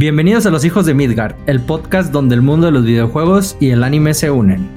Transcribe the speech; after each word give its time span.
Bienvenidos 0.00 0.46
a 0.46 0.50
Los 0.50 0.64
Hijos 0.64 0.86
de 0.86 0.94
Midgard, 0.94 1.34
el 1.48 1.58
podcast 1.58 2.12
donde 2.12 2.36
el 2.36 2.40
mundo 2.40 2.66
de 2.66 2.72
los 2.72 2.84
videojuegos 2.84 3.56
y 3.58 3.70
el 3.70 3.82
anime 3.82 4.14
se 4.14 4.30
unen. 4.30 4.68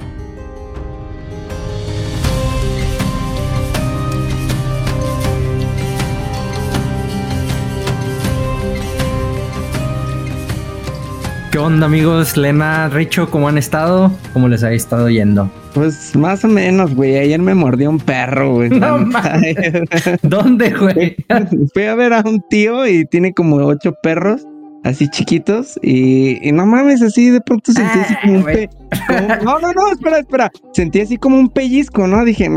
¿Qué 11.52 11.58
onda 11.58 11.86
amigos? 11.86 12.36
Lena, 12.36 12.88
Richo, 12.88 13.30
¿cómo 13.30 13.46
han 13.46 13.58
estado? 13.58 14.10
¿Cómo 14.32 14.48
les 14.48 14.64
ha 14.64 14.72
estado 14.72 15.08
yendo? 15.08 15.48
Pues 15.72 16.16
más 16.16 16.44
o 16.44 16.48
menos, 16.48 16.96
güey. 16.96 17.16
Ayer 17.18 17.40
me 17.40 17.54
mordió 17.54 17.90
un 17.90 18.00
perro, 18.00 18.54
güey. 18.54 18.70
No. 18.70 18.98
¿Dónde, 20.22 20.70
güey? 20.70 21.14
Fui 21.72 21.84
a 21.84 21.94
ver 21.94 22.12
a 22.12 22.22
un 22.26 22.42
tío 22.50 22.88
y 22.88 23.04
tiene 23.04 23.32
como 23.32 23.58
ocho 23.58 23.94
perros 24.02 24.44
así 24.84 25.08
chiquitos 25.08 25.78
y, 25.82 26.50
no 26.52 26.66
mames, 26.66 27.02
así 27.02 27.30
de 27.30 27.40
pronto 27.40 27.72
sentí 27.72 27.98
así 27.98 28.14
como 28.22 28.36
un 28.38 28.44
pe 28.44 28.70
No, 29.44 29.58
no, 29.58 29.72
no, 29.72 29.92
espera, 29.92 30.18
espera. 30.18 30.50
Sentí 30.72 31.00
así 31.00 31.16
como 31.16 31.38
un 31.38 31.48
pellizco, 31.48 32.06
¿no? 32.06 32.24
Dije, 32.24 32.48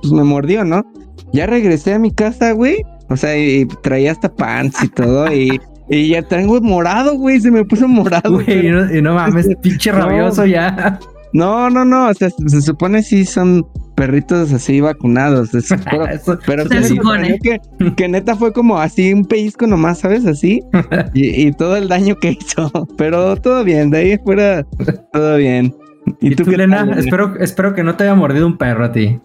pues 0.00 0.12
me 0.12 0.24
mordió, 0.24 0.64
¿no? 0.64 0.84
Ya 1.32 1.46
regresé 1.46 1.94
a 1.94 1.98
mi 1.98 2.10
casa, 2.10 2.52
güey. 2.52 2.82
O 3.08 3.16
sea, 3.16 3.36
y 3.36 3.66
traía 3.82 4.12
hasta 4.12 4.32
pants 4.32 4.82
y 4.82 4.88
todo 4.88 5.32
y... 5.32 5.60
Y 5.92 6.10
ya 6.10 6.22
tengo 6.22 6.60
morado, 6.60 7.16
güey, 7.16 7.40
se 7.40 7.50
me 7.50 7.64
puso 7.64 7.88
morado. 7.88 8.34
Güey, 8.34 8.68
y 8.68 9.02
no, 9.02 9.14
mames, 9.14 9.48
pinche 9.60 9.90
rabioso 9.90 10.46
ya. 10.46 11.00
No, 11.32 11.68
no, 11.68 11.84
no, 11.84 12.08
o 12.08 12.14
sea, 12.14 12.30
se 12.30 12.60
supone 12.62 13.02
sí 13.02 13.24
son 13.24 13.66
perritos 14.00 14.50
así 14.54 14.80
vacunados. 14.80 15.50
pero 16.46 16.66
se 16.66 16.84
supone. 16.84 17.38
Que, 17.38 17.60
que, 17.94 18.08
neta 18.08 18.34
fue 18.34 18.50
como 18.50 18.78
así 18.78 19.12
un 19.12 19.26
pellizco 19.26 19.66
nomás, 19.66 19.98
¿sabes? 19.98 20.24
Así. 20.24 20.62
Y, 21.12 21.52
todo 21.52 21.76
el 21.76 21.88
daño 21.88 22.16
que 22.16 22.38
hizo. 22.40 22.70
Pero 22.96 23.36
todo 23.36 23.62
bien, 23.62 23.90
de 23.90 23.98
ahí 23.98 24.18
fuera 24.24 24.64
todo 25.12 25.36
bien. 25.36 25.74
¿Y, 26.20 26.34
tú, 26.34 26.50
Elena? 26.50 26.88
Espero, 26.96 27.36
espero 27.38 27.74
que 27.74 27.82
no 27.82 27.94
te 27.96 28.04
haya 28.04 28.14
mordido 28.14 28.46
un 28.46 28.56
perro 28.56 28.86
a 28.86 28.92
ti. 28.92 29.18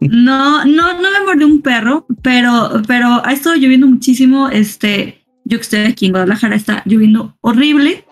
No, 0.00 0.64
no, 0.64 1.00
no 1.00 1.10
me 1.10 1.26
mordió 1.26 1.46
un 1.46 1.60
perro, 1.60 2.06
pero, 2.22 2.82
pero 2.86 3.20
ha 3.24 3.32
estado 3.32 3.56
lloviendo 3.56 3.86
muchísimo. 3.88 4.48
Este, 4.48 5.24
yo 5.44 5.58
que 5.58 5.62
estoy 5.62 5.80
aquí 5.80 6.06
en 6.06 6.12
Guadalajara 6.12 6.54
está 6.54 6.82
lloviendo 6.84 7.36
horrible. 7.40 8.04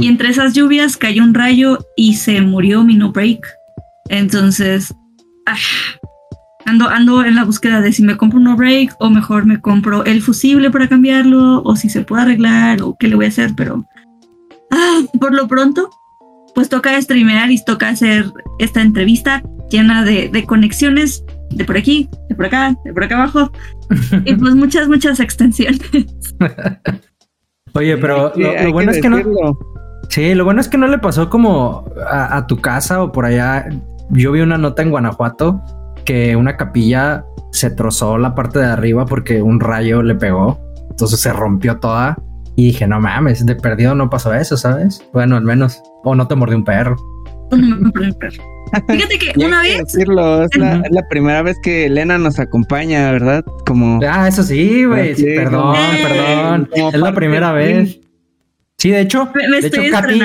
Y 0.00 0.08
entre 0.08 0.30
esas 0.30 0.54
lluvias 0.54 0.96
cayó 0.96 1.22
un 1.22 1.34
rayo 1.34 1.78
y 1.96 2.14
se 2.14 2.40
murió 2.40 2.82
mi 2.82 2.96
no 2.96 3.12
break. 3.12 3.46
Entonces, 4.08 4.94
Ah, 5.50 5.56
ando, 6.64 6.88
ando 6.88 7.24
en 7.24 7.34
la 7.34 7.44
búsqueda 7.44 7.80
de 7.80 7.92
si 7.92 8.04
me 8.04 8.16
compro 8.16 8.38
un 8.38 8.44
no 8.44 8.56
break 8.56 8.94
o 9.00 9.10
mejor 9.10 9.46
me 9.46 9.60
compro 9.60 10.04
el 10.04 10.22
fusible 10.22 10.70
para 10.70 10.88
cambiarlo 10.88 11.62
o 11.64 11.74
si 11.74 11.88
se 11.88 12.02
puede 12.02 12.22
arreglar 12.22 12.82
o 12.82 12.96
qué 12.98 13.08
le 13.08 13.16
voy 13.16 13.24
a 13.24 13.28
hacer, 13.28 13.50
pero 13.56 13.84
ah, 14.70 15.00
por 15.18 15.34
lo 15.34 15.48
pronto, 15.48 15.90
pues 16.54 16.68
toca 16.68 17.00
streamear 17.00 17.50
y 17.50 17.64
toca 17.64 17.88
hacer 17.88 18.30
esta 18.60 18.80
entrevista 18.80 19.42
llena 19.70 20.04
de, 20.04 20.44
conexiones 20.46 21.24
de 21.50 21.64
por 21.64 21.76
aquí, 21.76 22.08
de 22.28 22.34
por 22.36 22.46
acá, 22.46 22.76
de 22.84 22.92
por 22.92 23.04
acá 23.04 23.16
abajo 23.16 23.50
y 24.24 24.34
pues 24.34 24.54
muchas, 24.54 24.88
muchas 24.88 25.18
extensiones. 25.18 25.80
Oye, 27.74 27.96
pero 27.98 28.32
lo, 28.36 28.72
bueno 28.72 28.90
es 28.90 29.00
que 29.00 29.08
no. 29.08 29.18
Sí, 30.08 30.34
lo 30.34 30.44
bueno 30.44 30.60
es 30.60 30.68
que 30.68 30.76
no 30.76 30.88
le 30.88 30.98
pasó 30.98 31.30
como 31.30 31.84
a, 32.08 32.44
tu 32.48 32.60
casa 32.60 33.02
o 33.02 33.12
por 33.12 33.24
allá 33.24 33.68
yo 34.10 34.32
vi 34.32 34.40
una 34.40 34.58
nota 34.58 34.82
en 34.82 34.90
Guanajuato 34.90 35.60
que 36.04 36.36
una 36.36 36.56
capilla 36.56 37.24
se 37.52 37.70
trozó 37.70 38.18
la 38.18 38.34
parte 38.34 38.58
de 38.58 38.66
arriba 38.66 39.06
porque 39.06 39.42
un 39.42 39.60
rayo 39.60 40.02
le 40.02 40.14
pegó. 40.14 40.58
Entonces 40.90 41.20
se 41.20 41.32
rompió 41.32 41.78
toda. 41.78 42.16
Y 42.56 42.66
dije, 42.66 42.86
no 42.86 43.00
mames, 43.00 43.46
de 43.46 43.54
perdido 43.54 43.94
no 43.94 44.10
pasó 44.10 44.34
eso, 44.34 44.56
¿sabes? 44.56 45.02
Bueno, 45.12 45.36
al 45.36 45.44
menos. 45.44 45.80
O 46.04 46.14
no 46.14 46.26
te 46.26 46.34
mordió 46.34 46.56
un 46.56 46.64
perro. 46.64 46.96
un. 47.52 47.92
Fíjate 48.88 49.18
que 49.18 49.32
una 49.46 49.62
vez. 49.62 49.78
Decirlo, 49.78 50.44
es, 50.44 50.50
la, 50.56 51.08
primera 51.08 51.42
vez 51.42 51.56
que 51.62 51.86
Elena 51.86 52.18
nos 52.18 52.38
acompaña, 52.38 53.10
¿verdad? 53.12 53.44
Como. 53.66 54.00
Ah, 54.06 54.28
eso 54.28 54.42
sí, 54.42 54.84
güey. 54.84 55.14
perdón, 55.14 55.76
perdón. 56.02 56.68
Es 56.74 57.00
la 57.00 57.12
primera 57.12 57.52
vez. 57.52 58.00
Sí, 58.80 58.90
de 58.90 59.02
hecho, 59.02 59.30
me, 59.34 59.60
de 59.60 59.66
hecho, 59.66 59.82
Katy, 59.90 60.22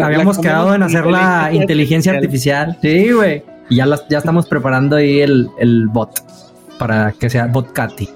habíamos 0.00 0.38
quedado 0.38 0.72
en 0.76 0.84
hacer 0.84 1.06
la 1.06 1.50
inteligencia 1.52 2.12
artificial. 2.12 2.78
Sí, 2.80 3.10
güey. 3.10 3.42
Y 3.68 3.76
ya, 3.76 3.86
ya 4.08 4.18
estamos 4.18 4.46
preparando 4.46 4.94
ahí 4.94 5.18
el, 5.18 5.48
el 5.58 5.88
bot 5.88 6.10
para 6.78 7.10
que 7.10 7.28
sea 7.28 7.48
bot 7.48 7.72
Katy. 7.72 8.08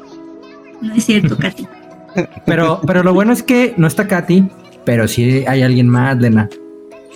No 0.80 0.94
es 0.94 1.04
cierto, 1.06 1.36
Katy. 1.36 1.66
Pero, 2.46 2.80
pero 2.84 3.04
lo 3.04 3.14
bueno 3.14 3.32
es 3.32 3.40
que 3.44 3.72
no 3.76 3.86
está 3.86 4.08
Katy, 4.08 4.48
pero 4.84 5.06
sí 5.06 5.44
hay 5.46 5.62
alguien 5.62 5.86
más, 5.86 6.18
Lena. 6.18 6.48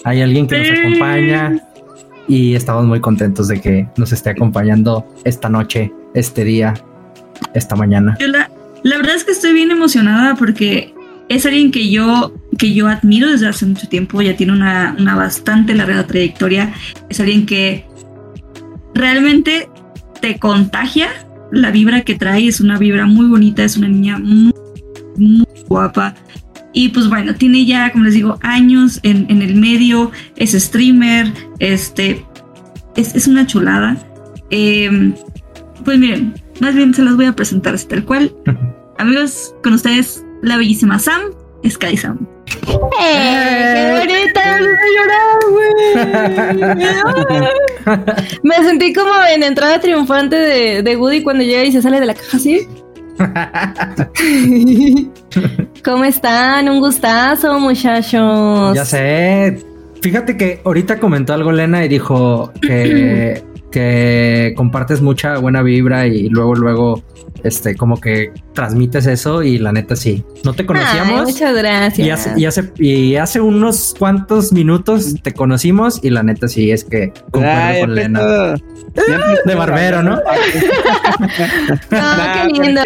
Hay 0.04 0.22
alguien 0.22 0.46
que 0.46 0.56
nos 0.56 0.78
acompaña 0.78 1.60
y 2.28 2.54
estamos 2.54 2.84
muy 2.84 3.00
contentos 3.00 3.48
de 3.48 3.60
que 3.60 3.88
nos 3.96 4.12
esté 4.12 4.30
acompañando 4.30 5.04
esta 5.24 5.48
noche, 5.48 5.92
este 6.14 6.44
día, 6.44 6.74
esta 7.54 7.74
mañana. 7.74 8.16
la, 8.20 8.48
la 8.84 8.96
verdad 8.96 9.16
es 9.16 9.24
que 9.24 9.32
estoy 9.32 9.52
bien 9.52 9.72
emocionada 9.72 10.36
porque 10.36 10.94
es 11.28 11.46
alguien 11.46 11.70
que 11.70 11.90
yo, 11.90 12.32
que 12.56 12.74
yo 12.74 12.88
admiro 12.88 13.30
desde 13.30 13.48
hace 13.48 13.66
mucho 13.66 13.88
tiempo, 13.88 14.22
ya 14.22 14.36
tiene 14.36 14.52
una, 14.52 14.94
bastante 15.16 15.74
larga 15.74 16.06
trayectoria, 16.06 16.72
es 17.08 17.20
alguien 17.20 17.46
que 17.46 17.86
realmente 18.94 19.68
te 20.20 20.38
contagia 20.38 21.08
la 21.50 21.70
vibra 21.70 22.02
que 22.02 22.14
trae, 22.14 22.48
es 22.48 22.60
una 22.60 22.78
vibra 22.78 23.06
muy 23.06 23.26
bonita, 23.26 23.64
es 23.64 23.76
una 23.76 23.88
niña 23.88 24.18
muy, 24.18 24.52
guapa. 25.68 26.14
Y 26.72 26.88
pues 26.88 27.08
bueno, 27.08 27.34
tiene 27.34 27.64
ya, 27.64 27.92
como 27.92 28.04
les 28.04 28.14
digo, 28.14 28.38
años 28.42 28.98
en, 29.04 29.30
el 29.30 29.54
medio, 29.54 30.10
es 30.36 30.52
streamer, 30.52 31.32
este, 31.60 32.24
es, 32.96 33.26
una 33.28 33.46
chulada. 33.46 33.96
Em, 34.50 35.14
pues 35.84 35.98
miren, 35.98 36.34
más 36.60 36.74
bien 36.74 36.92
se 36.92 37.02
las 37.02 37.14
voy 37.14 37.26
a 37.26 37.36
presentar 37.36 37.74
así 37.74 37.86
tal 37.86 38.04
cual. 38.04 38.34
Amigos, 38.98 39.54
con 39.62 39.74
ustedes 39.74 40.24
la 40.42 40.56
bellísima 40.56 40.98
Sam, 40.98 41.22
Sky 41.68 41.96
Sam. 41.96 42.33
¡Eh! 43.00 43.74
¡Qué 43.74 43.98
bonita! 44.00 44.58
güey! 45.50 45.70
Me 48.42 48.56
sentí 48.56 48.92
como 48.92 49.10
en 49.34 49.42
entrada 49.42 49.80
triunfante 49.80 50.36
de, 50.36 50.82
de 50.82 50.96
Woody 50.96 51.22
cuando 51.22 51.42
llega 51.44 51.64
y 51.64 51.72
se 51.72 51.82
sale 51.82 52.00
de 52.00 52.06
la 52.06 52.14
caja 52.14 52.36
así. 52.36 52.68
¿Cómo 55.84 56.04
están? 56.04 56.68
Un 56.68 56.80
gustazo, 56.80 57.60
muchachos. 57.60 58.74
Ya 58.74 58.84
sé. 58.84 59.64
Fíjate 60.00 60.36
que 60.36 60.60
ahorita 60.64 60.98
comentó 60.98 61.32
algo 61.32 61.52
Lena 61.52 61.84
y 61.84 61.88
dijo 61.88 62.52
que, 62.60 63.42
que 63.74 64.54
compartes 64.56 65.02
mucha 65.02 65.36
buena 65.38 65.60
vibra 65.60 66.06
y 66.06 66.28
luego, 66.28 66.54
luego 66.54 67.02
este, 67.42 67.74
como 67.74 68.00
que 68.00 68.30
transmites 68.52 69.04
eso 69.06 69.42
y 69.42 69.58
la 69.58 69.72
neta 69.72 69.96
sí. 69.96 70.24
No 70.44 70.52
te 70.52 70.64
conocíamos. 70.64 71.24
muchas 71.24 71.56
gracias. 71.56 72.06
Y 72.38 72.44
hace, 72.44 72.72
y 72.78 73.16
hace, 73.16 73.40
unos 73.40 73.96
cuantos 73.98 74.52
minutos 74.52 75.16
te 75.22 75.32
conocimos 75.32 75.98
y 76.04 76.10
la 76.10 76.22
neta 76.22 76.46
sí 76.46 76.70
es 76.70 76.84
que 76.84 77.12
concuerdo 77.32 77.80
con 77.80 77.94
Lena. 77.96 78.54
De 79.44 79.54
barbero, 79.56 80.04
¿no? 80.04 80.20
qué 81.90 82.60
lindo. 82.60 82.82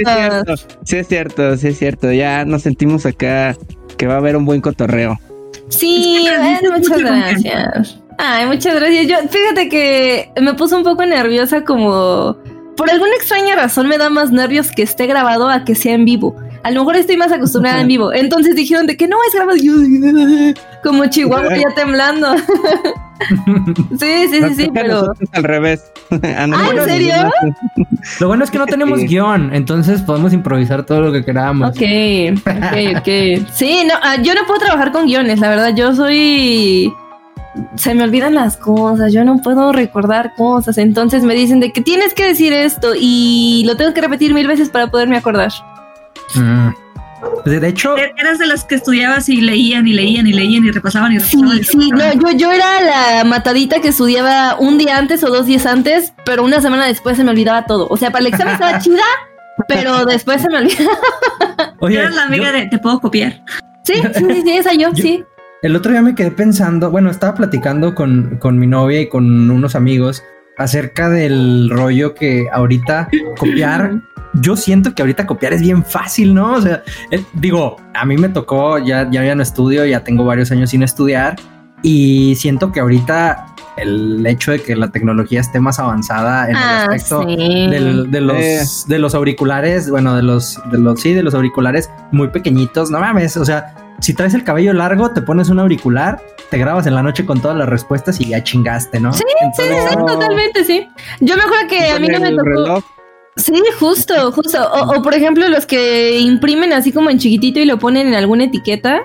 Sí 0.84 0.96
es, 0.96 1.06
cierto, 1.06 1.54
sí 1.58 1.68
es 1.68 1.78
cierto, 1.78 2.10
Ya 2.12 2.46
nos 2.46 2.62
sentimos 2.62 3.04
acá 3.04 3.54
que 3.98 4.06
va 4.06 4.14
a 4.14 4.18
haber 4.18 4.38
un 4.38 4.46
buen 4.46 4.62
cotorreo. 4.62 5.20
Sí, 5.68 6.26
muchas 6.72 6.98
gracias. 6.98 8.00
Ay, 8.18 8.46
muchas 8.46 8.74
gracias. 8.74 9.06
Yo, 9.06 9.16
fíjate 9.28 9.68
que 9.68 10.32
me 10.40 10.54
puse 10.54 10.74
un 10.74 10.82
poco 10.82 11.06
nerviosa 11.06 11.64
como 11.64 12.36
por 12.76 12.90
alguna 12.90 13.12
extraña 13.14 13.56
razón 13.56 13.88
me 13.88 13.98
da 13.98 14.10
más 14.10 14.30
nervios 14.30 14.70
que 14.70 14.82
esté 14.82 15.06
grabado 15.06 15.48
a 15.48 15.64
que 15.64 15.74
sea 15.74 15.94
en 15.94 16.04
vivo. 16.04 16.36
A 16.62 16.70
lo 16.70 16.80
mejor 16.80 16.96
estoy 16.96 17.16
más 17.16 17.32
acostumbrada 17.32 17.80
en 17.80 17.88
vivo. 17.88 18.12
Entonces 18.12 18.54
dijeron 18.54 18.86
de 18.86 18.96
que 18.96 19.08
no 19.08 19.16
es 19.26 19.34
grabado. 19.34 19.58
como 20.82 21.06
Chihuahua 21.06 21.56
ya 21.56 21.68
temblando. 21.76 22.36
sí, 23.98 24.28
sí, 24.30 24.42
sí, 24.42 24.54
sí, 24.54 24.70
pero. 24.72 25.12
Al 25.32 25.42
revés. 25.44 25.84
Ah, 26.10 26.46
¿en 26.72 26.84
serio? 26.84 27.14
Lo 28.18 28.28
bueno 28.28 28.42
es 28.42 28.50
que 28.50 28.56
no 28.56 28.64
tenemos 28.64 29.00
guion, 29.00 29.54
entonces 29.54 30.00
podemos 30.00 30.32
improvisar 30.32 30.86
todo 30.86 31.02
lo 31.02 31.12
que 31.12 31.22
queramos. 31.22 31.68
Ok, 31.68 31.82
ok, 32.32 32.96
ok. 32.96 33.46
Sí, 33.52 33.82
no, 33.86 33.92
ah, 34.02 34.16
yo 34.22 34.34
no 34.34 34.46
puedo 34.46 34.58
trabajar 34.58 34.90
con 34.90 35.04
guiones, 35.04 35.38
la 35.40 35.50
verdad. 35.50 35.74
Yo 35.76 35.94
soy 35.94 36.90
se 37.76 37.94
me 37.94 38.04
olvidan 38.04 38.34
las 38.34 38.56
cosas, 38.56 39.12
yo 39.12 39.24
no 39.24 39.38
puedo 39.38 39.72
recordar 39.72 40.34
cosas, 40.36 40.78
entonces 40.78 41.22
me 41.22 41.34
dicen 41.34 41.60
de 41.60 41.72
que 41.72 41.80
tienes 41.80 42.14
que 42.14 42.26
decir 42.26 42.52
esto 42.52 42.92
y 42.98 43.64
lo 43.66 43.76
tengo 43.76 43.94
que 43.94 44.00
repetir 44.00 44.34
mil 44.34 44.46
veces 44.46 44.70
para 44.70 44.90
poderme 44.90 45.16
acordar. 45.16 45.52
Mm. 46.34 46.68
De 47.44 47.68
hecho, 47.68 47.96
e-, 47.96 48.14
eras 48.16 48.38
de 48.38 48.46
las 48.46 48.64
que 48.64 48.76
estudiabas 48.76 49.28
y 49.28 49.40
leían 49.40 49.86
y 49.86 49.92
leían 49.92 50.26
y 50.26 50.32
leían 50.32 50.64
y 50.64 50.70
repasaban 50.70 51.12
y 51.12 51.18
repasaban. 51.18 51.58
Sí, 51.58 51.64
sí, 51.64 51.90
no, 51.90 52.12
yo, 52.14 52.36
yo 52.36 52.52
era 52.52 52.80
la 52.80 53.24
matadita 53.24 53.80
que 53.80 53.88
estudiaba 53.88 54.56
un 54.58 54.78
día 54.78 54.98
antes 54.98 55.24
o 55.24 55.30
dos 55.30 55.46
días 55.46 55.66
antes, 55.66 56.12
pero 56.24 56.44
una 56.44 56.60
semana 56.60 56.86
después 56.86 57.16
se 57.16 57.24
me 57.24 57.30
olvidaba 57.30 57.66
todo. 57.66 57.88
O 57.90 57.96
sea, 57.96 58.10
para 58.10 58.20
el 58.20 58.32
examen 58.32 58.54
estaba 58.54 58.78
chida, 58.80 59.04
pero 59.66 60.04
después 60.04 60.42
se 60.42 60.48
me 60.48 60.58
olvidaba. 60.58 60.98
Oye, 61.80 61.98
eras 61.98 62.14
la 62.14 62.24
amiga 62.24 62.52
de 62.52 62.66
te 62.66 62.78
puedo 62.78 63.00
copiar. 63.00 63.42
Sí, 63.82 63.94
sí, 64.14 64.42
sí, 64.42 64.50
esa 64.50 64.74
yo, 64.74 64.90
sí. 64.94 65.24
El 65.60 65.74
otro 65.74 65.90
día 65.90 66.02
me 66.02 66.14
quedé 66.14 66.30
pensando, 66.30 66.88
bueno, 66.88 67.10
estaba 67.10 67.34
platicando 67.34 67.92
con, 67.92 68.36
con 68.38 68.60
mi 68.60 68.68
novia 68.68 69.00
y 69.00 69.08
con 69.08 69.50
unos 69.50 69.74
amigos 69.74 70.22
acerca 70.56 71.08
del 71.08 71.68
rollo 71.70 72.14
que 72.14 72.46
ahorita 72.52 73.08
copiar 73.36 74.00
yo 74.34 74.56
siento 74.56 74.94
que 74.94 75.02
ahorita 75.02 75.26
copiar 75.26 75.52
es 75.52 75.60
bien 75.60 75.84
fácil, 75.84 76.32
¿no? 76.32 76.54
O 76.54 76.62
sea, 76.62 76.84
eh, 77.10 77.24
digo, 77.32 77.76
a 77.92 78.04
mí 78.04 78.16
me 78.16 78.28
tocó, 78.28 78.78
ya, 78.78 79.10
ya, 79.10 79.24
ya 79.24 79.34
no 79.34 79.42
estudio, 79.42 79.84
ya 79.84 80.04
tengo 80.04 80.24
varios 80.24 80.52
años 80.52 80.70
sin 80.70 80.84
estudiar 80.84 81.34
y 81.82 82.36
siento 82.36 82.70
que 82.70 82.78
ahorita 82.78 83.46
el 83.78 84.24
hecho 84.26 84.52
de 84.52 84.60
que 84.60 84.76
la 84.76 84.92
tecnología 84.92 85.40
esté 85.40 85.58
más 85.58 85.80
avanzada 85.80 86.44
en 86.44 86.56
el 86.56 86.62
ah, 86.62 86.82
aspecto 86.84 87.24
de, 87.24 88.20
los, 88.20 88.86
de 88.86 88.98
los 88.98 89.14
auriculares, 89.14 89.90
bueno, 89.90 90.14
de 90.14 90.22
los, 90.22 90.60
de 90.70 90.78
los, 90.78 91.00
sí, 91.00 91.14
de 91.14 91.24
los 91.24 91.34
auriculares 91.34 91.90
muy 92.12 92.28
pequeñitos, 92.28 92.90
no 92.90 93.00
mames, 93.00 93.36
o 93.36 93.44
sea, 93.44 93.87
si 94.00 94.14
traes 94.14 94.34
el 94.34 94.44
cabello 94.44 94.72
largo, 94.72 95.10
te 95.10 95.22
pones 95.22 95.48
un 95.48 95.58
auricular, 95.58 96.20
te 96.50 96.58
grabas 96.58 96.86
en 96.86 96.94
la 96.94 97.02
noche 97.02 97.26
con 97.26 97.40
todas 97.40 97.56
las 97.56 97.68
respuestas 97.68 98.20
y 98.20 98.28
ya 98.28 98.42
chingaste, 98.42 99.00
¿no? 99.00 99.12
Sí, 99.12 99.24
sí, 99.56 99.62
sí, 99.62 99.96
totalmente, 99.96 100.64
sí. 100.64 100.88
Yo 101.20 101.36
me 101.36 101.42
acuerdo 101.42 101.68
que 101.68 101.90
a 101.90 101.98
mí 101.98 102.08
no 102.08 102.20
me 102.20 102.30
tocó. 102.32 102.84
Sí, 103.36 103.62
justo, 103.78 104.32
justo. 104.32 104.58
O, 104.72 105.02
por 105.02 105.14
ejemplo, 105.14 105.48
los 105.48 105.64
que 105.64 106.18
imprimen 106.18 106.72
así 106.72 106.90
como 106.90 107.10
en 107.10 107.18
chiquitito 107.18 107.60
y 107.60 107.66
lo 107.66 107.78
ponen 107.78 108.08
en 108.08 108.14
alguna 108.14 108.44
etiqueta. 108.44 109.02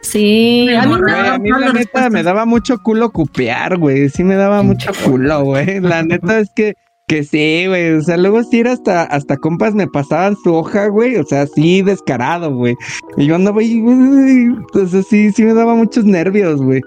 Sí, 0.00 0.68
a 0.74 0.86
mí, 0.86 0.94
a 0.94 1.38
mí 1.38 1.50
la 1.50 1.72
neta 1.72 2.08
me 2.10 2.22
daba 2.22 2.46
mucho 2.46 2.82
culo 2.82 3.10
copiar, 3.10 3.76
güey. 3.76 4.08
Sí 4.08 4.24
me 4.24 4.36
daba 4.36 4.62
mucho 4.62 4.92
culo, 5.04 5.42
güey. 5.42 5.80
La 5.80 6.02
neta 6.02 6.38
es 6.38 6.50
que 6.54 6.76
que 7.08 7.22
sí, 7.22 7.66
güey. 7.68 7.92
O 7.92 8.02
sea, 8.02 8.16
luego 8.16 8.42
sí 8.42 8.60
era 8.60 8.72
hasta, 8.72 9.04
hasta 9.04 9.36
compas 9.36 9.74
me 9.74 9.86
pasaban 9.86 10.36
su 10.42 10.54
hoja, 10.54 10.88
güey. 10.88 11.16
O 11.16 11.24
sea, 11.24 11.46
sí 11.46 11.82
descarado, 11.82 12.52
güey. 12.52 12.76
Y 13.16 13.26
yo 13.26 13.36
andaba 13.36 13.60
ahí, 13.60 13.80
güey. 13.80 14.46
Entonces 14.46 15.06
sí, 15.08 15.30
sí 15.32 15.44
me 15.44 15.54
daba 15.54 15.74
muchos 15.74 16.04
nervios, 16.04 16.60
güey. 16.60 16.80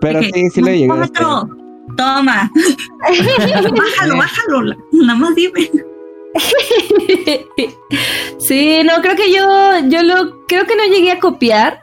Pero 0.00 0.22
sí, 0.22 0.50
sí 0.50 0.60
le 0.60 0.80
llegué. 0.80 1.08
Toma. 1.96 2.50
bájalo, 3.76 4.16
bájalo. 4.16 4.76
Nada 4.92 5.18
más 5.18 5.34
dime. 5.34 5.70
sí, 8.38 8.82
no, 8.84 9.00
creo 9.00 9.16
que 9.16 9.32
yo, 9.32 9.88
yo 9.88 10.02
lo, 10.02 10.44
creo 10.46 10.66
que 10.66 10.76
no 10.76 10.84
llegué 10.84 11.12
a 11.12 11.20
copiar, 11.20 11.80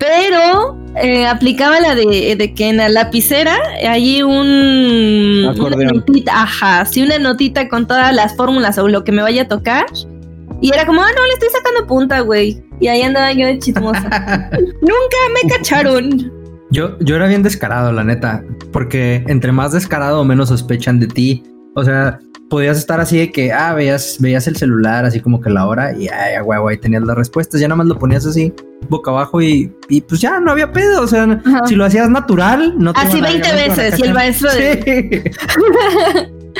pero 0.00 0.78
eh, 0.96 1.26
aplicaba 1.26 1.78
la 1.78 1.94
de, 1.94 2.52
que 2.56 2.68
en 2.70 2.78
la 2.78 2.88
lapicera 2.88 3.56
hay 3.86 4.22
un 4.22 5.44
una 5.58 5.92
notita, 5.92 6.42
ajá, 6.42 6.86
sí, 6.86 7.02
una 7.02 7.18
notita 7.18 7.68
con 7.68 7.86
todas 7.86 8.14
las 8.14 8.34
fórmulas 8.34 8.78
o 8.78 8.88
lo 8.88 9.04
que 9.04 9.12
me 9.12 9.20
vaya 9.20 9.42
a 9.42 9.48
tocar. 9.48 9.84
Y 10.62 10.72
era 10.72 10.86
como, 10.86 11.02
ah, 11.02 11.08
no, 11.14 11.26
le 11.26 11.32
estoy 11.34 11.48
sacando 11.50 11.86
punta, 11.86 12.20
güey. 12.20 12.62
Y 12.80 12.88
ahí 12.88 13.02
andaba 13.02 13.32
yo 13.32 13.46
de 13.46 13.58
chismosa. 13.58 14.00
Nunca 14.80 15.18
me 15.34 15.50
cacharon. 15.50 16.32
Yo, 16.70 16.98
yo 17.00 17.16
era 17.16 17.26
bien 17.26 17.42
descarado, 17.42 17.92
la 17.92 18.04
neta, 18.04 18.42
porque 18.72 19.22
entre 19.26 19.52
más 19.52 19.72
descarado 19.72 20.24
menos 20.24 20.48
sospechan 20.48 20.98
de 20.98 21.08
ti. 21.08 21.42
O 21.74 21.84
sea, 21.84 22.18
podías 22.50 22.76
estar 22.76 23.00
así 23.00 23.16
de 23.16 23.32
que, 23.32 23.52
ah, 23.52 23.72
veías, 23.72 24.18
veías 24.20 24.46
el 24.48 24.56
celular, 24.56 25.06
así 25.06 25.20
como 25.20 25.40
que 25.40 25.48
la 25.48 25.66
hora, 25.66 25.96
y 25.96 26.08
ay, 26.08 26.42
güey, 26.42 26.60
güey, 26.60 26.76
tenías 26.76 27.02
las 27.04 27.16
respuestas, 27.16 27.60
ya 27.60 27.68
nada 27.68 27.76
más 27.76 27.86
lo 27.86 27.98
ponías 27.98 28.26
así, 28.26 28.52
boca 28.88 29.10
abajo, 29.12 29.40
y, 29.40 29.72
y 29.88 30.00
pues 30.02 30.20
ya 30.20 30.38
no 30.40 30.50
había 30.50 30.70
pedo. 30.72 31.02
O 31.02 31.06
sea, 31.06 31.40
si 31.66 31.76
lo 31.76 31.84
hacías 31.84 32.10
natural, 32.10 32.74
no 32.76 32.92
te 32.92 33.00
Así 33.00 33.20
20 33.20 33.52
veces, 33.54 33.98
y 33.98 34.02
el 34.02 34.12
maestro 34.12 34.52
de. 34.52 35.32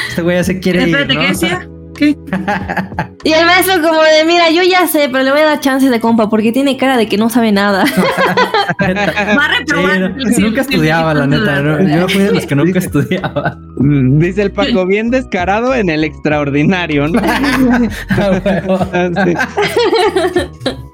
este 0.09 0.23
güey 0.23 0.37
ya 0.37 0.45
se 0.45 0.61
quiere. 0.61 0.89
ir, 0.89 1.15
¿no? 1.15 1.80
y 3.25 3.32
el 3.32 3.47
maestro 3.47 3.81
como 3.82 4.02
de, 4.02 4.25
mira, 4.26 4.50
yo 4.50 4.62
ya 4.62 4.87
sé, 4.87 5.08
pero 5.11 5.25
le 5.25 5.31
voy 5.31 5.41
a 5.41 5.44
dar 5.44 5.61
chance 5.61 5.88
de 5.88 6.00
compa 6.00 6.29
porque 6.29 6.52
tiene 6.52 6.76
cara 6.76 6.97
de 6.97 7.08
que 7.08 7.17
no 7.17 7.29
sabe 7.31 7.52
nada. 7.52 7.85
Va 8.81 9.44
a 9.44 9.58
reprobar. 9.58 10.17
nunca 10.38 10.62
estudiaba, 10.62 11.14
la 11.14 11.26
neta. 11.26 11.62
Yo 11.62 12.08
fui 12.08 12.23
de 12.23 12.32
los 12.32 12.47
que 12.47 12.55
nunca 12.55 12.79
estudiaba. 12.79 13.58
Dice 13.79 14.43
el 14.43 14.52
Paco, 14.52 14.87
bien 14.87 15.11
descarado 15.11 15.75
en 15.75 15.91
el 15.91 16.05
extraordinario, 16.05 17.08
¿no? 17.08 17.20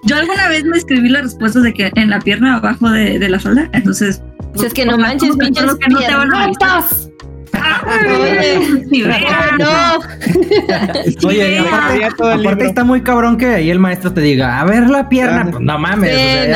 yo 0.05 0.17
alguna 0.17 0.49
vez 0.49 0.65
me 0.65 0.79
escribí 0.79 1.09
las 1.09 1.23
respuestas 1.23 1.63
de 1.63 1.73
que 1.73 1.91
en 1.95 2.11
la 2.11 2.21
pierna 2.21 2.57
abajo 2.57 2.91
de, 2.91 3.19
de 3.19 3.29
la 3.29 3.39
falda, 3.39 3.69
entonces... 3.73 4.23
Pues, 4.55 4.69
es 4.69 4.75
que 4.75 4.87
no 4.87 4.97
manches, 4.97 5.37
pinches 5.37 5.75
que 5.75 5.89
no 5.89 5.99
te 5.99 6.15
van 6.15 6.33
a 6.33 6.51
no. 9.59 11.29
Oye, 11.29 11.59
aparte, 11.59 12.67
está 12.67 12.85
muy 12.85 13.03
cabrón 13.03 13.37
que 13.37 13.47
ahí 13.47 13.71
el 13.71 13.79
maestro 13.79 14.13
te 14.13 14.21
diga, 14.21 14.61
a 14.61 14.65
ver 14.65 14.89
la 14.89 15.09
pierna, 15.09 15.49
pues 15.51 15.63
no 15.63 15.79
mames, 15.79 16.11
se 16.11 16.49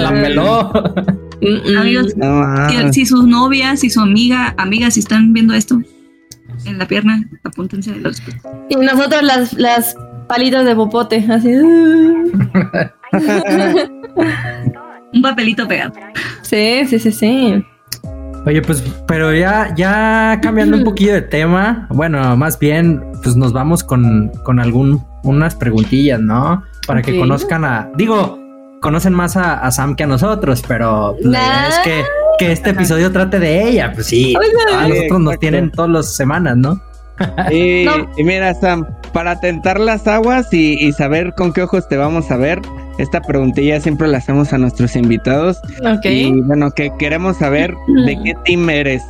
la 0.00 0.10
meló. 0.12 0.72
Amigos, 1.78 2.14
si 2.92 3.06
sus 3.06 3.26
novias, 3.26 3.80
si 3.80 3.90
su 3.90 4.00
amiga, 4.00 4.54
amigas, 4.56 4.94
si 4.94 5.00
están 5.00 5.32
viendo 5.32 5.54
esto 5.54 5.80
en 6.64 6.78
la 6.78 6.86
pierna, 6.86 7.28
apúntense 7.44 7.92
de 7.92 8.00
los 8.00 8.22
Y 8.68 8.76
nosotros 8.76 9.22
las, 9.22 9.52
las 9.54 9.96
palitas 10.28 10.64
de 10.64 10.74
popote, 10.74 11.24
así. 11.30 11.48
Un 15.12 15.22
papelito 15.22 15.68
pegado. 15.68 15.92
Sí, 16.42 16.84
sí, 16.86 16.98
sí, 16.98 17.12
sí. 17.12 17.64
Oye, 18.46 18.62
pues, 18.62 18.82
pero 19.08 19.34
ya, 19.34 19.74
ya 19.76 20.38
cambiando 20.40 20.76
un 20.76 20.84
poquillo 20.84 21.14
de 21.14 21.22
tema, 21.22 21.88
bueno, 21.90 22.36
más 22.36 22.58
bien, 22.60 23.02
pues 23.22 23.34
nos 23.34 23.52
vamos 23.52 23.82
con, 23.82 24.30
con 24.44 24.60
algún, 24.60 25.04
unas 25.24 25.56
preguntillas, 25.56 26.20
¿no? 26.20 26.62
Para 26.86 27.02
que 27.02 27.18
conozcan 27.18 27.64
a, 27.64 27.90
digo, 27.96 28.38
conocen 28.80 29.14
más 29.14 29.36
a, 29.36 29.68
Sam 29.72 29.96
que 29.96 30.04
a 30.04 30.06
nosotros, 30.06 30.62
pero 30.66 31.16
pues, 31.20 31.36
es 31.68 31.78
que, 31.80 32.04
que 32.38 32.52
este 32.52 32.70
episodio 32.70 33.10
trate 33.10 33.40
de 33.40 33.68
ella, 33.68 33.90
pues 33.92 34.06
sí, 34.06 34.36
a 34.72 34.86
nosotros 34.86 35.20
nos 35.20 35.38
tienen 35.40 35.72
todas 35.72 35.90
las 35.90 36.14
semanas, 36.14 36.56
¿no? 36.56 36.80
y, 37.50 37.84
y, 38.16 38.24
mira, 38.24 38.54
Sam, 38.54 38.86
para 39.12 39.40
tentar 39.40 39.80
las 39.80 40.06
aguas 40.06 40.52
y, 40.52 40.74
y 40.74 40.92
saber 40.92 41.34
con 41.36 41.52
qué 41.52 41.62
ojos 41.62 41.88
te 41.88 41.96
vamos 41.96 42.30
a 42.30 42.36
ver, 42.36 42.60
esta 42.98 43.20
preguntilla 43.20 43.80
siempre 43.80 44.08
la 44.08 44.18
hacemos 44.18 44.52
a 44.52 44.58
nuestros 44.58 44.96
invitados. 44.96 45.60
Ok. 45.80 46.06
Y 46.06 46.40
bueno, 46.42 46.70
que 46.70 46.92
queremos 46.98 47.36
saber 47.38 47.74
de 48.04 48.18
qué 48.22 48.34
team 48.44 48.68
eres. 48.70 49.02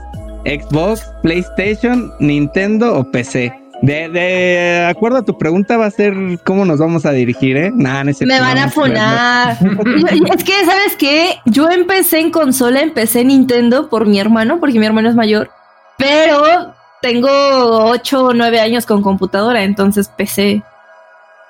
Xbox, 0.44 1.10
PlayStation, 1.22 2.12
Nintendo 2.20 2.96
o 2.98 3.10
PC. 3.10 3.52
De, 3.82 4.08
de 4.08 4.86
acuerdo 4.86 5.18
a 5.18 5.24
tu 5.24 5.36
pregunta 5.36 5.76
va 5.76 5.86
a 5.86 5.90
ser 5.90 6.14
cómo 6.44 6.64
nos 6.64 6.78
vamos 6.78 7.04
a 7.04 7.12
dirigir, 7.12 7.56
¿eh? 7.56 7.72
Nah, 7.74 8.04
Me 8.04 8.40
van 8.40 8.58
a 8.58 8.70
funar. 8.70 9.58
es 10.34 10.44
que, 10.44 10.64
¿sabes 10.64 10.96
qué? 10.98 11.34
Yo 11.44 11.68
empecé 11.68 12.20
en 12.20 12.30
consola, 12.30 12.80
empecé 12.80 13.20
en 13.20 13.28
Nintendo 13.28 13.88
por 13.90 14.06
mi 14.06 14.18
hermano, 14.18 14.60
porque 14.60 14.78
mi 14.78 14.86
hermano 14.86 15.08
es 15.10 15.14
mayor. 15.14 15.50
Pero 15.98 16.74
tengo 17.02 17.28
8 17.28 18.24
o 18.24 18.32
9 18.32 18.60
años 18.60 18.86
con 18.86 19.02
computadora, 19.02 19.62
entonces 19.62 20.08
PC. 20.08 20.62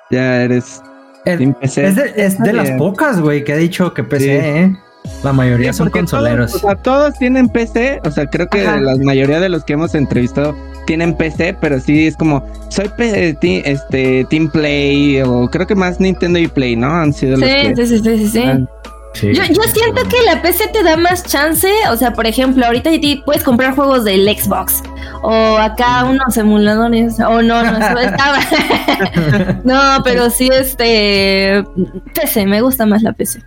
Ya 0.09 0.41
eres 0.41 0.81
es, 1.61 2.37
de, 2.39 2.53
las 2.53 2.71
pocas, 2.71 3.19
güey, 3.19 3.43
que 3.43 3.53
ha 3.53 3.57
dicho 3.57 3.93
que 3.93 4.03
PC, 4.03 4.61
¿eh? 4.61 4.77
La 5.23 5.33
mayoría 5.33 5.73
son 5.73 5.89
consoleros. 5.89 6.51
Todos, 6.51 6.63
o 6.63 6.67
sea, 6.67 6.75
todos 6.75 7.13
tienen 7.17 7.49
PC. 7.49 8.01
O 8.03 8.11
sea, 8.11 8.25
creo 8.27 8.47
que 8.47 8.63
la 8.63 8.95
mayoría 8.97 9.39
de 9.39 9.49
los 9.49 9.63
que 9.63 9.73
hemos 9.73 9.95
entrevistado 9.95 10.55
tienen 10.85 11.15
PC, 11.15 11.55
pero 11.59 11.79
sí 11.79 12.07
es 12.07 12.15
como, 12.15 12.45
soy 12.69 12.91
este, 12.99 14.25
Team 14.29 14.49
Play, 14.49 15.21
o 15.21 15.47
creo 15.49 15.67
que 15.67 15.75
más 15.75 15.99
Nintendo 15.99 16.39
y 16.39 16.47
Play, 16.47 16.75
¿no? 16.75 16.89
Han 16.89 17.13
sido 17.13 17.37
los 17.37 17.47
que. 17.47 17.73
Sí, 17.75 17.87
sí, 17.87 17.99
sí, 17.99 18.27
sí. 18.27 18.43
Yo, 19.15 19.31
yo 19.31 19.63
siento 19.63 20.03
que 20.09 20.21
la 20.25 20.41
PC 20.41 20.67
te 20.67 20.83
da 20.83 20.95
más 20.95 21.23
chance, 21.23 21.67
o 21.89 21.97
sea, 21.97 22.13
por 22.13 22.27
ejemplo, 22.27 22.65
ahorita 22.65 22.91
puedes 23.25 23.43
comprar 23.43 23.75
juegos 23.75 24.03
del 24.03 24.27
Xbox 24.27 24.83
o 25.21 25.57
acá 25.57 26.05
unos 26.05 26.37
emuladores, 26.37 27.19
o 27.19 27.41
no, 27.41 27.63
no, 27.63 27.77
eso 27.77 27.97
estaba. 27.99 28.39
no, 29.63 30.03
pero 30.03 30.29
sí, 30.29 30.49
este, 30.51 31.63
PC, 32.13 32.45
me 32.45 32.61
gusta 32.61 32.85
más 32.85 33.01
la 33.01 33.13
PC. 33.13 33.41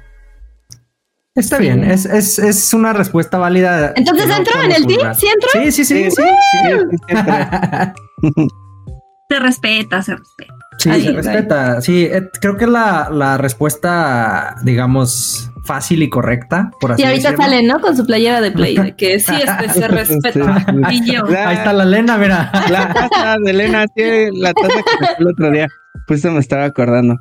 Está 1.35 1.59
bien, 1.59 1.85
es, 1.85 2.07
es, 2.07 2.39
es, 2.41 2.75
una 2.75 2.93
respuesta 2.93 3.39
válida. 3.39 3.93
Entonces 3.95 4.27
entró 4.37 4.61
en 4.63 4.73
el 4.73 4.87
team, 4.87 5.15
¿sí 5.15 5.27
entró? 5.27 5.49
Sí, 5.53 5.71
sí, 5.73 5.85
sí, 5.85 6.11
sí. 6.11 6.23
se 9.29 9.39
respeta, 9.39 10.03
se 10.03 10.17
respeta. 10.17 10.55
Sí, 10.79 10.91
se 11.03 11.13
respeta. 11.13 11.81
Sí, 11.81 12.05
eh, 12.05 12.29
creo 12.41 12.57
que 12.57 12.67
la, 12.67 13.09
la 13.11 13.39
respuesta, 13.39 14.57
digamos, 14.65 15.50
fácil 15.71 16.03
y 16.03 16.11
correcta, 16.11 16.73
por 16.81 16.91
así 16.91 17.03
Y 17.03 17.05
ahorita 17.05 17.37
sale, 17.37 17.63
¿no? 17.63 17.79
Con 17.79 17.97
su 17.97 18.05
playera 18.05 18.41
de 18.41 18.51
play, 18.51 18.77
de 18.77 18.97
que 18.97 19.21
sí, 19.21 19.33
este 19.37 19.69
se 19.81 19.87
respeta. 19.87 20.67
Y 20.91 21.13
yo. 21.13 21.23
Ahí 21.27 21.59
está 21.59 21.73
la 21.73 21.85
Lena, 21.85 22.19
mira. 22.19 22.51
La 22.69 22.93
taza 22.93 23.37
de 23.39 23.53
Lena, 23.53 23.87
sí, 23.95 24.03
la 24.33 24.53
taza 24.53 24.83
que 24.83 25.01
me 25.01 25.07
el 25.21 25.29
otro 25.29 25.49
día. 25.53 25.69
Pues 26.09 26.23
se 26.23 26.31
me 26.31 26.41
estaba 26.41 26.65
acordando. 26.65 27.15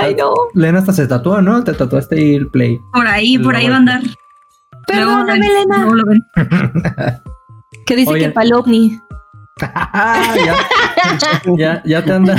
Ay, 0.00 0.16
no. 0.16 0.34
Lena 0.54 0.80
hasta 0.80 0.92
se 0.92 1.06
tatuó, 1.06 1.40
¿no? 1.40 1.62
Te 1.62 1.72
tatuaste 1.72 2.16
ahí 2.16 2.34
el 2.34 2.48
play. 2.48 2.80
Por 2.92 3.06
ahí, 3.06 3.38
por 3.38 3.54
ahí 3.54 3.68
va 3.68 3.76
a 3.76 3.78
andar. 3.78 4.02
Perdóname, 4.88 5.48
Lena. 5.48 5.78
No 5.78 5.94
lo 5.94 6.04
ven. 6.04 6.24
¿Qué 7.86 7.94
dice 7.94 8.18
que 8.18 8.30
Palopni? 8.30 8.98
ya, 9.60 10.56
ya, 11.56 11.82
ya 11.84 12.04
te 12.04 12.12
anda. 12.12 12.36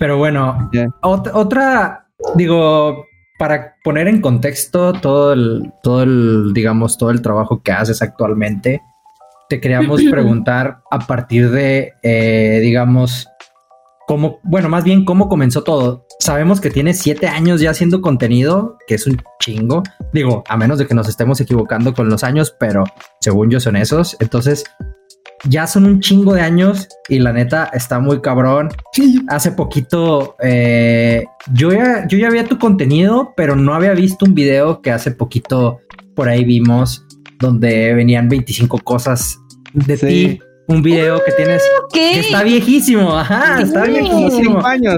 Pero 0.00 0.18
bueno, 0.18 0.68
otra, 1.02 2.03
digo, 2.34 3.06
para 3.38 3.76
poner 3.82 4.08
en 4.08 4.20
contexto 4.20 4.92
todo 4.92 5.32
el, 5.32 5.72
todo 5.82 6.02
el, 6.02 6.52
digamos, 6.54 6.98
todo 6.98 7.10
el 7.10 7.22
trabajo 7.22 7.62
que 7.62 7.72
haces 7.72 8.02
actualmente, 8.02 8.82
te 9.48 9.60
queríamos 9.60 10.02
preguntar 10.10 10.82
a 10.90 11.00
partir 11.00 11.50
de, 11.50 11.92
eh, 12.02 12.60
digamos, 12.62 13.28
cómo, 14.06 14.40
bueno, 14.42 14.68
más 14.68 14.84
bien 14.84 15.04
cómo 15.04 15.28
comenzó 15.28 15.62
todo. 15.62 16.06
Sabemos 16.20 16.60
que 16.60 16.70
tiene 16.70 16.94
siete 16.94 17.26
años 17.26 17.60
ya 17.60 17.70
haciendo 17.70 18.00
contenido, 18.00 18.78
que 18.86 18.94
es 18.94 19.06
un 19.06 19.20
chingo. 19.40 19.82
Digo, 20.12 20.44
a 20.48 20.56
menos 20.56 20.78
de 20.78 20.86
que 20.86 20.94
nos 20.94 21.08
estemos 21.08 21.40
equivocando 21.40 21.92
con 21.92 22.08
los 22.08 22.24
años, 22.24 22.54
pero 22.58 22.84
según 23.20 23.50
yo 23.50 23.60
son 23.60 23.76
esos. 23.76 24.16
Entonces, 24.20 24.64
ya 25.48 25.66
son 25.66 25.86
un 25.86 26.00
chingo 26.00 26.34
de 26.34 26.40
años 26.40 26.88
y 27.08 27.18
la 27.18 27.32
neta 27.32 27.70
está 27.72 27.98
muy 27.98 28.20
cabrón. 28.20 28.70
Hace 29.28 29.52
poquito 29.52 30.36
eh, 30.40 31.24
yo, 31.52 31.72
ya, 31.72 32.06
yo 32.08 32.18
ya 32.18 32.28
había 32.28 32.44
tu 32.44 32.58
contenido, 32.58 33.32
pero 33.36 33.56
no 33.56 33.74
había 33.74 33.92
visto 33.92 34.24
un 34.24 34.34
video 34.34 34.80
que 34.80 34.90
hace 34.90 35.10
poquito 35.10 35.80
por 36.14 36.28
ahí 36.28 36.44
vimos 36.44 37.04
donde 37.40 37.92
venían 37.94 38.28
25 38.28 38.78
cosas 38.78 39.38
de 39.72 39.96
ti. 39.96 40.40
Un 40.66 40.80
video 40.82 41.22
que 41.22 41.30
tienes 41.32 41.62
que 41.92 42.20
está 42.20 42.42
viejísimo, 42.42 43.18
ajá, 43.18 43.60
está 43.60 43.84
viejísimo. 43.84 44.64
Años, 44.64 44.96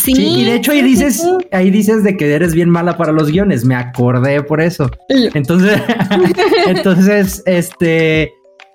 sí, 0.00 0.12
y 0.12 0.44
de 0.44 0.54
hecho 0.54 0.70
ahí 0.70 0.80
dices, 0.80 1.26
ahí 1.50 1.70
dices 1.70 2.04
de 2.04 2.16
que 2.16 2.32
eres 2.32 2.54
bien 2.54 2.70
mala 2.70 2.96
para 2.96 3.10
los 3.10 3.28
guiones, 3.28 3.64
me 3.64 3.74
acordé 3.74 4.44
por 4.44 4.60
eso. 4.60 4.88
Entonces, 5.08 5.82
entonces, 6.68 7.42
este, 7.46 8.32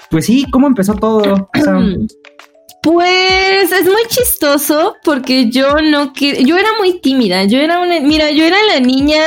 pues 0.10 0.26
sí, 0.26 0.46
¿cómo 0.52 0.68
empezó 0.68 0.96
todo? 0.96 1.50
Pues 2.82 3.72
es 3.72 3.86
muy 3.86 4.04
chistoso 4.10 4.98
porque 5.04 5.50
yo 5.50 5.78
no 5.82 6.12
que 6.12 6.44
yo 6.44 6.58
era 6.58 6.70
muy 6.78 7.00
tímida. 7.00 7.46
Yo 7.46 7.60
era 7.60 7.80
una, 7.80 8.00
mira, 8.02 8.32
yo 8.32 8.44
era 8.44 8.58
la 8.74 8.82
niña 8.82 9.24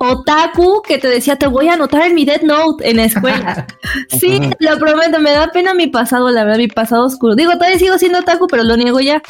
otaku 0.00 0.80
que 0.82 0.98
te 0.98 1.08
decía, 1.08 1.36
te 1.36 1.48
voy 1.48 1.68
a 1.68 1.74
anotar 1.74 2.06
en 2.06 2.14
mi 2.14 2.24
Dead 2.24 2.40
Note 2.42 2.88
en 2.88 2.96
la 2.96 3.04
escuela. 3.04 3.66
sí, 4.18 4.40
lo 4.58 4.78
prometo, 4.78 5.20
me 5.20 5.32
da 5.32 5.48
pena 5.52 5.74
mi 5.74 5.88
pasado, 5.88 6.30
la 6.30 6.44
verdad, 6.44 6.58
mi 6.58 6.68
pasado 6.68 7.04
oscuro. 7.04 7.34
Digo, 7.34 7.52
todavía 7.52 7.78
sigo 7.78 7.98
siendo 7.98 8.20
otaku, 8.20 8.46
pero 8.46 8.62
lo 8.62 8.76
niego 8.76 9.00
ya. 9.00 9.20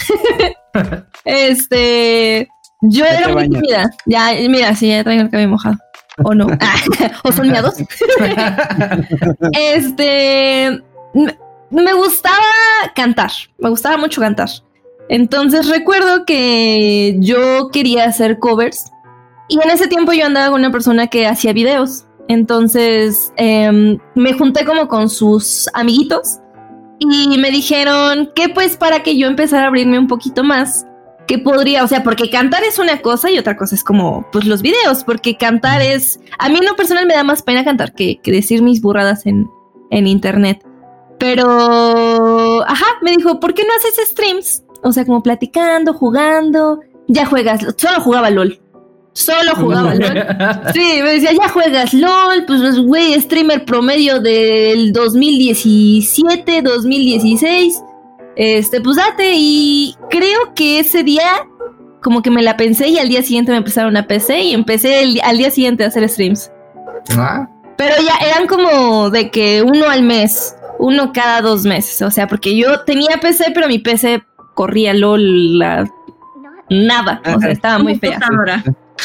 este, 1.25 2.49
yo 2.83 3.05
era 3.05 3.29
muy 3.29 3.49
tímida. 3.49 3.91
Ya, 4.07 4.31
mira, 4.49 4.75
sí, 4.77 4.89
ya 4.89 5.03
traigo 5.03 5.23
el 5.25 5.31
cabello 5.31 5.51
mojado 5.51 5.79
o 6.25 6.35
no, 6.35 6.47
o 7.25 7.33
son 7.33 7.49
miados. 7.49 7.75
este, 9.53 10.83
me 11.71 11.93
gustaba 11.95 12.37
cantar, 12.95 13.31
me 13.59 13.71
gustaba 13.71 13.97
mucho 13.97 14.21
cantar. 14.21 14.49
Entonces 15.09 15.69
recuerdo 15.69 16.25
que 16.27 17.17
yo 17.19 17.69
quería 17.73 18.05
hacer 18.05 18.39
covers 18.39 18.91
y 19.49 19.63
en 19.63 19.71
ese 19.71 19.89
tiempo 19.89 20.13
yo 20.13 20.27
andaba 20.27 20.51
con 20.51 20.61
una 20.61 20.71
persona 20.71 21.07
que 21.07 21.27
hacía 21.27 21.53
videos. 21.53 22.05
Entonces 22.29 23.33
em, 23.37 23.99
me 24.15 24.35
junté 24.35 24.67
como 24.67 24.87
con 24.87 25.09
sus 25.09 25.67
amiguitos 25.73 26.39
y 26.99 27.39
me 27.39 27.51
dijeron 27.51 28.31
que 28.35 28.51
pues 28.51 28.77
para 28.77 29.03
que 29.03 29.17
yo 29.17 29.29
empezara 29.29 29.65
a 29.65 29.69
abrirme 29.69 29.99
un 29.99 30.09
poquito 30.09 30.45
más, 30.45 30.85
que 31.29 31.39
podría, 31.39 31.85
o 31.85 31.87
sea, 31.87 32.03
porque 32.03 32.31
cantar 32.31 32.65
es 32.65 32.79
una 32.79 33.03
cosa 33.03 33.31
y 33.31 33.39
otra 33.39 33.57
cosa 33.57 33.75
es 33.75 33.85
como, 33.85 34.27
pues 34.33 34.47
los 34.47 34.63
videos, 34.63 35.05
porque 35.05 35.37
cantar 35.37 35.83
es, 35.83 36.19
a 36.39 36.49
mí 36.49 36.57
en 36.59 36.65
lo 36.65 36.75
personal 36.75 37.07
me 37.07 37.15
da 37.15 37.23
más 37.23 37.43
pena 37.43 37.65
cantar 37.65 37.95
que, 37.95 38.19
decir 38.25 38.63
mis 38.63 38.81
burradas 38.81 39.27
en, 39.27 39.49
en 39.91 40.07
internet. 40.07 40.67
Pero, 41.19 42.65
ajá, 42.67 42.87
me 43.03 43.11
dijo, 43.11 43.39
¿por 43.39 43.53
qué 43.53 43.63
no 43.65 43.75
haces 43.75 44.09
streams? 44.09 44.65
O 44.83 44.91
sea, 44.91 45.05
como 45.05 45.23
platicando, 45.23 45.93
jugando, 45.93 46.81
ya 47.09 47.27
juegas, 47.27 47.61
solo 47.77 48.01
jugaba 48.01 48.31
LOL. 48.31 48.59
Solo 49.13 49.55
jugaba 49.55 49.95
LOL. 49.95 50.25
Sí, 50.73 51.01
me 51.03 51.13
decía, 51.13 51.33
ya 51.33 51.49
juegas 51.51 51.93
LOL, 51.93 52.47
pues 52.47 52.79
güey, 52.79 53.21
streamer 53.21 53.67
promedio 53.67 54.19
del 54.21 54.95
2017, 54.95 56.63
2016 56.63 57.83
este, 58.39 58.81
pues 58.81 58.97
date 58.97 59.33
y 59.35 59.97
creo 60.11 60.55
que 60.55 60.79
ese 60.79 61.03
día 61.03 61.45
como 62.01 62.23
que 62.23 62.31
me 62.31 62.41
la 62.41 62.57
pensé 62.57 62.87
y 62.87 62.99
al 62.99 63.09
día 63.09 63.23
siguiente 63.23 63.51
me 63.51 63.59
empezaron 63.59 63.97
a 63.97 64.07
PC 64.07 64.41
y 64.41 64.55
empecé 64.55 65.21
al 65.25 65.39
día 65.39 65.51
siguiente 65.51 65.83
a 65.83 65.89
hacer 65.89 66.09
streams. 66.09 66.53
Ah. 67.17 67.49
Pero 67.77 67.97
ya 67.97 68.15
eran 68.25 68.47
como 68.47 69.11
de 69.11 69.31
que 69.31 69.63
uno 69.63 69.91
al 69.91 70.05
mes, 70.05 70.55
uno 70.79 71.13
cada 71.13 71.41
dos 71.41 71.65
meses, 71.65 72.01
o 72.03 72.13
sea, 72.13 72.29
porque 72.29 72.57
yo 72.57 72.81
tenía 72.85 73.19
PC, 73.21 73.47
pero 73.53 73.67
mi 73.67 73.81
PC 73.81 74.23
corría 74.55 74.95
LOL 74.95 75.59
nada, 76.71 77.21
o 77.35 77.41
sea, 77.41 77.51
estaba 77.51 77.81
muy 77.81 77.97
fea. 77.99 78.21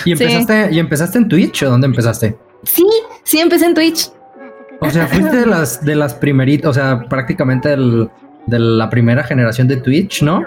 ¿Y 0.05 0.11
empezaste, 0.11 0.69
¿Y 0.71 0.79
empezaste 0.79 1.17
en 1.17 1.27
Twitch 1.27 1.63
o 1.63 1.71
dónde 1.71 1.87
empezaste? 1.87 2.37
Sí, 2.63 2.85
sí 3.23 3.39
empecé 3.39 3.65
en 3.65 3.73
Twitch. 3.73 4.11
O 4.79 4.89
sea, 4.91 5.07
fuiste 5.07 5.37
de 5.37 5.45
las 5.47 5.83
de 5.83 5.95
las 5.95 6.13
primeritas, 6.13 6.69
o 6.69 6.73
sea, 6.73 7.05
prácticamente 7.07 7.73
el, 7.73 8.09
de 8.47 8.59
la 8.59 8.89
primera 8.89 9.23
generación 9.23 9.67
de 9.67 9.77
Twitch, 9.77 10.21
¿no? 10.21 10.43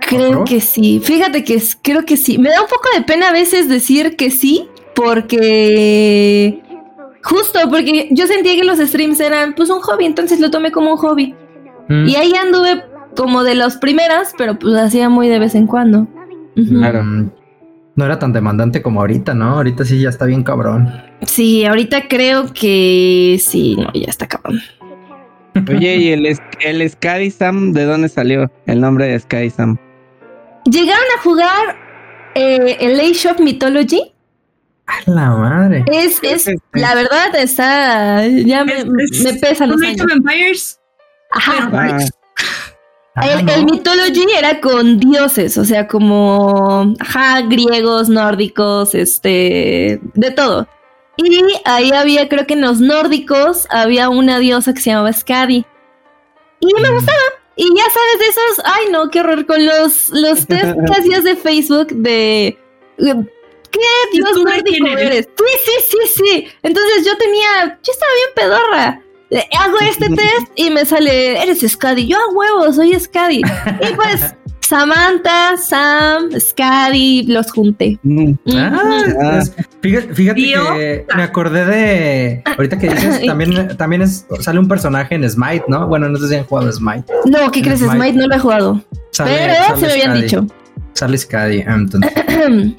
Creo 0.00 0.44
que 0.44 0.60
sí. 0.60 1.00
Fíjate 1.02 1.44
que 1.44 1.62
creo 1.82 2.04
que 2.04 2.16
sí. 2.16 2.38
Me 2.38 2.50
da 2.50 2.60
un 2.62 2.68
poco 2.68 2.88
de 2.94 3.02
pena 3.02 3.28
a 3.28 3.32
veces 3.32 3.68
decir 3.68 4.16
que 4.16 4.30
sí, 4.30 4.68
porque 4.94 6.60
justo 7.22 7.58
porque 7.70 8.08
yo 8.10 8.26
sentía 8.26 8.54
que 8.54 8.64
los 8.64 8.78
streams 8.78 9.20
eran 9.20 9.54
pues 9.54 9.70
un 9.70 9.80
hobby, 9.80 10.06
entonces 10.06 10.40
lo 10.40 10.50
tomé 10.50 10.72
como 10.72 10.92
un 10.92 10.96
hobby. 10.96 11.34
Mm. 11.88 12.06
Y 12.08 12.16
ahí 12.16 12.32
anduve 12.34 12.84
como 13.16 13.42
de 13.44 13.54
las 13.54 13.76
primeras, 13.76 14.32
pero 14.36 14.58
pues 14.58 14.74
hacía 14.76 15.08
muy 15.08 15.28
de 15.28 15.38
vez 15.38 15.54
en 15.54 15.66
cuando. 15.66 16.06
Claro. 16.54 17.04
No 17.96 18.04
era 18.04 18.18
tan 18.18 18.32
demandante 18.32 18.82
como 18.82 19.00
ahorita, 19.00 19.34
¿no? 19.34 19.56
Ahorita 19.56 19.84
sí 19.84 20.00
ya 20.00 20.08
está 20.08 20.24
bien 20.24 20.42
cabrón. 20.42 20.90
Sí, 21.22 21.64
ahorita 21.64 22.08
creo 22.08 22.52
que 22.52 23.38
sí, 23.40 23.76
no, 23.76 23.92
ya 23.92 24.06
está 24.08 24.26
cabrón. 24.26 24.60
Oye, 25.68 25.96
¿y 25.96 26.12
el, 26.12 26.38
el 26.60 26.90
Sky 26.90 27.30
Sam 27.30 27.72
de 27.72 27.84
dónde 27.84 28.08
salió 28.08 28.50
el 28.66 28.80
nombre 28.80 29.06
de 29.06 29.18
Sky 29.18 29.50
Sam? 29.50 29.78
¿Llegaron 30.64 31.04
a 31.16 31.22
jugar 31.22 31.76
eh, 32.34 32.76
el 32.80 33.00
A-Shop 33.00 33.40
Mythology? 33.40 34.12
A 34.86 35.10
la 35.10 35.30
madre. 35.30 35.84
Es, 35.86 36.18
es, 36.22 36.50
la 36.72 36.94
verdad 36.94 37.34
está, 37.36 38.26
ya 38.26 38.64
me, 38.64 38.84
me 38.84 39.34
pesa 39.40 39.66
los 39.66 39.80
años. 39.82 40.06
Empires? 40.10 40.80
Ajá. 41.30 41.70
Ah. 43.14 43.26
el, 43.26 43.48
el, 43.48 43.64
Mythology 43.64 44.26
era 44.36 44.60
con 44.60 44.98
dioses, 44.98 45.58
o 45.58 45.64
sea, 45.64 45.86
como, 45.86 46.94
ajá, 46.98 47.42
griegos, 47.42 48.08
nórdicos, 48.08 48.94
este, 48.94 50.00
de 50.14 50.30
todo. 50.30 50.66
Y 51.24 51.60
ahí 51.64 51.90
había, 51.92 52.28
creo 52.28 52.46
que 52.46 52.54
en 52.54 52.62
los 52.62 52.80
nórdicos, 52.80 53.66
había 53.70 54.08
una 54.08 54.38
diosa 54.38 54.72
que 54.72 54.80
se 54.80 54.90
llamaba 54.90 55.12
Skadi. 55.12 55.64
Y 56.60 56.74
me 56.74 56.90
mm. 56.90 56.94
gustaba. 56.94 57.18
Y 57.56 57.68
ya 57.76 57.84
sabes 57.84 58.18
de 58.18 58.26
esos, 58.26 58.64
ay 58.64 58.86
no, 58.90 59.10
qué 59.10 59.20
horror, 59.20 59.44
con 59.44 59.64
los, 59.66 60.08
los 60.10 60.46
test 60.46 60.76
que 60.86 60.92
hacías 60.98 61.24
de 61.24 61.36
Facebook 61.36 61.88
de... 61.88 62.58
¿Qué 62.96 63.80
dios 64.12 64.36
nórdico 64.42 64.86
eres? 64.86 65.28
Sí, 65.36 65.44
sí, 65.64 65.72
sí, 65.90 66.22
sí. 66.24 66.48
Entonces 66.62 67.04
yo 67.04 67.16
tenía, 67.18 67.78
yo 67.82 67.92
estaba 67.92 68.12
bien 68.14 68.30
pedorra. 68.34 69.02
Hago 69.58 69.78
este 69.80 70.08
test 70.16 70.52
y 70.56 70.70
me 70.70 70.84
sale, 70.84 71.42
eres 71.42 71.60
Skadi. 71.60 72.06
Yo 72.06 72.16
a 72.16 72.32
huevo, 72.32 72.72
soy 72.72 72.98
Skadi. 72.98 73.42
Y 73.80 73.94
pues 73.94 74.34
Samantha, 74.70 75.56
Sam, 75.56 76.30
Scary, 76.38 77.24
los 77.24 77.50
junté. 77.50 77.98
Mm. 78.04 78.34
Ah, 78.54 79.42
fíjate, 79.80 80.14
que 80.14 81.06
me 81.16 81.22
acordé 81.24 81.64
de. 81.64 82.42
Ahorita 82.56 82.78
que 82.78 82.88
dices, 82.88 83.20
también, 83.26 83.76
también 83.76 84.02
es, 84.02 84.28
sale 84.38 84.60
un 84.60 84.68
personaje 84.68 85.16
en 85.16 85.28
Smite, 85.28 85.64
¿no? 85.66 85.88
Bueno, 85.88 86.08
no 86.08 86.16
sé 86.18 86.28
si 86.28 86.36
han 86.36 86.44
jugado 86.44 86.70
Smite. 86.70 87.04
No, 87.24 87.50
¿qué 87.50 87.62
crees? 87.62 87.80
Smite? 87.80 88.12
no 88.12 88.28
lo 88.28 88.34
he 88.36 88.38
jugado. 88.38 88.80
pero 89.18 89.76
se 89.76 89.86
me 89.86 89.92
habían 89.92 90.20
dicho. 90.20 90.46
Sale 90.92 91.18
Scary, 91.18 91.64
ah, 91.66 91.74
entonces. 91.74 92.12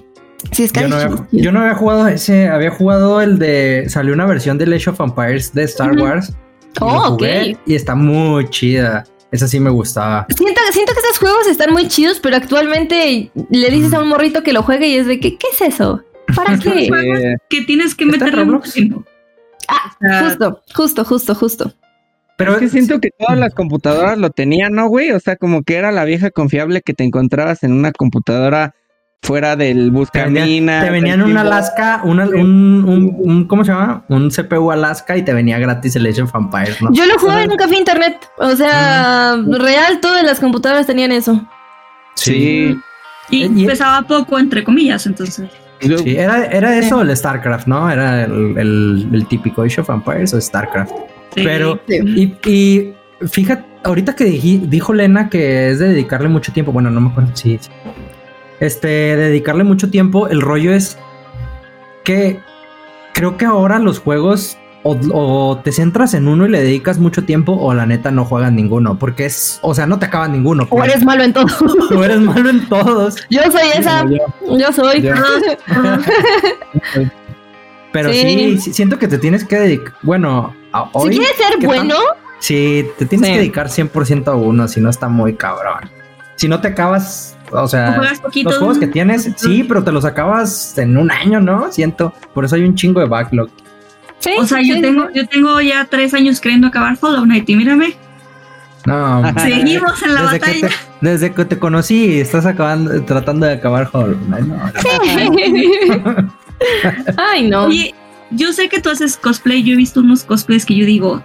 Sí, 0.53 0.63
es 0.63 0.73
yo, 0.73 0.87
no 0.87 0.95
había, 0.95 1.27
yo 1.31 1.51
no 1.51 1.59
había 1.59 1.75
jugado 1.75 2.07
ese, 2.07 2.47
había 2.47 2.71
jugado 2.71 3.21
el 3.21 3.37
de. 3.37 3.85
Salió 3.89 4.13
una 4.13 4.25
versión 4.25 4.57
de 4.57 4.63
Age 4.75 4.89
of 4.89 4.99
Empires 4.99 5.53
de 5.53 5.63
Star 5.65 5.95
Wars. 5.95 6.33
Oh, 6.79 7.13
ok. 7.13 7.23
Y 7.67 7.75
está 7.75 7.93
muy 7.93 8.49
chida. 8.49 9.03
Esa 9.31 9.47
sí 9.47 9.59
me 9.59 9.69
gustaba. 9.69 10.27
Siento, 10.35 10.61
siento 10.71 10.93
que 10.93 10.99
esos 10.99 11.19
juegos 11.19 11.47
están 11.47 11.71
muy 11.71 11.87
chidos, 11.87 12.19
pero 12.19 12.35
actualmente 12.35 13.31
le 13.49 13.69
dices 13.69 13.93
a 13.93 14.01
un 14.01 14.09
morrito 14.09 14.43
que 14.43 14.51
lo 14.51 14.61
juegue 14.61 14.87
y 14.87 14.95
es 14.95 15.07
de 15.07 15.19
que, 15.19 15.37
¿qué 15.37 15.47
es 15.53 15.61
eso? 15.61 16.03
¿Para 16.35 16.57
qué? 16.59 16.89
que 17.49 17.61
tienes 17.61 17.95
que 17.95 18.05
tiempo. 18.07 19.05
Ah, 19.67 20.25
justo, 20.25 20.61
justo, 20.75 21.05
justo, 21.05 21.35
justo. 21.35 21.73
Pero 22.35 22.53
es 22.53 22.59
que 22.59 22.69
siento 22.69 22.99
que 22.99 23.11
todas 23.11 23.37
las 23.37 23.53
computadoras 23.53 24.17
lo 24.17 24.31
tenían, 24.31 24.73
¿no, 24.73 24.87
güey? 24.87 25.11
O 25.11 25.19
sea, 25.19 25.35
como 25.35 25.63
que 25.63 25.75
era 25.75 25.91
la 25.91 26.05
vieja 26.05 26.31
confiable 26.31 26.81
que 26.81 26.93
te 26.93 27.03
encontrabas 27.03 27.63
en 27.63 27.71
una 27.71 27.91
computadora 27.91 28.73
fuera 29.21 29.55
del 29.55 29.91
buscamina. 29.91 30.83
Te, 30.83 30.89
venían 30.89 31.21
un 31.21 31.37
Alaska, 31.37 32.01
un, 32.03 32.19
un, 32.19 33.15
un, 33.17 33.47
¿cómo 33.47 33.63
se 33.63 33.71
llama? 33.71 34.03
Un 34.07 34.29
CPU 34.29 34.71
Alaska 34.71 35.15
y 35.17 35.23
te 35.23 35.33
venía 35.33 35.59
gratis 35.59 35.95
el 35.95 36.07
Age 36.07 36.23
of 36.23 36.33
Empires, 36.33 36.81
¿no? 36.81 36.91
Yo 36.91 37.05
lo 37.05 37.17
jugué 37.19 37.43
en 37.43 37.51
un 37.51 37.57
café 37.57 37.77
internet. 37.77 38.17
O 38.37 38.55
sea, 38.55 39.37
real, 39.47 39.99
todas 40.01 40.23
las 40.23 40.39
computadoras 40.39 40.87
tenían 40.87 41.11
eso. 41.11 41.41
Sí. 42.15 42.77
Y, 43.29 43.63
eh, 43.63 43.67
pesaba 43.67 44.01
poco, 44.07 44.39
entre 44.39 44.63
comillas, 44.63 45.05
entonces. 45.05 45.49
Sí, 45.79 46.15
era, 46.15 46.45
era 46.45 46.77
eso 46.77 47.01
el 47.01 47.15
StarCraft, 47.15 47.67
¿no? 47.67 47.89
Era 47.89 48.23
el, 48.23 49.25
típico 49.29 49.63
Age 49.63 49.81
of 49.81 49.89
Empires 49.89 50.33
o 50.33 50.41
StarCraft. 50.41 50.93
Pero, 51.35 51.79
Y, 51.87 52.93
fíjate, 53.27 53.63
ahorita 53.83 54.15
que 54.15 54.25
dijo 54.25 54.93
Lena 54.93 55.29
que 55.29 55.69
es 55.69 55.79
de 55.79 55.89
dedicarle 55.89 56.27
mucho 56.27 56.51
tiempo, 56.51 56.71
bueno, 56.71 56.89
no 56.89 57.01
me 57.01 57.09
acuerdo, 57.09 57.31
sí. 57.35 57.59
Este, 58.61 58.87
dedicarle 58.87 59.63
mucho 59.63 59.89
tiempo, 59.89 60.27
el 60.27 60.39
rollo 60.39 60.71
es 60.71 60.97
que 62.03 62.39
creo 63.11 63.35
que 63.35 63.45
ahora 63.45 63.79
los 63.79 63.99
juegos 63.99 64.57
o, 64.83 65.59
te 65.63 65.71
centras 65.71 66.13
en 66.13 66.27
uno 66.27 66.45
y 66.45 66.49
le 66.49 66.61
dedicas 66.61 66.99
mucho 66.99 67.23
tiempo 67.23 67.53
o 67.53 67.73
la 67.73 67.87
neta 67.87 68.11
no 68.11 68.23
juegas 68.23 68.51
ninguno, 68.51 68.97
porque 68.99 69.25
es, 69.25 69.59
o 69.63 69.73
sea, 69.73 69.87
no 69.87 69.97
te 69.97 70.05
acaba 70.05 70.27
ninguno. 70.27 70.67
O 70.69 70.83
eres 70.83 71.03
malo 71.03 71.23
en 71.23 71.33
todos. 71.33 71.51
O 71.91 72.03
eres 72.03 72.19
malo 72.19 72.49
en 72.49 72.69
todos. 72.69 73.15
Yo 73.29 73.41
soy 73.51 73.67
esa. 73.75 74.05
Yo, 74.07 74.71
soy. 74.71 75.09
Pero 77.91 78.13
sí. 78.13 78.57
siento 78.59 78.97
que 78.97 79.07
te 79.07 79.17
tienes 79.17 79.43
que 79.43 79.59
dedicar, 79.59 79.93
bueno, 80.03 80.55
Si 81.01 81.09
quieres 81.09 81.35
ser 81.35 81.65
bueno. 81.65 81.95
sí, 82.39 82.87
te 82.97 83.05
tienes 83.07 83.29
que 83.29 83.37
dedicar 83.37 83.67
100% 83.69 84.27
a 84.27 84.35
uno, 84.35 84.67
si 84.67 84.81
no 84.81 84.89
está 84.89 85.09
muy 85.09 85.33
cabrón. 85.35 85.89
Si 86.35 86.47
no 86.47 86.61
te 86.61 86.69
acabas 86.69 87.37
o 87.51 87.67
sea, 87.67 87.97
los 88.43 88.57
juegos 88.57 88.77
que 88.77 88.87
tienes, 88.87 89.29
sí, 89.35 89.63
pero 89.63 89.83
te 89.83 89.91
los 89.91 90.05
acabas 90.05 90.77
en 90.77 90.97
un 90.97 91.11
año, 91.11 91.39
¿no? 91.39 91.71
Siento. 91.71 92.13
Por 92.33 92.45
eso 92.45 92.55
hay 92.55 92.63
un 92.63 92.75
chingo 92.75 92.99
de 92.99 93.07
backlog 93.07 93.49
o 94.37 94.45
sea, 94.45 94.61
yo 94.61 94.79
tengo, 94.81 95.09
yo 95.13 95.27
tengo 95.27 95.59
ya 95.61 95.85
tres 95.85 96.13
años 96.13 96.39
queriendo 96.39 96.67
acabar 96.67 96.97
Hollow 96.99 97.23
Knight 97.23 97.49
y 97.49 97.55
mírame. 97.55 97.95
No, 98.85 99.23
seguimos 99.39 100.01
en 100.03 100.15
la 100.15 100.21
batalla. 100.23 100.69
desde 101.01 101.33
que 101.33 101.45
te 101.45 101.57
conocí, 101.59 102.19
estás 102.19 102.45
acabando, 102.45 103.03
tratando 103.03 103.45
de 103.45 103.53
acabar 103.53 103.89
Hollow 103.91 104.17
Knight. 104.25 104.45
No, 104.45 104.59
Ay, 107.17 107.49
no. 107.49 107.65
Oye, 107.65 107.95
yo 108.31 108.53
sé 108.53 108.69
que 108.69 108.79
tú 108.79 108.89
haces 108.89 109.17
cosplay. 109.17 109.63
Yo 109.63 109.73
he 109.73 109.77
visto 109.77 109.99
unos 109.99 110.23
cosplays 110.23 110.65
que 110.65 110.75
yo 110.75 110.85
digo, 110.85 111.23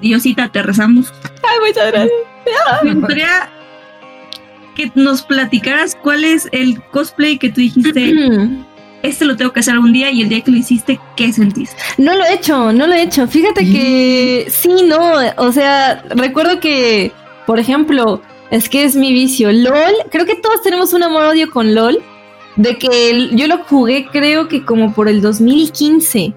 Diosita, 0.00 0.48
te 0.48 0.62
rezamos. 0.62 1.12
Ay, 1.42 1.58
muchas 1.66 1.92
gracias. 1.92 2.12
Me 2.84 2.94
gustaría 2.94 3.50
que 4.76 4.92
nos 4.94 5.22
platicaras 5.22 5.96
cuál 6.00 6.24
es 6.24 6.48
el 6.52 6.80
cosplay 6.92 7.38
que 7.38 7.48
tú 7.48 7.60
dijiste 7.60 8.12
este 9.02 9.24
lo 9.24 9.36
tengo 9.36 9.52
que 9.52 9.60
hacer 9.60 9.74
algún 9.74 9.92
día 9.92 10.10
y 10.10 10.22
el 10.22 10.28
día 10.28 10.40
que 10.42 10.50
lo 10.50 10.56
hiciste, 10.56 11.00
¿qué 11.16 11.32
sentiste? 11.32 11.76
No 11.98 12.14
lo 12.14 12.24
he 12.24 12.34
hecho, 12.34 12.72
no 12.72 12.86
lo 12.86 12.94
he 12.94 13.02
hecho. 13.02 13.26
Fíjate 13.26 13.64
que 13.64 14.46
sí, 14.50 14.84
no, 14.86 15.14
o 15.36 15.52
sea, 15.52 16.02
recuerdo 16.10 16.60
que, 16.60 17.12
por 17.46 17.58
ejemplo, 17.58 18.20
es 18.50 18.68
que 18.68 18.84
es 18.84 18.96
mi 18.96 19.12
vicio. 19.12 19.52
LOL, 19.52 19.94
creo 20.10 20.26
que 20.26 20.36
todos 20.36 20.62
tenemos 20.62 20.92
un 20.92 21.02
amor-odio 21.02 21.50
con 21.50 21.74
LOL, 21.74 22.02
de 22.56 22.78
que 22.78 23.30
yo 23.32 23.46
lo 23.46 23.58
jugué 23.64 24.06
creo 24.10 24.48
que 24.48 24.64
como 24.64 24.92
por 24.92 25.08
el 25.08 25.20
2015. 25.20 26.34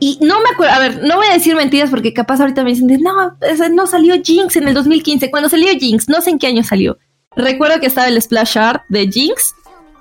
Y 0.00 0.18
no 0.20 0.40
me 0.40 0.50
acuerdo, 0.50 0.74
a 0.74 0.78
ver, 0.80 1.02
no 1.04 1.16
voy 1.16 1.26
a 1.30 1.34
decir 1.34 1.54
mentiras 1.54 1.88
porque 1.88 2.12
capaz 2.12 2.40
ahorita 2.40 2.62
me 2.62 2.70
dicen, 2.70 2.88
no, 3.00 3.36
no 3.72 3.86
salió 3.86 4.14
Jinx 4.22 4.56
en 4.56 4.68
el 4.68 4.74
2015. 4.74 5.30
Cuando 5.30 5.48
salió 5.48 5.68
Jinx, 5.78 6.08
no 6.08 6.20
sé 6.20 6.30
en 6.30 6.38
qué 6.38 6.48
año 6.48 6.62
salió. 6.62 6.98
Recuerdo 7.36 7.80
que 7.80 7.86
estaba 7.86 8.08
el 8.08 8.20
splash 8.20 8.58
art 8.58 8.84
de 8.88 9.08
Jinx 9.10 9.54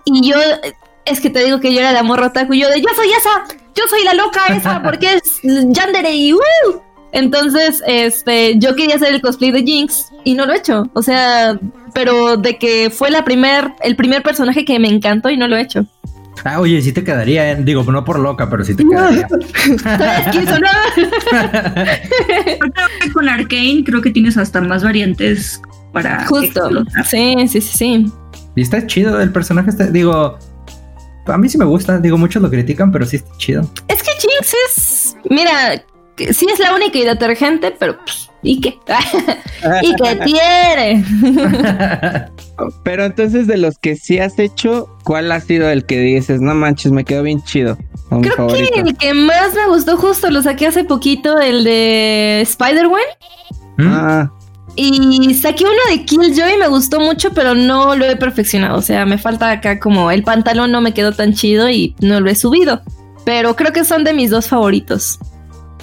y 0.06 0.30
yo 0.30 0.36
es 1.06 1.20
que 1.20 1.30
te 1.30 1.44
digo 1.44 1.60
que 1.60 1.74
yo 1.74 1.80
era 1.80 1.92
la 1.92 2.04
morra 2.04 2.28
otaku 2.28 2.54
y 2.54 2.62
yo 2.62 2.70
de 2.70 2.82
yo 2.82 2.90
soy 2.96 3.10
esa, 3.10 3.44
yo 3.76 3.84
soy 3.90 4.04
la 4.04 4.14
loca 4.14 4.42
esa, 4.50 4.82
porque 4.82 5.16
es 5.16 5.40
Yandere 5.44 6.14
y 6.14 6.34
Entonces, 7.12 7.84
este, 7.86 8.58
yo 8.60 8.76
quería 8.76 8.96
hacer 8.96 9.14
el 9.14 9.22
cosplay 9.22 9.52
de 9.52 9.64
Jinx 9.64 10.12
y 10.24 10.36
no 10.36 10.46
lo 10.46 10.54
he 10.54 10.58
hecho. 10.58 10.90
O 10.94 11.02
sea, 11.02 11.60
pero 11.94 12.38
de 12.38 12.58
que 12.58 12.90
fue 12.90 13.12
la 13.12 13.26
primer, 13.26 13.74
el 13.82 13.96
primer 13.96 14.24
personaje 14.24 14.66
que 14.66 14.80
me 14.80 14.88
encantó 14.88 15.30
y 15.30 15.38
no 15.38 15.48
lo 15.48 15.58
he 15.58 15.62
hecho. 15.62 15.86
Ah, 16.44 16.60
oye, 16.60 16.82
sí 16.82 16.92
te 16.92 17.04
quedaría, 17.04 17.52
¿eh? 17.52 17.58
digo, 17.60 17.84
no 17.84 18.04
por 18.04 18.20
loca, 18.20 18.50
pero 18.50 18.66
sí 18.66 18.76
te 18.76 18.84
quedaría. 18.84 19.28
Con 23.14 23.30
Arkane 23.30 23.84
creo 23.86 24.02
que 24.02 24.10
tienes 24.10 24.36
hasta 24.38 24.60
más 24.60 24.84
variantes 24.84 25.62
para. 25.94 26.26
Justo. 26.26 26.70
Sí, 27.06 27.36
sí, 27.48 27.62
sí, 27.62 27.78
sí. 27.78 28.12
Y 28.56 28.62
está 28.62 28.86
chido 28.86 29.22
el 29.22 29.32
personaje, 29.32 29.72
digo, 29.92 30.38
a 31.26 31.38
mí 31.38 31.50
sí 31.50 31.58
me 31.58 31.66
gusta, 31.66 32.00
digo, 32.00 32.18
muchos 32.18 32.42
lo 32.42 32.50
critican, 32.50 32.92
pero 32.92 33.06
sí 33.06 33.18
está 33.18 33.32
chido. 33.38 33.62
Es 33.88 34.04
que 34.04 34.12
Jinx 34.12 34.54
es, 34.68 35.18
mira, 35.30 35.84
sí 36.18 36.46
es 36.52 36.60
la 36.60 36.76
única 36.76 36.98
y 36.98 37.06
detergente, 37.06 37.72
pero 37.80 37.98
pues, 37.98 38.30
¿y 38.42 38.62
qué? 38.62 38.78
¿Y 39.82 39.96
qué 39.96 40.16
tiene? 40.26 41.06
pero 42.84 43.06
entonces 43.06 43.48
de 43.48 43.58
los 43.58 43.78
que 43.78 43.96
sí 43.96 44.20
has 44.20 44.38
hecho, 44.38 44.90
¿cuál 45.04 45.32
ha 45.32 45.40
sido 45.40 45.70
el 45.70 45.86
que 45.86 46.00
dices, 46.00 46.42
no 46.42 46.54
manches, 46.54 46.92
me 46.92 47.06
quedó 47.06 47.24
bien 47.24 47.42
chido? 47.44 47.78
Creo 48.22 48.48
que 48.48 48.80
el 48.80 48.96
que 48.98 49.14
más 49.16 49.56
me 49.56 49.66
gustó 49.68 49.98
justo 49.98 50.30
lo 50.30 50.44
saqué 50.44 50.68
hace 50.68 50.84
poquito, 50.84 51.40
el 51.40 51.64
de 51.64 52.42
Spider-Man. 52.42 53.02
¿Mm? 53.78 53.88
Ah. 53.88 54.32
Y 54.76 55.34
saqué 55.36 55.66
uno 55.66 55.74
de 55.90 56.04
Killjoy, 56.04 56.58
me 56.58 56.68
gustó 56.68 57.00
mucho, 57.00 57.32
pero 57.32 57.54
no 57.54 57.96
lo 57.96 58.06
he 58.06 58.16
perfeccionado. 58.16 58.78
O 58.78 58.82
sea, 58.82 59.06
me 59.06 59.18
falta 59.18 59.52
acá 59.52 59.80
como 59.80 60.10
el 60.10 60.24
pantalón 60.24 60.72
no 60.72 60.82
me 60.82 60.94
quedó 60.94 61.12
tan 61.12 61.34
chido 61.34 61.70
y 61.70 61.96
no 62.00 62.20
lo 62.20 62.30
he 62.30 62.36
subido. 62.36 62.82
Pero 63.24 63.56
creo 63.56 63.72
que 63.72 63.86
son 63.86 64.04
de 64.04 64.14
mis 64.14 64.32
dos 64.32 64.48
favoritos. 64.48 65.20